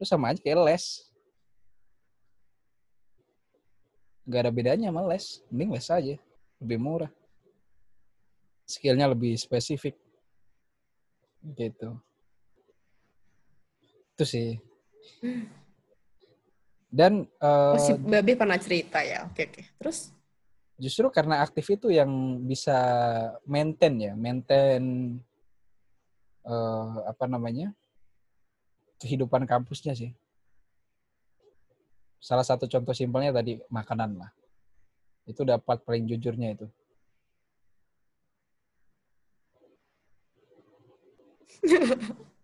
lu 0.00 0.04
sama 0.08 0.32
aja 0.32 0.40
kayak 0.40 0.64
les. 0.64 1.12
Nggak 4.24 4.40
ada 4.48 4.52
bedanya 4.52 4.88
sama 4.88 5.04
les, 5.12 5.44
mending 5.52 5.70
les 5.76 5.88
aja, 5.92 6.16
lebih 6.56 6.78
murah. 6.80 7.12
Skillnya 8.64 9.12
lebih 9.12 9.36
spesifik. 9.36 9.94
Gitu. 11.44 11.92
Itu 14.16 14.24
sih. 14.24 14.56
Dan 16.88 17.28
uh, 17.42 17.74
oh, 17.74 17.80
si 17.80 17.92
babe 17.98 18.38
pernah 18.38 18.56
cerita 18.56 19.04
ya? 19.04 19.28
Oke 19.28 19.50
oke. 19.50 19.62
Terus? 19.76 20.14
Justru 20.80 21.06
karena 21.12 21.44
aktif 21.44 21.66
itu 21.70 21.92
yang 21.92 22.10
bisa 22.46 22.74
maintain 23.46 23.94
ya 23.94 24.12
maintain 24.14 24.82
uh, 26.46 27.02
apa 27.06 27.26
namanya 27.26 27.74
kehidupan 29.02 29.44
kampusnya 29.44 29.92
sih. 29.98 30.14
Salah 32.22 32.46
satu 32.46 32.64
contoh 32.64 32.96
simpelnya 32.96 33.34
tadi 33.34 33.60
makanan 33.68 34.16
lah. 34.16 34.30
Itu 35.28 35.44
dapat 35.44 35.84
paling 35.84 36.08
jujurnya 36.08 36.56
itu 36.56 36.66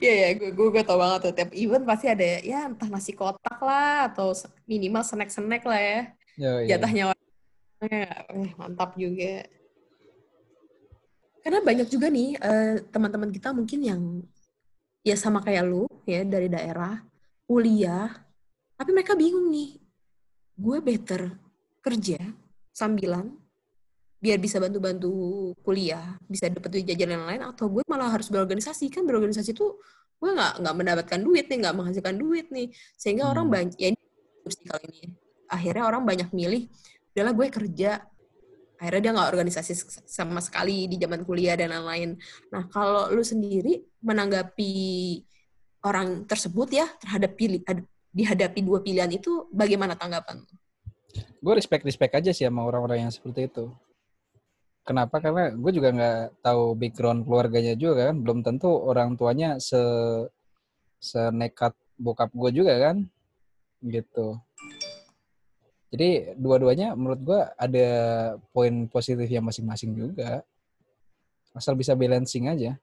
Iya 0.00 0.12
ya, 0.16 0.28
gue 0.40 0.50
gue 0.56 0.68
gue 0.72 0.82
tau 0.88 0.96
banget 0.96 1.28
tuh 1.28 1.34
tiap 1.36 1.52
event 1.52 1.84
pasti 1.84 2.08
ada 2.08 2.40
ya 2.40 2.64
entah 2.64 2.88
nasi 2.88 3.12
kotak 3.12 3.60
lah 3.60 4.08
atau 4.08 4.32
minimal 4.64 5.04
snack-snack 5.04 5.68
lah 5.68 5.76
ya. 5.76 6.00
Yo, 6.40 6.52
iya. 6.64 6.80
Jatahnya 6.80 7.12
orang 7.12 7.22
eh, 7.84 8.50
mantap 8.56 8.96
juga. 8.96 9.44
Karena 11.44 11.60
banyak 11.60 11.88
juga 11.92 12.08
nih 12.08 12.40
uh, 12.40 12.80
teman-teman 12.88 13.28
kita 13.28 13.52
mungkin 13.52 13.80
yang 13.84 14.02
ya 15.04 15.14
sama 15.14 15.44
kayak 15.44 15.68
lu 15.68 15.84
ya 16.08 16.24
dari 16.24 16.48
daerah 16.48 17.04
kuliah, 17.44 18.10
tapi 18.80 18.96
mereka 18.96 19.12
bingung 19.12 19.52
nih. 19.52 19.76
Gue 20.56 20.80
better 20.80 21.36
kerja 21.84 22.18
sambilan 22.72 23.28
biar 24.26 24.42
bisa 24.42 24.58
bantu-bantu 24.58 25.10
kuliah, 25.62 26.18
bisa 26.26 26.50
dapat 26.50 26.66
duit 26.74 26.82
jajan 26.82 27.14
yang 27.14 27.24
lain, 27.30 27.46
atau 27.46 27.70
gue 27.70 27.86
malah 27.86 28.10
harus 28.10 28.26
berorganisasi 28.26 28.90
kan 28.90 29.06
berorganisasi 29.06 29.54
tuh 29.54 29.78
gue 30.18 30.30
nggak 30.34 30.66
nggak 30.66 30.74
mendapatkan 30.74 31.20
duit 31.22 31.46
nih, 31.46 31.58
nggak 31.62 31.74
menghasilkan 31.78 32.18
duit 32.18 32.50
nih, 32.50 32.74
sehingga 32.98 33.30
hmm. 33.30 33.32
orang 33.38 33.46
banyak 33.46 33.76
ya 33.78 33.88
ini 33.94 33.98
kali 34.66 34.86
ini 34.90 35.02
akhirnya 35.46 35.84
orang 35.86 36.02
banyak 36.02 36.28
milih, 36.34 36.66
udahlah 37.14 37.32
gue 37.38 37.46
kerja, 37.54 37.90
akhirnya 38.82 39.00
dia 39.06 39.12
nggak 39.14 39.28
organisasi 39.30 39.72
sama 40.10 40.42
sekali 40.42 40.90
di 40.90 40.98
zaman 40.98 41.22
kuliah 41.22 41.54
dan 41.54 41.70
lain-lain. 41.70 42.18
Nah 42.50 42.66
kalau 42.66 43.06
lu 43.14 43.22
sendiri 43.22 43.86
menanggapi 44.02 44.74
orang 45.86 46.26
tersebut 46.26 46.68
ya 46.74 46.86
terhadap 46.98 47.38
pilih 47.38 47.62
dihadapi 48.10 48.58
dua 48.66 48.82
pilihan 48.82 49.12
itu 49.14 49.46
bagaimana 49.54 49.94
tanggapan? 49.94 50.42
Gue 51.38 51.54
respect 51.54 51.86
respect 51.86 52.12
aja 52.18 52.34
sih 52.34 52.42
sama 52.42 52.66
orang-orang 52.66 53.06
yang 53.06 53.12
seperti 53.14 53.46
itu 53.46 53.70
Kenapa? 54.86 55.18
Karena 55.18 55.50
gue 55.50 55.72
juga 55.74 55.90
nggak 55.90 56.46
tahu 56.46 56.78
background 56.78 57.26
keluarganya 57.26 57.74
juga 57.74 58.08
kan. 58.08 58.22
Belum 58.22 58.38
tentu 58.46 58.70
orang 58.70 59.18
tuanya 59.18 59.58
se 59.58 59.82
senekat 61.02 61.74
bokap 61.98 62.30
gue 62.30 62.50
juga 62.62 62.78
kan. 62.78 63.02
Gitu. 63.82 64.38
Jadi 65.96 66.34
dua-duanya 66.34 66.98
menurut 66.98 67.20
gua 67.22 67.40
ada 67.54 67.88
poin 68.50 68.90
positifnya 68.90 69.40
masing-masing 69.40 69.94
juga. 69.94 70.42
Asal 71.56 71.78
bisa 71.78 71.96
balancing 71.96 72.50
aja. 72.52 72.76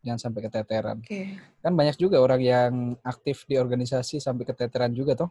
Jangan 0.00 0.18
sampai 0.18 0.40
keteteran. 0.48 0.98
Oke. 1.04 1.38
Kan 1.60 1.76
banyak 1.76 2.00
juga 2.00 2.18
orang 2.24 2.40
yang 2.40 2.72
aktif 3.04 3.44
di 3.44 3.60
organisasi 3.60 4.16
sampai 4.16 4.48
keteteran 4.48 4.90
juga 4.96 5.12
toh. 5.12 5.30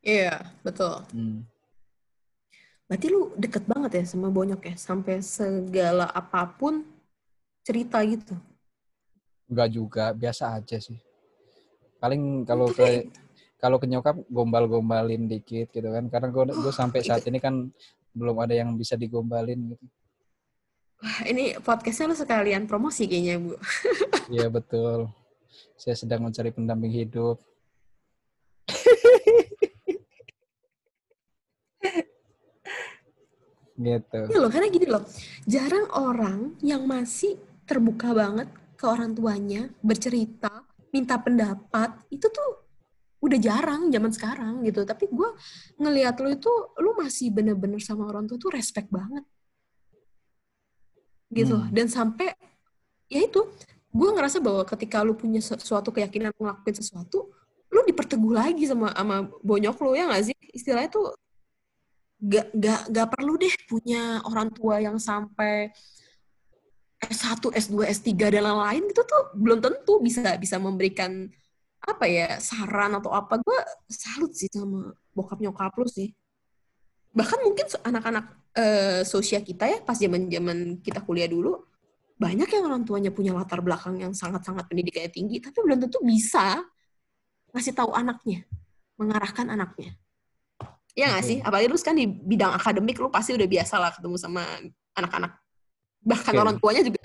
Iya, 0.00 0.48
betul. 0.62 1.02
Hmm. 1.12 1.44
Berarti 2.84 3.06
lu 3.08 3.32
deket 3.40 3.64
banget 3.64 3.90
ya 4.00 4.04
sama 4.04 4.28
Bonyok 4.28 4.60
ya? 4.68 4.74
Sampai 4.76 5.24
segala 5.24 6.04
apa 6.12 6.44
pun 6.44 6.84
cerita 7.64 7.96
gitu. 8.04 8.36
Enggak 9.48 9.68
juga, 9.72 10.04
biasa 10.12 10.52
aja 10.60 10.76
sih. 10.76 11.00
Paling 11.96 12.44
kalau 12.44 12.68
ke 12.68 13.08
kalau 13.56 13.80
ke 13.80 13.88
nyokap 13.88 14.20
gombal-gombalin 14.28 15.24
dikit 15.24 15.72
gitu 15.72 15.88
kan. 15.88 16.04
Karena 16.12 16.28
gue 16.28 16.44
gue 16.52 16.68
Oh, 16.68 16.74
sampai 16.74 17.00
itu- 17.00 17.08
saat 17.08 17.24
ini 17.24 17.40
kan 17.40 17.72
belum 18.12 18.36
ada 18.36 18.52
yang 18.52 18.76
bisa 18.76 18.94
digombalin 18.94 19.72
gitu. 19.72 19.84
Wah, 21.00 21.20
ini 21.26 21.56
podcastnya 21.58 22.12
lu 22.12 22.16
sekalian 22.16 22.68
promosi 22.68 23.08
kayaknya, 23.08 23.40
Bu. 23.40 23.56
Iya 24.30 24.48
betul. 24.48 25.08
Saya 25.76 25.96
sedang 25.96 26.24
mencari 26.24 26.48
pendamping 26.48 26.92
hidup. 26.92 27.40
Gitu. 33.74 34.20
Iya 34.30 34.38
loh, 34.38 34.50
karena 34.50 34.68
gini 34.70 34.86
loh, 34.86 35.02
jarang 35.44 35.86
orang 35.94 36.54
yang 36.62 36.86
masih 36.86 37.38
terbuka 37.66 38.14
banget 38.14 38.48
ke 38.78 38.84
orang 38.86 39.16
tuanya, 39.16 39.70
bercerita, 39.82 40.62
minta 40.94 41.18
pendapat, 41.18 41.90
itu 42.12 42.26
tuh 42.30 42.62
udah 43.24 43.38
jarang 43.40 43.88
zaman 43.90 44.12
sekarang 44.12 44.54
gitu. 44.62 44.84
Tapi 44.84 45.10
gue 45.10 45.30
ngelihat 45.80 46.20
lu 46.22 46.30
itu, 46.30 46.52
lu 46.78 46.94
masih 46.94 47.32
bener-bener 47.34 47.80
sama 47.80 48.06
orang 48.06 48.28
tua 48.28 48.38
tuh 48.38 48.52
respect 48.52 48.92
banget. 48.92 49.24
Gitu. 51.32 51.56
Hmm. 51.56 51.72
Dan 51.72 51.90
sampai, 51.90 52.30
ya 53.10 53.24
itu, 53.24 53.42
gue 53.90 54.08
ngerasa 54.12 54.38
bahwa 54.38 54.62
ketika 54.68 55.02
lu 55.02 55.18
punya 55.18 55.40
suatu 55.40 55.90
keyakinan 55.90 56.30
ngelakuin 56.36 56.76
sesuatu, 56.78 57.32
lu 57.74 57.80
diperteguh 57.82 58.30
lagi 58.30 58.70
sama 58.70 58.94
sama 58.94 59.26
bonyok 59.42 59.76
lu, 59.82 59.98
ya 59.98 60.06
nggak 60.06 60.30
sih? 60.30 60.36
Istilahnya 60.54 60.94
tuh 60.94 61.16
gak, 62.20 62.46
gak, 62.54 62.82
gak 62.90 63.08
perlu 63.10 63.34
deh 63.40 63.54
punya 63.66 64.22
orang 64.26 64.50
tua 64.54 64.78
yang 64.82 64.96
sampai 65.00 65.70
S1, 67.04 67.52
S2, 67.52 67.84
S3 67.84 68.10
dan 68.16 68.42
lain-lain 68.48 68.88
gitu 68.88 69.04
tuh 69.04 69.22
belum 69.36 69.60
tentu 69.60 70.00
bisa 70.00 70.40
bisa 70.40 70.56
memberikan 70.56 71.28
apa 71.84 72.08
ya 72.08 72.40
saran 72.40 72.96
atau 72.96 73.12
apa. 73.12 73.36
Gue 73.44 73.60
salut 73.92 74.32
sih 74.32 74.48
sama 74.48 74.96
bokap 75.12 75.36
nyokap 75.36 75.76
lu 75.76 75.84
sih. 75.84 76.16
Bahkan 77.12 77.44
mungkin 77.44 77.66
anak-anak 77.84 78.24
eh, 78.56 79.02
sosial 79.04 79.44
kita 79.44 79.68
ya 79.68 79.78
pas 79.84 79.98
zaman 79.98 80.32
zaman 80.32 80.80
kita 80.80 81.04
kuliah 81.04 81.28
dulu 81.28 81.60
banyak 82.14 82.46
yang 82.46 82.64
orang 82.70 82.82
tuanya 82.86 83.10
punya 83.10 83.34
latar 83.34 83.58
belakang 83.58 83.98
yang 83.98 84.14
sangat-sangat 84.14 84.70
pendidikannya 84.70 85.10
tinggi 85.10 85.42
tapi 85.42 85.58
belum 85.66 85.82
tentu 85.82 85.98
bisa 86.06 86.62
ngasih 87.50 87.74
tahu 87.74 87.90
anaknya 87.90 88.46
mengarahkan 88.94 89.50
anaknya 89.50 89.98
Iya 90.94 91.10
nggak 91.10 91.24
sih? 91.26 91.42
Apalagi 91.42 91.66
lu 91.66 91.74
kan 91.82 91.98
di 91.98 92.06
bidang 92.06 92.54
akademik 92.54 93.02
lu 93.02 93.10
pasti 93.10 93.34
udah 93.34 93.48
biasa 93.50 93.74
lah 93.82 93.90
ketemu 93.90 94.14
sama 94.14 94.46
anak-anak. 94.94 95.34
Bahkan 96.06 96.32
Oke. 96.38 96.42
orang 96.42 96.56
tuanya 96.62 96.82
juga 96.86 97.02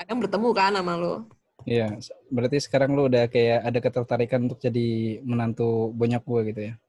kadang 0.00 0.18
bertemu 0.24 0.48
kan 0.56 0.72
sama 0.72 0.96
lu. 0.96 1.28
Iya, 1.68 2.00
berarti 2.32 2.56
sekarang 2.64 2.96
lu 2.96 3.12
udah 3.12 3.28
kayak 3.28 3.60
ada 3.68 3.78
ketertarikan 3.84 4.48
untuk 4.48 4.56
jadi 4.56 5.20
menantu 5.20 5.92
banyak 5.92 6.24
gue 6.24 6.40
gitu 6.54 6.60
ya. 6.72 6.74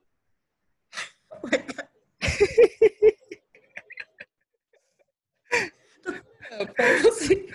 Apa 6.60 7.12
sih? 7.20 7.49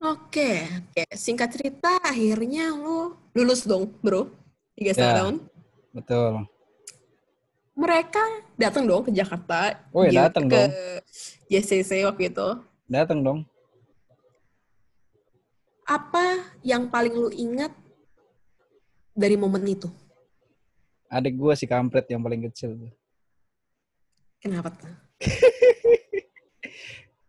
Oke, 0.00 0.64
oke. 0.64 1.04
Singkat 1.12 1.48
cerita, 1.52 2.00
akhirnya 2.00 2.72
lu 2.72 3.12
lulus 3.36 3.68
dong, 3.68 3.92
bro. 4.00 4.32
Tiga 4.72 4.96
setengah 4.96 5.12
Ya. 5.12 5.18
tahun. 5.20 5.34
Betul. 5.92 6.32
Mereka 7.76 8.22
datang 8.56 8.88
dong 8.88 9.04
ke 9.04 9.12
Jakarta. 9.12 9.76
Oh 9.92 10.00
ya 10.04 10.24
datang 10.28 10.48
ke 10.48 10.56
dong. 10.56 10.72
JCC 11.52 12.08
waktu 12.08 12.32
itu. 12.32 12.48
Datang 12.88 13.20
dong. 13.20 13.38
Apa 15.84 16.48
yang 16.64 16.88
paling 16.88 17.12
lu 17.12 17.28
ingat 17.28 17.74
dari 19.12 19.36
momen 19.36 19.60
itu? 19.68 19.92
Adik 21.12 21.36
gue 21.36 21.52
si 21.60 21.68
kampret 21.68 22.08
yang 22.08 22.24
paling 22.24 22.40
kecil. 22.48 22.78
Kenapa 24.40 24.72
tuh? 24.72 24.94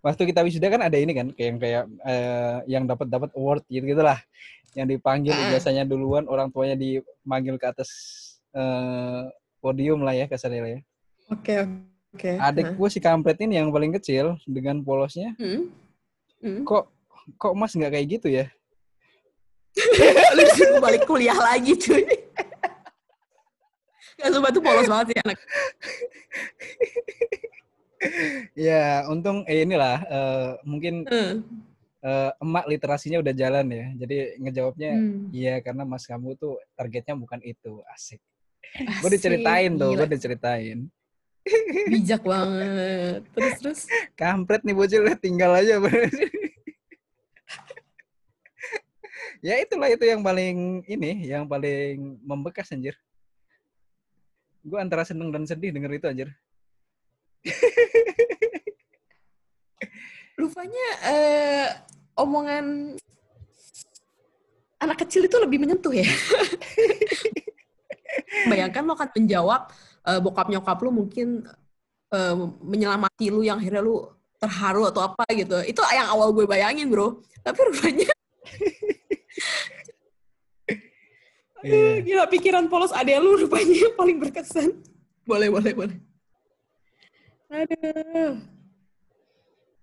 Waktu 0.01 0.33
kita 0.33 0.41
wisuda 0.41 0.67
kan 0.73 0.81
ada 0.81 0.97
ini 0.97 1.13
kan, 1.13 1.29
kayak 1.29 1.47
yang 1.47 1.59
kayak 1.61 1.83
eh, 2.05 2.57
yang 2.65 2.83
dapat 2.89 3.05
dapat 3.05 3.29
award 3.37 3.61
gitu 3.69 3.85
gitulah. 3.85 4.17
Yang 4.73 4.97
dipanggil 4.97 5.35
Ah. 5.35 5.49
biasanya 5.53 5.83
duluan, 5.85 6.25
orang 6.25 6.49
tuanya 6.49 6.73
dipanggil 6.73 7.55
ke 7.61 7.65
atas 7.69 7.89
eh, 8.51 9.29
podium 9.61 10.01
lah 10.01 10.17
ya 10.17 10.25
kasarnya 10.25 10.65
ya. 10.65 10.79
Oke, 11.29 11.53
oke. 12.17 12.31
Adik 12.41 12.75
gue 12.75 12.89
si 12.89 12.97
kampret 12.99 13.37
ini 13.45 13.61
yang 13.61 13.69
paling 13.69 13.93
kecil 13.95 14.35
dengan 14.49 14.81
polosnya. 14.81 15.37
Hmm? 15.37 15.69
Hmm? 16.41 16.65
Kok 16.65 16.83
kok 17.37 17.53
Mas 17.53 17.77
nggak 17.77 17.93
kayak 17.93 18.07
gitu 18.19 18.27
ya? 18.27 18.49
Lu 20.35 20.41
disuruh 20.51 20.81
balik 20.81 21.05
kuliah 21.05 21.37
lagi 21.37 21.77
cuy. 21.77 22.03
Gak 24.21 24.29
sumpah 24.37 24.51
tuh 24.53 24.61
polos 24.61 24.85
banget 24.85 25.05
sih 25.13 25.17
anak. 25.23 25.37
Ya, 28.57 29.05
untung 29.07 29.45
eh 29.45 29.61
inilah 29.61 29.97
eh, 30.09 30.49
mungkin 30.65 31.05
Hmm. 31.05 31.45
eh, 32.01 32.31
emak 32.41 32.65
literasinya 32.65 33.21
udah 33.21 33.33
jalan 33.33 33.67
ya. 33.69 33.85
Jadi 34.05 34.17
ngejawabnya 34.41 34.91
Hmm. 34.97 35.29
iya 35.29 35.61
karena 35.61 35.85
Mas 35.85 36.09
kamu 36.09 36.33
tuh 36.37 36.57
targetnya 36.73 37.13
bukan 37.13 37.39
itu. 37.45 37.81
Asik. 37.93 38.21
Gue 38.73 39.09
Asik, 39.09 39.21
diceritain 39.21 39.71
tuh, 39.77 39.93
gue 39.93 40.07
diceritain. 40.09 40.77
Bijak 41.89 42.21
banget. 42.25 43.21
Terus 43.33 43.53
terus. 43.61 43.81
Kampret 44.13 44.61
nih 44.65 44.73
bocil 44.77 45.05
tinggal 45.17 45.57
aja. 45.57 45.77
ya 49.41 49.57
itulah 49.57 49.89
itu 49.89 50.05
yang 50.05 50.21
paling 50.21 50.85
ini, 50.85 51.25
yang 51.25 51.49
paling 51.49 52.21
membekas 52.21 52.69
anjir. 52.73 52.93
Gue 54.61 54.77
antara 54.77 55.01
seneng 55.01 55.33
dan 55.33 55.43
sedih 55.49 55.73
denger 55.73 55.97
itu 55.97 56.05
anjir. 56.07 56.29
Rupanya 60.39 60.87
eh, 61.05 61.67
omongan 62.17 62.97
anak 64.81 64.97
kecil 65.05 65.29
itu 65.29 65.37
lebih 65.37 65.61
menyentuh 65.61 65.93
ya. 65.93 66.05
Bayangkan 68.51 68.85
lo 68.85 68.95
kan 68.97 69.09
menjawab 69.13 69.69
eh, 70.09 70.19
bokap 70.21 70.49
nyokap 70.49 70.81
lu 70.81 70.89
mungkin 70.89 71.45
eh, 72.13 72.35
menyelamati 72.61 73.29
lu 73.29 73.45
yang 73.45 73.61
akhirnya 73.61 73.81
lu 73.85 74.01
terharu 74.41 74.89
atau 74.89 75.05
apa 75.05 75.25
gitu. 75.37 75.61
Itu 75.65 75.81
yang 75.93 76.09
awal 76.09 76.33
gue 76.33 76.49
bayangin 76.49 76.89
bro. 76.89 77.21
Tapi 77.45 77.59
rupanya 77.69 78.09
Iya. 81.61 82.01
Gila 82.01 82.25
pikiran 82.25 82.65
polos 82.73 82.89
adek 82.89 83.21
lu 83.21 83.37
rupanya 83.37 83.93
paling 83.93 84.17
berkesan. 84.17 84.81
Boleh, 85.29 85.53
boleh, 85.53 85.77
boleh. 85.77 86.10
Aduh. 87.51 88.39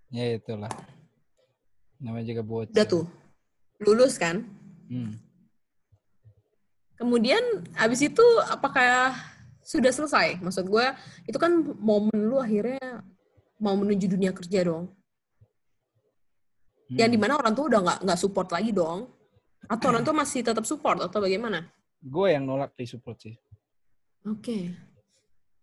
Ya 0.09 0.25
itulah. 0.41 0.73
Namanya 2.01 2.27
juga 2.33 2.43
bocil. 2.43 2.73
Udah 2.73 2.87
tuh. 2.89 3.05
Lulus 3.85 4.17
kan? 4.17 4.43
Hmm. 4.89 5.21
Kemudian 6.99 7.41
abis 7.79 8.09
itu 8.09 8.25
apakah 8.49 9.15
sudah 9.63 9.93
selesai? 9.93 10.41
Maksud 10.41 10.67
gue 10.67 10.87
itu 11.29 11.37
kan 11.37 11.53
momen 11.79 12.17
lu 12.27 12.41
akhirnya 12.41 13.05
mau 13.61 13.77
menuju 13.77 14.11
dunia 14.17 14.33
kerja 14.33 14.65
dong. 14.67 14.91
Yang 16.89 17.09
Hmm. 17.13 17.15
di 17.15 17.19
mana 17.21 17.37
orang 17.37 17.53
tua 17.53 17.69
udah 17.69 17.81
nggak 17.85 17.99
nggak 18.09 18.19
support 18.19 18.49
lagi 18.49 18.73
dong. 18.73 19.13
Atau 19.69 19.93
orang 19.93 20.03
tua 20.03 20.17
masih 20.17 20.41
tetap 20.41 20.65
support 20.65 20.97
atau 21.05 21.21
bagaimana? 21.21 21.69
Gue 22.01 22.33
yang 22.33 22.49
nolak 22.49 22.73
di 22.73 22.89
support 22.89 23.21
sih. 23.21 23.37
Oke. 24.25 24.73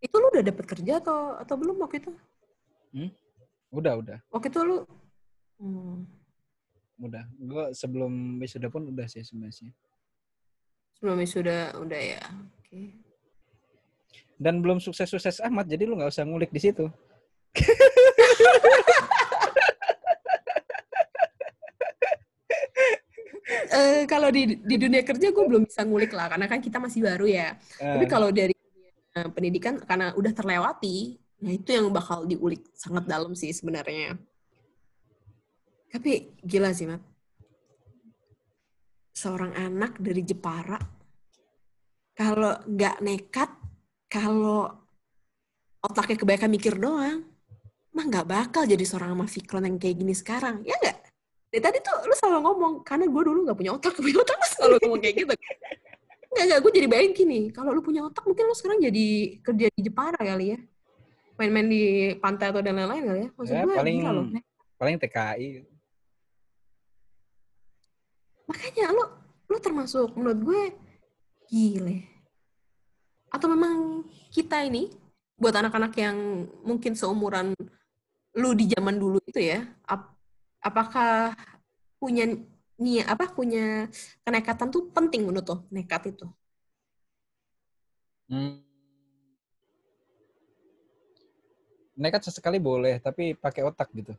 Itu 0.06 0.16
lu 0.22 0.30
udah 0.30 0.44
dapet 0.46 0.66
kerja 0.70 0.94
atau 1.02 1.34
atau 1.42 1.56
belum 1.58 1.82
waktu 1.82 1.98
itu? 2.06 2.14
Udah, 3.74 3.98
udah, 4.00 4.18
Waktu 4.32 4.48
itu 4.54 4.60
lu 4.64 4.78
hmm, 5.60 5.96
udah. 7.02 7.24
Gue 7.42 7.66
sebelum 7.76 8.40
wisuda 8.40 8.70
pun 8.70 8.88
udah 8.88 9.04
sih 9.10 9.26
sebenarnya. 9.26 9.74
sebelum 10.96 11.20
sudah 11.28 11.76
udah 11.84 12.00
ya. 12.00 12.24
Oke. 12.62 12.96
Dan 14.40 14.64
belum 14.64 14.80
sukses-sukses 14.80 15.44
amat, 15.44 15.68
jadi 15.68 15.84
lu 15.84 16.00
nggak 16.00 16.12
usah 16.12 16.24
ngulik 16.24 16.56
di 16.56 16.62
situ. 16.64 16.88
eh, 23.76 24.04
kalau 24.08 24.32
di 24.32 24.56
di 24.64 24.76
dunia 24.80 25.04
kerja 25.04 25.36
gue 25.36 25.46
belum 25.46 25.68
bisa 25.68 25.84
ngulik 25.84 26.16
lah 26.16 26.32
karena 26.32 26.48
kan 26.48 26.64
kita 26.64 26.80
masih 26.80 27.04
baru 27.04 27.28
ya. 27.28 27.60
Tapi 27.76 28.06
Eh, 28.08 28.10
kalau 28.10 28.32
dari 28.32 28.55
eh, 29.16 29.30
pendidikan 29.32 29.80
karena 29.80 30.12
udah 30.14 30.32
terlewati, 30.36 31.16
nah 31.40 31.52
itu 31.56 31.72
yang 31.72 31.88
bakal 31.90 32.28
diulik 32.28 32.68
sangat 32.76 33.08
dalam 33.08 33.32
sih 33.32 33.56
sebenarnya. 33.56 34.20
Tapi 35.88 36.36
gila 36.44 36.76
sih, 36.76 36.92
Mat. 36.92 37.00
Seorang 39.16 39.56
anak 39.56 39.96
dari 40.04 40.28
Jepara, 40.28 40.76
kalau 42.12 42.60
nggak 42.68 43.00
nekat, 43.00 43.48
kalau 44.12 44.68
otaknya 45.80 46.20
kebanyakan 46.20 46.52
mikir 46.52 46.76
doang, 46.76 47.24
mah 47.96 48.06
nggak 48.12 48.28
bakal 48.28 48.68
jadi 48.68 48.84
seorang 48.84 49.16
sama 49.16 49.64
yang 49.64 49.80
kayak 49.80 49.96
gini 50.04 50.12
sekarang. 50.12 50.60
Ya 50.68 50.76
nggak? 50.76 50.98
Dari 51.48 51.62
tadi 51.64 51.78
tuh 51.80 51.96
lu 52.04 52.12
selalu 52.12 52.40
ngomong, 52.44 52.74
karena 52.84 53.08
gue 53.08 53.22
dulu 53.24 53.40
nggak 53.48 53.56
punya 53.56 53.72
otak, 53.72 53.96
punya 54.04 54.20
otak 54.20 54.36
lu 54.36 54.48
selalu 54.52 54.76
ngomong 54.84 55.00
kayak 55.00 55.16
gitu. 55.24 55.34
Nggak, 56.36 56.46
nggak, 56.46 56.60
gue 56.60 56.72
jadi 56.76 56.88
bayangin 56.92 57.14
gini, 57.16 57.40
kalau 57.50 57.72
lu 57.72 57.80
punya 57.80 58.04
otak 58.04 58.28
mungkin 58.28 58.44
lu 58.44 58.52
sekarang 58.52 58.84
jadi 58.84 59.08
kerja 59.40 59.68
di 59.72 59.82
Jepara 59.82 60.20
kali 60.20 60.52
ya. 60.52 60.60
Main-main 61.36 61.68
di 61.68 61.82
pantai 62.20 62.52
atau 62.52 62.60
dan 62.60 62.76
lain-lain 62.76 63.04
kali 63.04 63.20
ya. 63.24 63.30
Maksud 63.32 63.54
Ya, 63.56 63.64
gue 63.64 63.76
paling- 63.76 64.00
gila 64.04 64.12
loh. 64.12 64.26
paling 64.76 64.96
TKI. 65.00 65.48
Makanya 68.46 68.86
lu, 68.92 69.04
lu 69.48 69.58
termasuk 69.58 70.12
menurut 70.14 70.40
gue 70.44 70.62
gile. 71.48 71.98
Atau 73.32 73.48
memang 73.48 74.04
kita 74.30 74.62
ini, 74.62 74.92
buat 75.36 75.56
anak-anak 75.56 75.92
yang 75.96 76.18
mungkin 76.64 76.96
seumuran 76.96 77.52
lu 78.36 78.50
di 78.52 78.68
zaman 78.68 78.96
dulu 78.96 79.20
itu 79.24 79.40
ya, 79.40 79.64
ap- 79.88 80.16
apakah 80.60 81.32
punya 81.96 82.28
niat 82.76 83.08
apa 83.08 83.32
punya 83.32 83.88
kenekatan 84.26 84.68
tuh 84.74 84.92
penting 84.92 85.24
menurut 85.28 85.48
lo 85.48 85.58
nekat 85.72 86.12
itu 86.12 86.28
Hmm. 88.26 88.58
Nekat 91.94 92.26
sesekali 92.26 92.58
boleh, 92.58 92.98
tapi 92.98 93.38
pakai 93.38 93.62
otak 93.70 93.94
gitu. 93.94 94.18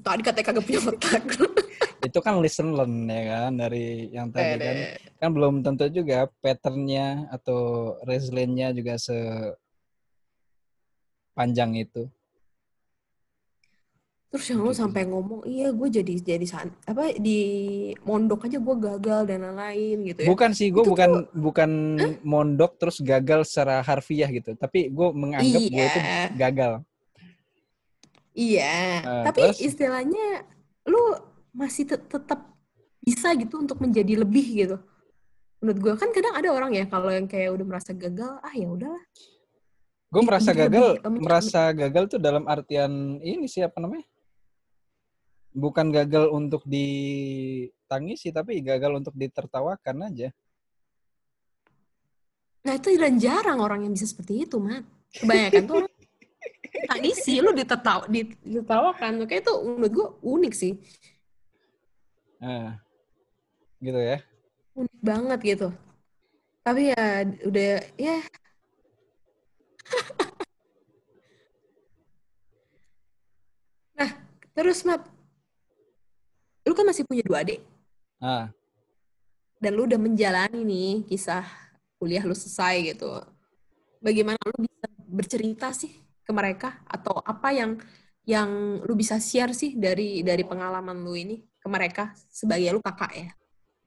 tadi 0.00 0.22
katanya 0.22 0.46
kagak 0.54 0.64
punya 0.64 0.80
otak 0.86 1.22
Itu 2.06 2.24
kan 2.24 2.40
listen 2.40 2.72
learn 2.72 3.04
ya 3.12 3.22
kan 3.28 3.60
dari 3.60 4.08
yang 4.08 4.32
tadi 4.32 4.56
kan. 4.56 4.72
Eh, 4.72 4.96
Kan 5.20 5.36
belum 5.36 5.60
tentu 5.60 5.84
juga 5.92 6.32
patternnya 6.40 7.28
atau 7.28 7.92
resilience-nya 8.08 8.72
juga 8.72 8.96
sepanjang 11.36 11.76
itu. 11.76 12.08
Terus 14.30 14.46
yang 14.46 14.62
lu 14.62 14.70
Gitu. 14.70 14.78
sampai 14.78 15.02
ngomong 15.04 15.42
iya 15.42 15.74
gue 15.74 15.88
jadi 15.90 16.12
jadi 16.16 16.46
apa 16.86 17.18
di 17.18 17.38
mondok 18.00 18.46
aja 18.46 18.62
gue 18.62 18.76
gagal 18.78 19.20
dan 19.26 19.42
lain-lain 19.42 19.96
gitu 20.06 20.20
ya 20.22 20.28
Bukan 20.30 20.50
sih, 20.54 20.70
gue 20.70 20.86
bukan 20.86 21.10
bukan 21.34 21.70
mondok 22.22 22.78
terus 22.78 23.02
gagal 23.02 23.42
secara 23.42 23.82
harfiah 23.82 24.30
gitu. 24.30 24.54
Tapi 24.54 24.86
gue 24.88 25.08
menganggap 25.10 25.62
gue 25.66 25.84
itu 25.84 25.98
Iya. 25.98 26.30
gagal. 26.38 26.72
Iya, 28.30 28.74
Eh, 29.02 29.24
tapi 29.26 29.40
terus? 29.42 29.58
istilahnya 29.58 30.46
lu 30.86 31.02
masih 31.50 31.82
tet- 31.84 32.06
tetap 32.06 32.54
bisa 33.02 33.34
gitu 33.34 33.58
untuk 33.58 33.82
menjadi 33.82 34.22
lebih 34.22 34.46
gitu. 34.56 34.76
Menurut 35.58 35.78
gue 35.82 35.92
kan 35.98 36.08
kadang 36.08 36.38
ada 36.38 36.48
orang 36.48 36.70
ya 36.70 36.86
kalau 36.86 37.10
yang 37.10 37.26
kayak 37.26 37.50
udah 37.50 37.66
merasa 37.66 37.90
gagal, 37.90 38.38
ah 38.38 38.54
ya 38.54 38.70
udahlah. 38.70 39.02
Gue 40.08 40.22
merasa 40.22 40.50
gagal, 40.50 41.02
lebih, 41.02 41.18
merasa 41.18 41.60
gagal 41.70 42.04
tuh 42.08 42.18
dalam 42.18 42.46
artian 42.46 43.18
ini 43.18 43.46
siapa 43.46 43.78
namanya? 43.78 44.06
Bukan 45.50 45.90
gagal 45.90 46.30
untuk 46.30 46.62
ditangisi, 46.62 48.30
tapi 48.30 48.62
gagal 48.62 49.02
untuk 49.02 49.14
ditertawakan 49.18 50.10
aja. 50.10 50.30
Nah 52.60 52.76
itu 52.76 52.92
dan 52.94 53.16
jarang 53.16 53.58
orang 53.58 53.88
yang 53.88 53.92
bisa 53.96 54.06
seperti 54.06 54.44
itu, 54.46 54.60
Mat. 54.60 54.84
Kebanyakan 55.10 55.62
tuh 55.66 55.74
orang 55.82 55.94
tangisi, 56.92 57.42
lu 57.42 57.50
ditetaw, 57.56 58.06
ditertawakan. 58.06 59.26
Kayak 59.26 59.42
itu 59.48 59.54
menurut 59.64 59.92
gue 59.92 60.08
unik 60.22 60.54
sih. 60.54 60.72
Nah, 62.40 62.78
gitu 63.82 64.00
ya. 64.00 64.18
Unik 64.76 65.00
banget 65.02 65.38
gitu. 65.42 65.68
Tapi 66.60 66.92
ya 66.92 67.24
udah, 67.48 67.80
ya 67.96 68.16
Nah, 74.00 74.10
terus 74.56 74.84
Mat, 74.88 75.04
lu 76.66 76.72
kan 76.76 76.86
masih 76.86 77.04
punya 77.08 77.24
dua 77.24 77.42
adik. 77.44 77.60
Ah, 78.20 78.52
dan 79.60 79.76
lu 79.76 79.84
udah 79.84 80.00
menjalani 80.00 80.64
nih 80.64 80.90
kisah 81.04 81.44
kuliah 82.00 82.24
lu 82.24 82.32
selesai 82.32 82.96
gitu. 82.96 83.12
Bagaimana 84.00 84.40
lu 84.40 84.64
bisa 84.64 84.88
bercerita 85.04 85.68
sih 85.76 85.92
ke 86.24 86.32
mereka 86.32 86.80
atau 86.88 87.20
apa 87.20 87.52
yang 87.52 87.76
yang 88.24 88.80
lu 88.80 88.96
bisa 88.96 89.20
share 89.20 89.52
sih 89.52 89.76
dari 89.76 90.24
dari 90.24 90.40
pengalaman 90.48 91.04
lu 91.04 91.12
ini 91.12 91.44
ke 91.60 91.68
mereka 91.68 92.16
sebagai 92.32 92.72
lu 92.72 92.80
kakak 92.80 93.12
ya? 93.12 93.28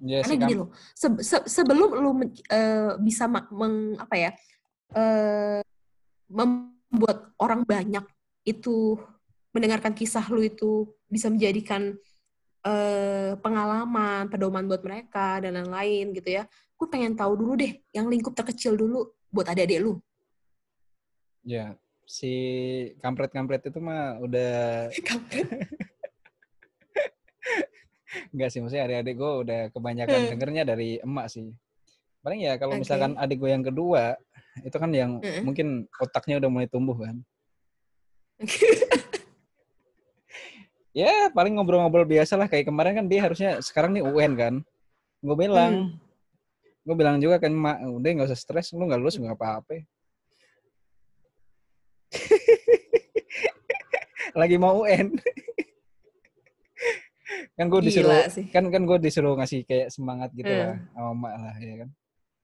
ya 0.05 0.17
Karena 0.21 0.29
sih 0.29 0.37
gini 0.37 0.53
loh, 0.61 0.69
se- 0.93 1.23
se- 1.25 1.47
sebelum 1.49 1.89
lu 1.97 2.09
eh, 2.53 2.93
bisa 3.01 3.25
meng, 3.25 3.97
apa 3.97 4.13
ya 4.13 4.31
eh, 4.93 5.61
membuat 6.29 7.33
orang 7.41 7.65
banyak 7.65 8.05
itu 8.45 9.01
mendengarkan 9.49 9.97
kisah 9.97 10.29
lu 10.29 10.45
itu 10.45 10.85
bisa 11.09 11.33
menjadikan 11.33 11.97
eh, 12.63 13.31
pengalaman, 13.39 14.27
pedoman 14.27 14.65
buat 14.65 14.81
mereka 14.81 15.39
dan 15.39 15.53
lain-lain 15.59 16.15
gitu 16.15 16.39
ya. 16.39 16.43
Gue 16.73 16.87
pengen 16.87 17.13
tahu 17.13 17.35
dulu 17.35 17.53
deh, 17.55 17.79
yang 17.91 18.07
lingkup 18.07 18.33
terkecil 18.33 18.73
dulu 18.73 19.11
buat 19.29 19.45
adik-adik 19.47 19.79
lu. 19.81 19.93
ya 21.43 21.75
si 22.07 22.31
kampret-kampret 23.03 23.67
itu 23.67 23.79
mah 23.79 24.15
udah 24.19 24.87
enggak 28.31 28.47
sih 28.47 28.61
maksudnya 28.61 28.85
adik-adik 28.87 29.15
gue 29.17 29.31
udah 29.43 29.59
kebanyakan 29.73 30.19
Hmm. 30.23 30.29
dengernya 30.31 30.63
dari 30.63 31.01
emak 31.01 31.27
sih. 31.27 31.51
Paling 32.23 32.47
ya 32.47 32.55
kalau 32.55 32.79
Oke. 32.79 32.87
misalkan 32.87 33.19
adik 33.19 33.41
gue 33.41 33.51
yang 33.51 33.65
kedua 33.65 34.15
itu 34.63 34.77
kan 34.77 34.87
yang 34.93 35.19
Heeh. 35.19 35.43
mungkin 35.43 35.89
otaknya 35.99 36.39
udah 36.39 36.47
mulai 36.47 36.69
tumbuh 36.69 36.95
kan. 36.95 37.19
Ya 40.93 41.33
paling 41.33 41.57
ngobrol-ngobrol 41.57 42.05
biasa 42.05 42.37
lah 42.37 42.45
kayak 42.45 42.69
kemarin 42.69 42.93
kan 42.93 43.05
dia 43.09 43.25
harusnya 43.25 43.57
sekarang 43.65 43.97
nih 43.97 44.05
UN 44.05 44.33
kan. 44.37 44.53
Gue 45.25 45.33
bilang, 45.33 45.97
gue 46.85 46.95
bilang 46.95 47.17
juga 47.17 47.41
kan 47.41 47.49
mak 47.49 47.81
udah 47.81 48.09
nggak 48.13 48.29
usah 48.29 48.37
stres, 48.37 48.69
lu 48.77 48.85
nggak 48.85 49.01
lulus 49.01 49.17
nggak 49.17 49.33
apa-apa. 49.33 49.81
Lagi 54.39 54.55
mau 54.61 54.85
UN. 54.85 55.09
kan 57.57 57.65
gue 57.69 57.81
disuruh 57.85 58.25
sih. 58.29 58.45
kan 58.49 58.65
kan 58.69 58.81
gue 58.85 58.97
disuruh 59.01 59.33
ngasih 59.37 59.65
kayak 59.65 59.89
semangat 59.93 60.29
gitu 60.33 60.49
Hmm. 60.49 60.61
lah 60.61 60.77
sama 60.93 61.11
mak 61.17 61.33
lah 61.41 61.55
ya 61.57 61.75
kan. 61.85 61.89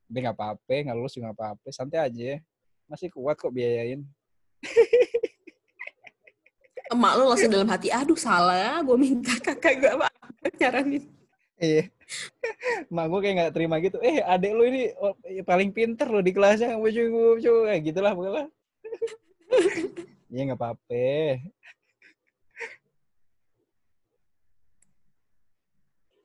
Udah 0.10 0.20
nggak 0.26 0.38
apa-apa, 0.42 0.74
nggak 0.90 0.98
lulus 0.98 1.14
juga 1.14 1.30
nggak 1.30 1.38
apa-apa, 1.38 1.68
santai 1.70 2.00
aja. 2.02 2.42
Masih 2.90 3.14
kuat 3.14 3.38
kok 3.38 3.54
biayain. 3.54 4.02
Emak 6.90 7.14
lu 7.22 7.24
langsung 7.30 7.54
dalam 7.54 7.70
hati, 7.70 7.94
aduh 7.94 8.18
salah, 8.18 8.82
gue 8.82 8.98
minta 8.98 9.38
kakak 9.38 9.78
gue 9.78 9.92
apa 9.94 10.10
nyaranin. 10.58 11.06
Iya. 11.60 11.92
Mak 12.90 13.06
gue 13.12 13.20
kayak 13.22 13.36
nggak 13.36 13.54
terima 13.54 13.76
gitu. 13.84 14.02
Eh, 14.02 14.24
adek 14.24 14.52
lu 14.56 14.64
ini 14.66 14.90
oh, 14.98 15.14
paling 15.46 15.70
pinter 15.76 16.08
lo 16.10 16.24
di 16.24 16.32
kelasnya. 16.32 16.80
Wucu, 16.80 17.04
wucu. 17.12 17.54
Kayak 17.68 17.82
gitulah 17.86 18.14
pokoknya. 18.16 18.48
Iya 20.30 20.46
nggak 20.46 20.62
apa-apa. 20.62 21.42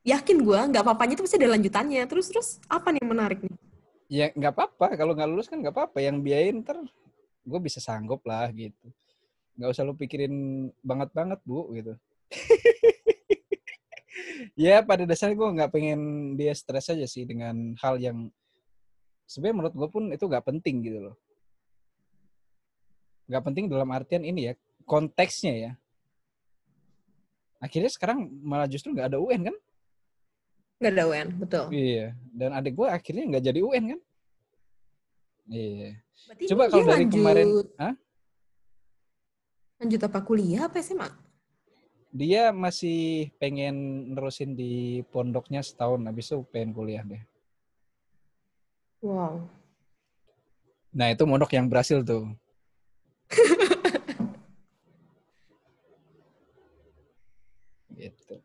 Yakin 0.05 0.39
gue, 0.45 0.61
nggak 0.69 0.85
apa-apanya 0.85 1.17
itu 1.17 1.25
pasti 1.25 1.41
ada 1.41 1.57
lanjutannya. 1.57 2.05
Terus 2.05 2.27
terus 2.29 2.49
apa 2.69 2.93
nih 2.93 3.01
yang 3.01 3.11
menarik 3.17 3.41
nih? 3.41 3.57
Ya 4.13 4.27
nggak 4.37 4.53
apa-apa. 4.53 5.01
Kalau 5.01 5.17
nggak 5.17 5.29
lulus 5.33 5.49
kan 5.49 5.57
nggak 5.57 5.73
apa-apa. 5.73 6.05
Yang 6.05 6.21
biayain 6.21 6.61
ntar 6.61 6.85
gue 7.49 7.61
bisa 7.65 7.81
sanggup 7.81 8.21
lah 8.29 8.53
gitu. 8.53 8.93
Nggak 9.55 9.71
usah 9.71 9.83
lu 9.87 9.95
pikirin 9.95 10.35
banget-banget 10.83 11.39
bu 11.47 11.71
gitu. 11.75 11.95
ya 14.59 14.83
pada 14.83 15.07
dasarnya 15.07 15.39
gue 15.39 15.49
nggak 15.61 15.71
pengen 15.71 16.01
dia 16.35 16.51
stres 16.55 16.91
aja 16.91 17.07
sih 17.07 17.23
dengan 17.27 17.75
hal 17.79 17.99
yang 18.03 18.31
sebenarnya 19.27 19.57
menurut 19.63 19.75
gue 19.75 19.89
pun 19.91 20.05
itu 20.11 20.25
nggak 20.27 20.47
penting 20.47 20.83
gitu 20.83 20.99
loh. 21.11 21.17
Nggak 23.31 23.43
penting 23.47 23.65
dalam 23.71 23.89
artian 23.95 24.27
ini 24.27 24.51
ya 24.51 24.53
konteksnya 24.85 25.55
ya. 25.55 25.73
Akhirnya 27.63 27.89
sekarang 27.89 28.29
malah 28.45 28.69
justru 28.69 28.93
nggak 28.93 29.15
ada 29.15 29.19
UN 29.23 29.49
kan? 29.49 29.57
Nggak 30.83 30.93
ada 30.93 31.05
UN, 31.09 31.29
betul. 31.41 31.65
Iya. 31.73 32.07
Dan 32.35 32.51
adik 32.53 32.75
gue 32.77 32.89
akhirnya 32.91 33.25
nggak 33.31 33.45
jadi 33.49 33.61
UN 33.65 33.85
kan? 33.97 34.01
Iya. 35.49 35.91
Berarti 36.29 36.45
Coba 36.53 36.63
kalau 36.69 36.85
dari 36.85 37.05
lanjut- 37.07 37.15
kemarin, 37.17 37.49
hah? 37.81 37.95
Lanjut 39.83 40.01
apa 40.07 40.23
kuliah 40.23 40.71
apa 40.71 40.79
SMA? 40.81 41.11
dia 42.15 42.55
masih 42.55 43.35
pengen 43.43 43.75
nerusin 44.15 44.55
di 44.55 45.03
pondoknya 45.11 45.67
setahun 45.67 45.99
habis 46.07 46.31
itu 46.31 46.47
pengen 46.47 46.71
kuliah 46.71 47.03
deh. 47.03 47.19
Wow. 49.03 49.51
Nah, 50.95 51.11
itu 51.11 51.27
mondok 51.27 51.59
yang 51.59 51.67
berhasil 51.67 52.07
tuh. 52.07 52.31
gitu. 57.99 58.39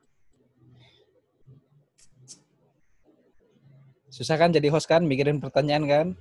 Susah 4.09 4.33
kan 4.33 4.49
jadi 4.49 4.73
host 4.73 4.89
kan, 4.89 5.05
mikirin 5.05 5.37
pertanyaan 5.37 5.85
kan? 5.85 6.17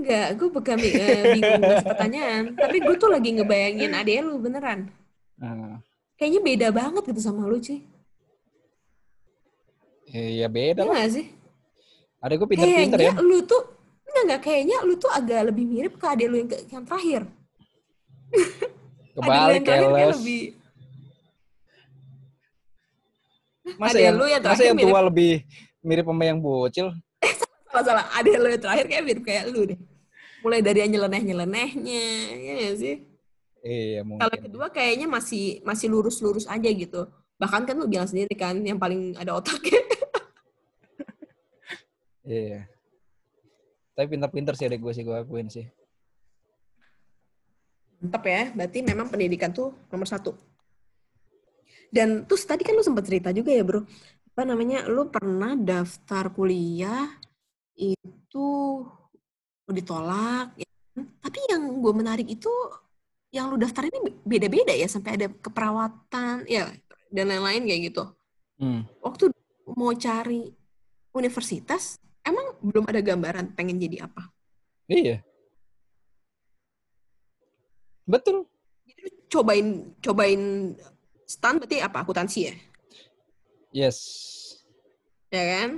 Enggak, 0.00 0.28
gue 0.40 0.48
bukan 0.48 0.76
eh, 0.80 1.36
bingung 1.36 1.60
pertanyaan. 1.84 2.42
Tapi 2.56 2.76
gue 2.80 2.96
tuh 2.96 3.12
lagi 3.12 3.36
ngebayangin 3.36 3.92
adek 3.92 4.24
lu 4.24 4.40
beneran. 4.40 4.88
Nah, 5.36 5.76
Kayaknya 6.16 6.40
beda 6.40 6.68
banget 6.72 7.02
gitu 7.04 7.20
sama 7.20 7.44
lu, 7.44 7.60
cuy. 7.60 7.84
ya 10.10 10.48
beda 10.48 10.82
Iya 10.82 10.88
lah. 10.88 10.96
gak 11.04 11.10
sih? 11.12 11.26
Ada 12.20 12.32
gue 12.36 12.48
pinter-pinter 12.48 12.98
ya. 12.98 13.12
Kayaknya 13.12 13.24
lu 13.24 13.38
tuh, 13.44 13.62
enggak, 14.08 14.22
enggak, 14.24 14.40
kayaknya 14.40 14.76
lu 14.84 14.94
tuh 14.96 15.10
agak 15.12 15.40
lebih 15.52 15.64
mirip 15.64 15.94
ke 15.96 16.06
adek 16.08 16.26
lu 16.28 16.36
yang, 16.40 16.48
yang 16.68 16.84
terakhir. 16.84 17.22
Kebalik 19.16 19.52
yang 19.60 19.64
terakhir 19.64 19.64
kayak 19.64 19.84
keles. 20.08 20.16
lebih... 20.20 20.42
Masa 23.76 23.92
adek 23.96 24.02
yang, 24.04 24.16
lu 24.16 24.24
yang 24.28 24.42
masa 24.42 24.62
yang 24.64 24.76
mirip- 24.76 24.88
tua 24.92 25.00
lebih 25.04 25.32
mirip 25.80 26.04
sama 26.08 26.22
yang 26.24 26.38
bocil? 26.40 26.86
Salah-salah, 27.70 28.04
adek 28.18 28.36
lu 28.36 28.48
yang 28.48 28.62
terakhir 28.64 28.84
kayak 28.88 29.02
mirip 29.04 29.22
kayak 29.24 29.44
lu 29.48 29.60
deh. 29.72 29.78
Mulai 30.40 30.60
dari 30.64 30.78
yang 30.80 30.92
nyeleneh-nyelenehnya, 30.96 32.06
ya 32.32 32.52
gak 32.64 32.76
sih? 32.80 32.96
Iya 33.60 34.00
mungkin. 34.08 34.24
Kalau 34.24 34.36
kedua 34.40 34.66
kayaknya 34.72 35.04
masih 35.04 35.60
masih 35.68 35.92
lurus-lurus 35.92 36.48
aja 36.48 36.68
gitu. 36.72 37.04
Bahkan 37.36 37.68
kan 37.68 37.76
lu 37.76 37.88
bilang 37.88 38.08
sendiri 38.08 38.32
kan 38.32 38.56
yang 38.64 38.80
paling 38.80 39.16
ada 39.16 39.36
otaknya. 39.36 39.80
Iya. 42.30 42.62
Tapi 43.98 44.06
pinter-pinter 44.06 44.54
sih 44.54 44.70
adek 44.70 44.78
gue 44.78 44.92
sih 44.94 45.02
gue 45.02 45.16
akuin 45.18 45.50
sih. 45.50 45.66
Mantap 47.98 48.22
ya, 48.22 48.54
berarti 48.54 48.86
memang 48.86 49.10
pendidikan 49.10 49.50
tuh 49.50 49.74
nomor 49.90 50.06
satu. 50.06 50.38
Dan 51.90 52.22
terus 52.30 52.46
tadi 52.46 52.62
kan 52.62 52.78
lu 52.78 52.86
sempat 52.86 53.02
cerita 53.02 53.34
juga 53.34 53.50
ya 53.50 53.66
bro, 53.66 53.82
apa 54.30 54.42
namanya, 54.46 54.86
lu 54.86 55.10
pernah 55.10 55.58
daftar 55.58 56.30
kuliah 56.30 57.18
itu 57.74 58.46
ditolak, 59.74 60.54
ya 60.58 60.66
kan? 60.66 61.02
tapi 61.22 61.38
yang 61.50 61.62
gue 61.80 61.92
menarik 61.94 62.28
itu 62.28 62.50
yang 63.30 63.50
lu 63.50 63.56
daftar 63.56 63.86
ini 63.86 64.10
beda-beda 64.26 64.74
ya, 64.74 64.90
sampai 64.90 65.14
ada 65.16 65.26
keperawatan, 65.30 66.46
ya 66.50 66.70
dan 67.10 67.24
lain-lain 67.30 67.62
kayak 67.66 67.80
gitu. 67.94 68.04
Hmm. 68.58 68.82
Waktu 69.00 69.30
mau 69.74 69.94
cari 69.94 70.50
universitas, 71.14 71.98
emang 72.26 72.58
belum 72.62 72.84
ada 72.90 73.00
gambaran 73.02 73.54
pengen 73.54 73.78
jadi 73.78 74.06
apa? 74.10 74.30
Iya. 74.90 75.22
Betul. 78.06 78.50
Jadi 78.90 79.00
lu 79.06 79.10
cobain 79.30 79.66
cobain 80.02 80.42
stan 81.30 81.62
berarti 81.62 81.78
apa 81.78 82.02
akuntansi 82.02 82.40
ya 82.50 82.54
Yes. 83.70 83.98
ya 85.30 85.46
kan 85.46 85.70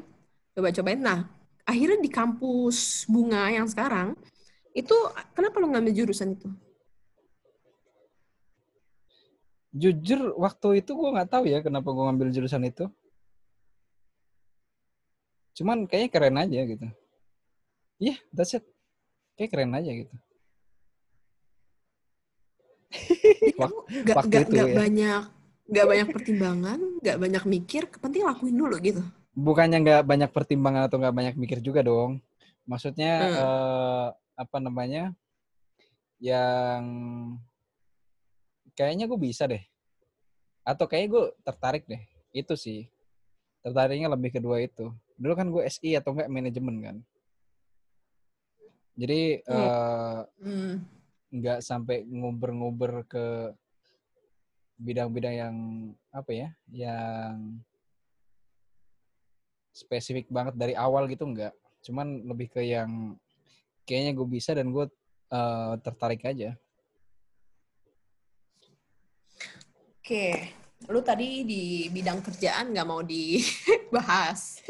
coba 0.56 0.72
cobain 0.72 1.00
nah 1.04 1.28
akhirnya 1.72 1.98
di 2.04 2.10
kampus 2.12 3.08
bunga 3.08 3.48
yang 3.48 3.64
sekarang 3.64 4.12
itu 4.76 4.92
kenapa 5.32 5.56
lo 5.60 5.72
ngambil 5.72 5.92
jurusan 5.96 6.36
itu 6.36 6.48
Jujur 9.72 10.36
waktu 10.36 10.84
itu 10.84 10.92
gue 10.92 11.08
nggak 11.16 11.32
tahu 11.32 11.48
ya 11.48 11.64
kenapa 11.64 11.88
gue 11.88 12.04
ngambil 12.04 12.28
jurusan 12.28 12.60
itu. 12.68 12.92
Cuman 15.56 15.88
kayaknya 15.88 16.10
keren 16.12 16.36
aja 16.36 16.60
gitu. 16.68 16.86
Iya, 17.96 18.20
that's 18.36 18.52
it. 18.52 18.68
Kayak 19.32 19.48
keren 19.56 19.72
aja 19.72 19.90
gitu. 19.96 20.12
Wak- 23.56 23.88
nggak 23.88 24.16
waktu 24.16 24.28
nggak 24.28 24.42
itu 24.44 24.52
nggak 24.52 24.68
ya. 24.68 24.76
banyak 24.76 25.22
nggak 25.72 25.86
banyak 25.88 26.08
pertimbangan 26.12 26.78
nggak 27.00 27.16
banyak 27.16 27.44
mikir 27.48 27.82
penting 27.96 28.28
lakuin 28.28 28.52
dulu 28.52 28.76
gitu 28.76 29.00
Bukannya 29.32 29.80
nggak 29.80 30.02
banyak 30.04 30.30
pertimbangan 30.30 30.88
atau 30.88 31.00
nggak 31.00 31.16
banyak 31.16 31.34
mikir 31.40 31.58
juga 31.64 31.80
dong. 31.80 32.20
Maksudnya 32.68 33.12
Hmm. 33.18 33.36
eh, 33.40 34.06
apa 34.36 34.56
namanya? 34.60 35.16
Yang 36.22 36.84
kayaknya 38.76 39.04
gue 39.08 39.18
bisa 39.20 39.48
deh. 39.48 39.64
Atau 40.62 40.86
kayaknya 40.86 41.08
gue 41.16 41.24
tertarik 41.42 41.84
deh. 41.88 42.02
Itu 42.30 42.54
sih. 42.54 42.86
Tertariknya 43.64 44.12
lebih 44.12 44.36
kedua 44.36 44.60
itu. 44.60 44.92
Dulu 45.16 45.32
kan 45.32 45.48
gue 45.48 45.62
SI 45.66 45.96
atau 45.96 46.12
enggak 46.12 46.30
manajemen 46.30 46.76
kan. 46.82 46.96
Jadi 48.92 49.40
eh, 49.40 50.20
hmm. 50.44 50.74
nggak 51.32 51.64
sampai 51.64 52.04
nguber-nguber 52.04 53.08
ke 53.08 53.56
bidang-bidang 54.76 55.34
yang 55.34 55.56
apa 56.12 56.30
ya, 56.34 56.48
yang 56.68 57.62
spesifik 59.72 60.28
banget 60.28 60.54
dari 60.54 60.76
awal 60.76 61.08
gitu 61.08 61.24
nggak. 61.24 61.52
Cuman 61.82 62.28
lebih 62.28 62.52
ke 62.52 62.60
yang 62.62 63.16
kayaknya 63.82 64.12
gue 64.14 64.28
bisa 64.28 64.54
dan 64.54 64.70
gue 64.70 64.86
eh, 65.32 65.74
tertarik 65.82 66.22
aja. 66.22 66.54
oke 70.02 70.34
lu 70.90 70.98
tadi 70.98 71.46
di 71.46 71.86
bidang 71.86 72.18
kerjaan 72.26 72.74
nggak 72.74 72.88
mau 72.90 73.06
dibahas 73.06 74.58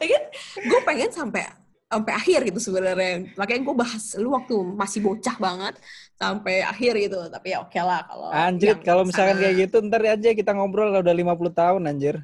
Lagian 0.00 0.24
gue 0.60 0.80
pengen 0.84 1.08
sampai 1.08 1.48
sampai 1.88 2.12
akhir 2.12 2.52
gitu 2.52 2.60
sebenarnya 2.60 3.32
makanya 3.32 3.64
gue 3.64 3.76
bahas 3.80 4.12
lu 4.20 4.36
waktu 4.36 4.52
masih 4.76 5.00
bocah 5.00 5.40
banget 5.40 5.74
sampai 6.20 6.68
akhir 6.68 6.92
gitu 7.00 7.16
tapi 7.32 7.56
ya 7.56 7.64
oke 7.64 7.80
lah 7.80 8.04
kalau 8.04 8.28
Anjir, 8.28 8.76
kalau 8.84 9.08
misalkan 9.08 9.40
sana- 9.40 9.42
kayak 9.48 9.56
gitu 9.66 9.76
ntar 9.88 10.04
aja 10.04 10.30
kita 10.36 10.52
ngobrol 10.52 10.92
kalau 10.92 11.00
udah 11.00 11.16
50 11.16 11.48
tahun 11.56 11.82
anjir. 11.88 12.20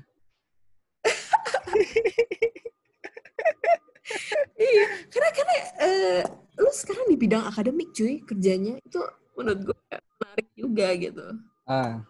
Iya, 4.60 4.99
karena 5.10 5.30
karena 5.34 5.54
eh, 5.82 6.22
lu 6.58 6.70
sekarang 6.70 7.06
di 7.10 7.16
bidang 7.18 7.44
akademik 7.50 7.90
cuy 7.90 8.22
kerjanya 8.22 8.78
itu 8.78 9.00
menurut 9.34 9.60
gue 9.72 9.78
menarik 10.20 10.48
juga 10.54 10.86
gitu. 10.94 11.26
Ah, 11.66 12.02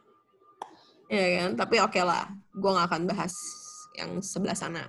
Ya 1.11 1.43
kan? 1.43 1.59
Tapi 1.59 1.77
oke 1.83 2.01
lah, 2.07 2.31
gue 2.55 2.71
gak 2.71 2.87
akan 2.87 3.03
bahas 3.11 3.35
yang 3.99 4.23
sebelah 4.23 4.55
sana. 4.55 4.87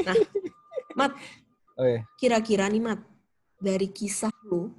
Nah, 0.00 0.16
Mat, 0.98 1.12
oh 1.76 1.84
iya. 1.84 2.00
kira-kira 2.16 2.64
nih 2.72 2.80
Mat, 2.80 3.04
dari 3.60 3.92
kisah 3.92 4.32
lu, 4.48 4.72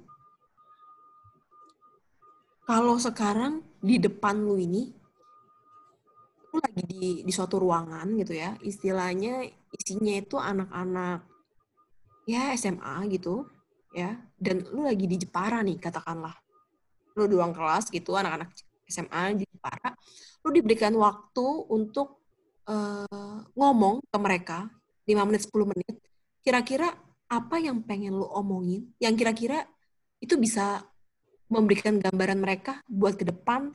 kalau 2.66 2.98
sekarang 2.98 3.62
di 3.78 4.02
depan 4.02 4.42
lu 4.42 4.58
ini, 4.58 4.90
lu 6.50 6.58
lagi 6.58 6.82
di, 6.82 7.22
di 7.22 7.30
suatu 7.30 7.62
ruangan 7.62 8.10
gitu 8.18 8.34
ya, 8.34 8.58
istilahnya 8.66 9.46
isinya 9.70 10.14
itu 10.18 10.34
anak-anak 10.34 11.29
ya 12.30 12.54
SMA 12.54 13.10
gitu, 13.10 13.50
ya, 13.90 14.14
dan 14.38 14.62
lu 14.70 14.86
lagi 14.86 15.10
di 15.10 15.18
Jepara 15.18 15.66
nih 15.66 15.82
katakanlah, 15.82 16.34
lu 17.18 17.26
di 17.26 17.34
ruang 17.34 17.50
kelas 17.50 17.90
gitu, 17.90 18.14
anak-anak 18.14 18.54
SMA 18.86 19.34
di 19.34 19.44
Jepara, 19.50 19.90
lu 20.46 20.54
diberikan 20.54 20.94
waktu 20.94 21.46
untuk 21.66 22.22
eh, 22.70 23.38
ngomong 23.58 24.06
ke 24.06 24.18
mereka 24.22 24.58
5 25.10 25.26
menit 25.26 25.42
10 25.50 25.70
menit, 25.74 25.94
kira-kira 26.46 26.94
apa 27.30 27.56
yang 27.58 27.82
pengen 27.82 28.18
lu 28.18 28.26
omongin, 28.30 28.90
yang 29.02 29.18
kira-kira 29.18 29.66
itu 30.22 30.38
bisa 30.38 30.86
memberikan 31.50 31.98
gambaran 31.98 32.38
mereka 32.38 32.78
buat 32.86 33.18
ke 33.18 33.26
depan 33.26 33.74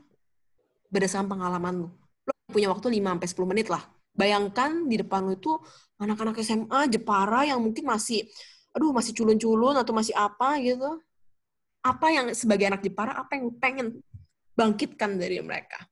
berdasarkan 0.87 1.27
pengalaman 1.27 1.87
lu. 1.87 1.89
Lu 2.23 2.31
punya 2.47 2.71
waktu 2.71 2.87
5 2.99 3.19
sampai 3.19 3.27
10 3.27 3.51
menit 3.51 3.67
lah. 3.67 3.83
Bayangkan 4.15 4.87
di 4.87 5.03
depan 5.03 5.27
lu 5.27 5.35
itu 5.35 5.59
anak-anak 5.99 6.39
SMA 6.39 6.87
Jepara 6.87 7.43
yang 7.43 7.59
mungkin 7.59 7.83
masih 7.83 8.23
aduh 8.75 8.91
masih 8.91 9.15
culun-culun 9.15 9.75
atau 9.75 9.91
masih 9.91 10.15
apa 10.15 10.55
gitu. 10.63 10.99
Apa 11.83 12.07
yang 12.09 12.31
sebagai 12.31 12.71
anak 12.71 12.81
Jepara 12.81 13.19
apa 13.19 13.35
yang 13.35 13.51
pengen 13.59 13.99
bangkitkan 14.55 15.19
dari 15.19 15.43
mereka? 15.43 15.83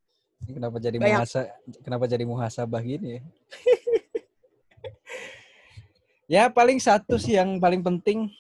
Kenapa 0.43 0.80
jadi 0.80 0.97
Bayang- 0.99 1.24
muhasa 1.24 1.47
kenapa 1.84 2.05
jadi 2.07 2.24
muhasabah 2.28 2.82
gini 2.84 3.19
ya? 3.19 3.21
ya 6.34 6.43
paling 6.51 6.80
satu 6.80 7.19
sih 7.19 7.36
yang 7.36 7.59
paling 7.59 7.84
penting. 7.84 8.32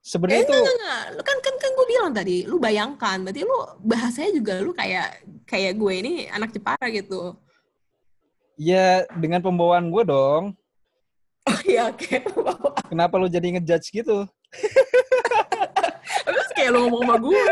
Sebenarnya 0.00 0.48
itu 0.48 0.56
Enggak, 0.56 1.02
lu 1.20 1.22
kan 1.26 1.38
kan 1.44 1.54
kan 1.60 1.70
gue 1.76 1.86
bilang 1.90 2.12
tadi, 2.16 2.36
lu 2.48 2.56
bayangkan, 2.56 3.20
berarti 3.20 3.44
lu 3.44 3.58
bahasanya 3.84 4.30
juga 4.32 4.54
lu 4.64 4.72
kayak 4.72 5.20
kayak 5.44 5.76
gue 5.76 5.92
ini 5.92 6.12
anak 6.32 6.56
Jepara 6.56 6.88
gitu. 6.88 7.36
Ya 8.58 9.06
dengan 9.14 9.38
pembawaan 9.40 9.88
gue 9.88 10.02
dong. 10.04 10.44
Oh 11.48 11.60
iya, 11.64 11.88
oke. 11.88 12.20
Kenapa 12.90 13.14
lu 13.16 13.30
jadi 13.30 13.56
ngejudge 13.56 13.88
gitu? 13.94 14.26
Terus 16.26 16.48
kayak 16.52 16.70
lu 16.74 16.90
ngomong 16.90 17.02
sama 17.06 17.16
gue. 17.22 17.44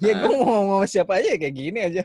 ya 0.00 0.12
gue 0.16 0.30
mau 0.40 0.46
ngomong 0.48 0.80
sama 0.80 0.86
siapa 0.88 1.12
aja 1.20 1.36
kayak 1.36 1.54
gini 1.54 1.78
aja. 1.82 2.02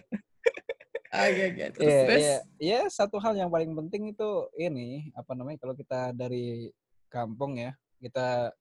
Oke, 1.16 1.44
oke. 1.56 1.64
Terus, 1.80 1.88
Iya, 1.88 2.02
terus. 2.04 2.20
iya. 2.20 2.38
Ya, 2.60 2.80
satu 2.92 3.16
hal 3.24 3.40
yang 3.40 3.48
paling 3.48 3.72
penting 3.72 4.12
itu 4.12 4.30
ini 4.60 5.14
apa 5.16 5.32
namanya 5.32 5.64
kalau 5.64 5.72
kita 5.72 6.12
dari 6.12 6.74
kampung 7.08 7.56
ya, 7.56 7.72
kita 8.04 8.52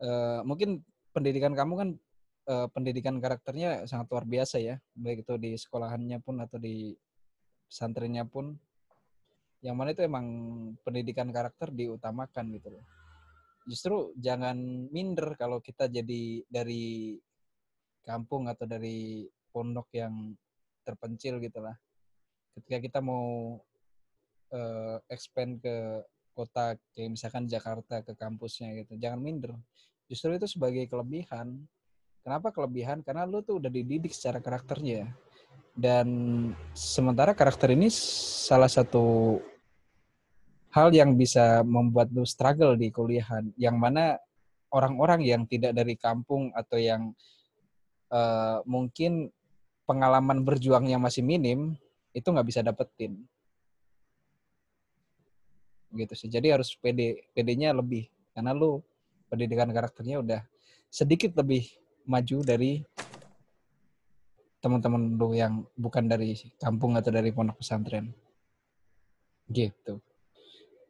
eh, 0.00 0.40
mungkin 0.48 0.80
pendidikan 1.12 1.52
kamu 1.52 1.72
kan 1.76 1.88
eh, 2.48 2.66
pendidikan 2.72 3.20
karakternya 3.20 3.84
sangat 3.84 4.08
luar 4.08 4.24
biasa 4.24 4.56
ya, 4.56 4.80
baik 4.96 5.28
itu 5.28 5.34
di 5.36 5.52
sekolahannya 5.60 6.16
pun 6.24 6.40
atau 6.40 6.56
di 6.56 6.96
pesantrennya 7.66 8.24
pun. 8.26 8.54
Yang 9.60 9.76
mana 9.76 9.88
itu 9.92 10.02
emang 10.06 10.26
pendidikan 10.86 11.28
karakter 11.34 11.74
diutamakan 11.74 12.54
gitu 12.54 12.78
loh. 12.78 12.84
Justru 13.66 14.14
jangan 14.14 14.54
minder 14.94 15.34
kalau 15.34 15.58
kita 15.58 15.90
jadi 15.90 16.46
dari 16.46 17.18
kampung 18.06 18.46
atau 18.46 18.62
dari 18.62 19.26
pondok 19.50 19.90
yang 19.90 20.38
terpencil 20.86 21.42
gitu 21.42 21.58
lah. 21.58 21.74
Ketika 22.54 22.78
kita 22.78 22.98
mau 23.02 23.58
eh, 24.54 24.96
expand 25.10 25.58
ke 25.58 26.06
kota 26.30 26.78
kayak 26.94 27.10
misalkan 27.18 27.50
Jakarta 27.50 28.06
ke 28.06 28.14
kampusnya 28.14 28.70
gitu, 28.78 28.94
jangan 29.02 29.18
minder. 29.18 29.58
Justru 30.06 30.38
itu 30.38 30.46
sebagai 30.46 30.86
kelebihan. 30.86 31.66
Kenapa 32.22 32.54
kelebihan? 32.54 33.02
Karena 33.02 33.26
lu 33.26 33.42
tuh 33.42 33.58
udah 33.58 33.70
dididik 33.70 34.14
secara 34.14 34.38
karakternya. 34.38 35.10
Dan 35.76 36.08
sementara 36.72 37.36
karakter 37.36 37.76
ini 37.76 37.92
salah 37.92 38.72
satu 38.72 39.36
hal 40.72 40.88
yang 40.88 41.20
bisa 41.20 41.60
membuat 41.60 42.08
lu 42.16 42.24
struggle 42.24 42.80
di 42.80 42.88
kuliahan. 42.88 43.52
Yang 43.60 43.76
mana 43.76 44.04
orang-orang 44.72 45.20
yang 45.20 45.44
tidak 45.44 45.76
dari 45.76 46.00
kampung 46.00 46.48
atau 46.56 46.80
yang 46.80 47.12
eh, 48.08 48.58
mungkin 48.64 49.28
pengalaman 49.84 50.42
berjuangnya 50.48 50.96
masih 50.96 51.20
minim 51.20 51.76
itu 52.16 52.24
nggak 52.24 52.48
bisa 52.48 52.64
dapetin. 52.64 53.20
Gitu 55.92 56.12
sih. 56.16 56.32
Jadi 56.32 56.56
harus 56.56 56.72
pede 56.72 57.28
pedenya 57.36 57.76
lebih. 57.76 58.08
Karena 58.32 58.56
lu 58.56 58.80
pendidikan 59.28 59.68
karakternya 59.68 60.24
udah 60.24 60.40
sedikit 60.88 61.36
lebih 61.36 61.68
maju 62.08 62.40
dari 62.40 62.80
teman-teman 64.66 65.14
lu 65.14 65.30
yang 65.30 65.62
bukan 65.78 66.10
dari 66.10 66.34
kampung 66.58 66.98
atau 66.98 67.14
dari 67.14 67.30
pondok 67.30 67.62
pesantren 67.62 68.10
gitu 69.46 70.02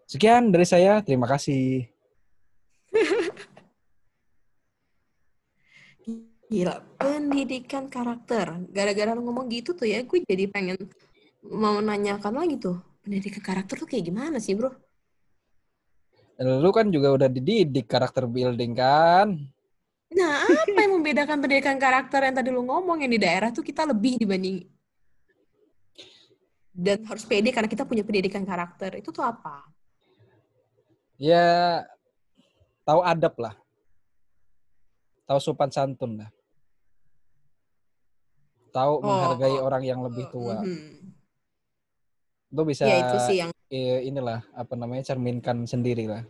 sekian 0.09 0.49
dari 0.49 0.65
saya 0.65 1.05
terima 1.05 1.29
kasih 1.29 1.85
Gila, 6.47 6.79
pendidikan 6.95 7.91
karakter. 7.91 8.71
Gara-gara 8.71 9.19
ngomong 9.19 9.51
gitu 9.51 9.75
tuh 9.75 9.91
ya, 9.91 9.99
gue 10.07 10.23
jadi 10.23 10.47
pengen 10.47 10.79
mau 11.43 11.75
menanyakan 11.83 12.39
lagi 12.39 12.55
tuh. 12.63 12.79
Pendidikan 13.03 13.43
karakter 13.43 13.83
tuh 13.83 13.91
kayak 13.91 14.07
gimana 14.07 14.39
sih, 14.39 14.55
bro? 14.55 14.71
lu 16.37 16.69
kan 16.69 16.93
juga 16.93 17.17
udah 17.17 17.29
dididik 17.33 17.89
karakter 17.89 18.29
building 18.29 18.77
kan 18.77 19.41
Nah, 20.07 20.47
apa 20.47 20.79
yang 20.79 20.93
membedakan 21.01 21.43
pendidikan 21.43 21.77
karakter 21.77 22.23
yang 22.23 22.35
tadi 22.39 22.49
lu 22.55 22.63
ngomong 22.63 23.03
yang 23.03 23.11
di 23.11 23.19
daerah 23.19 23.51
tuh 23.51 23.67
kita 23.67 23.83
lebih 23.89 24.23
dibanding 24.23 24.63
dan 26.77 27.01
harus 27.09 27.25
pede 27.25 27.51
karena 27.51 27.67
kita 27.67 27.89
punya 27.89 28.05
pendidikan 28.07 28.45
karakter. 28.47 29.01
Itu 29.01 29.11
tuh 29.11 29.25
apa? 29.25 29.67
ya 31.17 31.81
tahu 32.85 33.01
adab 33.01 33.35
lah 33.41 33.55
tahu 35.25 35.39
sopan 35.41 35.73
santun 35.73 36.21
lah 36.23 36.31
tahu 38.71 39.01
Oh, 39.01 39.05
menghargai 39.09 39.57
oh. 39.57 39.65
orang 39.65 39.83
yang 39.83 40.05
lebih 40.05 40.29
tua 40.29 40.61
Mhm. 40.61 41.17
itu 42.53 42.63
bisa 42.69 42.85
Ya 42.85 42.97
itu 43.03 43.17
sih 43.27 43.37
yang 43.41 43.51
inilah 44.07 44.45
apa 44.55 44.77
namanya 44.79 45.03
cerminkan 45.03 45.65
sendiri 45.67 46.07
lah 46.07 46.23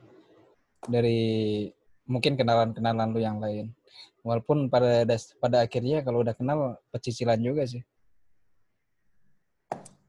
dari 0.86 1.66
mungkin 2.06 2.38
kenalan-kenalan 2.38 3.10
lu 3.10 3.20
yang 3.20 3.38
lain 3.42 3.74
walaupun 4.22 4.70
pada 4.70 5.02
das- 5.06 5.34
pada 5.38 5.62
akhirnya 5.66 6.02
kalau 6.06 6.22
udah 6.22 6.34
kenal 6.34 6.78
pecicilan 6.94 7.38
juga 7.42 7.66
sih 7.66 7.82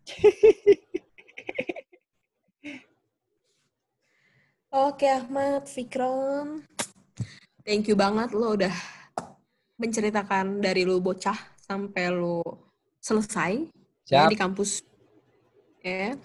Oke 4.68 5.08
Ahmad, 5.10 5.66
Fikron. 5.66 6.62
Thank 7.64 7.88
you 7.90 7.96
banget 7.96 8.36
lo 8.36 8.54
udah 8.54 8.76
menceritakan 9.80 10.60
dari 10.60 10.84
lu 10.86 11.00
bocah 11.00 11.36
sampai 11.64 12.14
lu 12.14 12.44
selesai 13.02 13.64
ya, 14.08 14.28
siap 14.28 14.32
di 14.32 14.38
kampus. 14.38 14.84
Ya. 15.82 16.20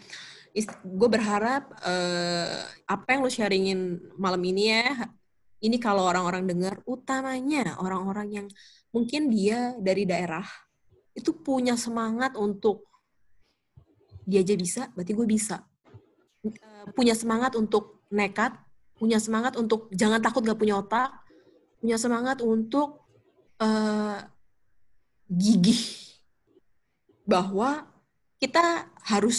Gue 0.85 1.09
berharap 1.09 1.70
eh, 1.87 2.61
apa 2.85 3.07
yang 3.14 3.25
lu 3.25 3.31
sharingin 3.33 3.99
malam 4.20 4.43
ini 4.43 4.75
ya, 4.75 4.91
ini 5.63 5.79
kalau 5.79 6.03
orang-orang 6.11 6.45
dengar, 6.45 6.83
utamanya 6.85 7.79
orang-orang 7.79 8.29
yang 8.43 8.47
mungkin 8.91 9.31
dia 9.31 9.79
dari 9.79 10.03
daerah, 10.03 10.45
itu 11.15 11.31
punya 11.39 11.79
semangat 11.79 12.35
untuk 12.35 12.91
dia 14.27 14.43
aja 14.43 14.59
bisa, 14.59 14.83
berarti 14.95 15.13
gue 15.15 15.27
bisa. 15.27 15.63
Eh, 16.43 16.87
punya 16.99 17.15
semangat 17.15 17.55
untuk 17.55 18.03
nekat, 18.11 18.59
punya 18.99 19.23
semangat 19.23 19.55
untuk 19.55 19.87
jangan 19.95 20.19
takut 20.19 20.43
gak 20.43 20.59
punya 20.59 20.83
otak, 20.83 21.15
punya 21.79 21.95
semangat 21.95 22.43
untuk 22.43 23.07
eh, 23.63 24.19
gigih 25.31 25.83
bahwa 27.23 27.87
kita 28.43 28.91
harus 29.07 29.39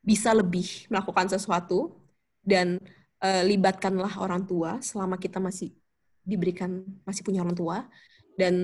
bisa 0.00 0.32
lebih 0.32 0.88
melakukan 0.88 1.28
sesuatu 1.28 2.00
dan 2.40 2.80
eh, 3.24 3.42
libatkanlah 3.48 4.20
orang 4.20 4.44
tua 4.44 4.84
selama 4.84 5.16
kita 5.16 5.40
masih 5.40 5.72
diberikan 6.20 6.84
masih 7.08 7.24
punya 7.24 7.40
orang 7.40 7.56
tua. 7.56 7.88
Dan 8.36 8.54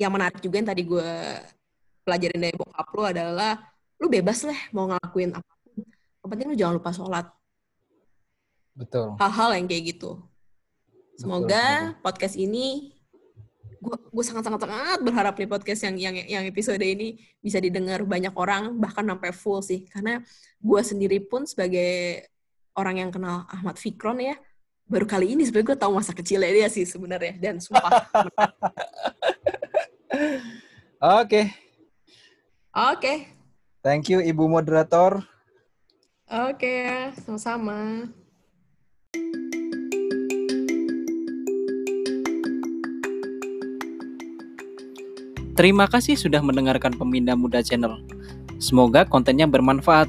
yang 0.00 0.10
menarik 0.10 0.42
juga 0.42 0.58
yang 0.58 0.68
tadi 0.68 0.82
gue 0.82 1.10
pelajarin 2.02 2.42
dari 2.42 2.56
bokap 2.58 2.88
lu 2.90 3.02
adalah 3.06 3.52
lu 4.02 4.10
bebas 4.10 4.42
lah 4.42 4.58
mau 4.74 4.90
ngelakuin 4.90 5.30
apa 5.38 5.52
pun. 5.62 5.78
Yang 6.22 6.28
penting 6.34 6.46
lu 6.50 6.56
jangan 6.58 6.74
lupa 6.82 6.90
sholat. 6.90 7.26
Betul. 8.74 9.14
Hal-hal 9.20 9.50
yang 9.54 9.66
kayak 9.68 9.84
gitu. 9.94 10.18
Betul, 10.18 11.18
semoga 11.20 11.64
betul. 11.94 12.00
podcast 12.02 12.36
ini 12.40 12.96
gue 13.82 13.96
gue 13.98 14.24
sangat 14.24 14.46
sangat 14.46 14.62
sangat 14.62 14.98
berharap 15.02 15.34
nih 15.34 15.50
podcast 15.50 15.82
yang 15.90 15.98
yang 15.98 16.14
yang 16.14 16.44
episode 16.46 16.78
ini 16.78 17.18
bisa 17.42 17.58
didengar 17.58 18.06
banyak 18.06 18.30
orang 18.38 18.78
bahkan 18.78 19.04
sampai 19.06 19.30
full 19.30 19.60
sih. 19.60 19.86
Karena 19.86 20.18
gue 20.58 20.80
sendiri 20.82 21.20
pun 21.22 21.44
sebagai 21.44 22.31
orang 22.76 23.04
yang 23.04 23.10
kenal 23.12 23.44
Ahmad 23.52 23.76
Fikron 23.76 24.20
ya 24.20 24.36
baru 24.88 25.08
kali 25.08 25.32
ini 25.32 25.48
sebenarnya 25.48 25.68
gue 25.72 25.78
tahu 25.78 25.92
masa 25.96 26.12
kecilnya 26.12 26.52
dia 26.52 26.68
sih 26.68 26.84
sebenarnya 26.84 27.32
dan 27.40 27.56
sumpah. 27.56 27.88
Oke. 31.22 31.48
Oke. 32.76 33.14
Thank 33.80 34.12
you 34.12 34.20
ibu 34.20 34.44
moderator. 34.46 35.24
Oke 36.28 37.08
sama-sama. 37.24 38.08
Terima 45.52 45.84
kasih 45.84 46.16
sudah 46.16 46.40
mendengarkan 46.40 46.96
Pemindah 46.96 47.36
Muda 47.36 47.60
Channel. 47.60 48.00
Semoga 48.56 49.04
kontennya 49.04 49.44
bermanfaat 49.44 50.08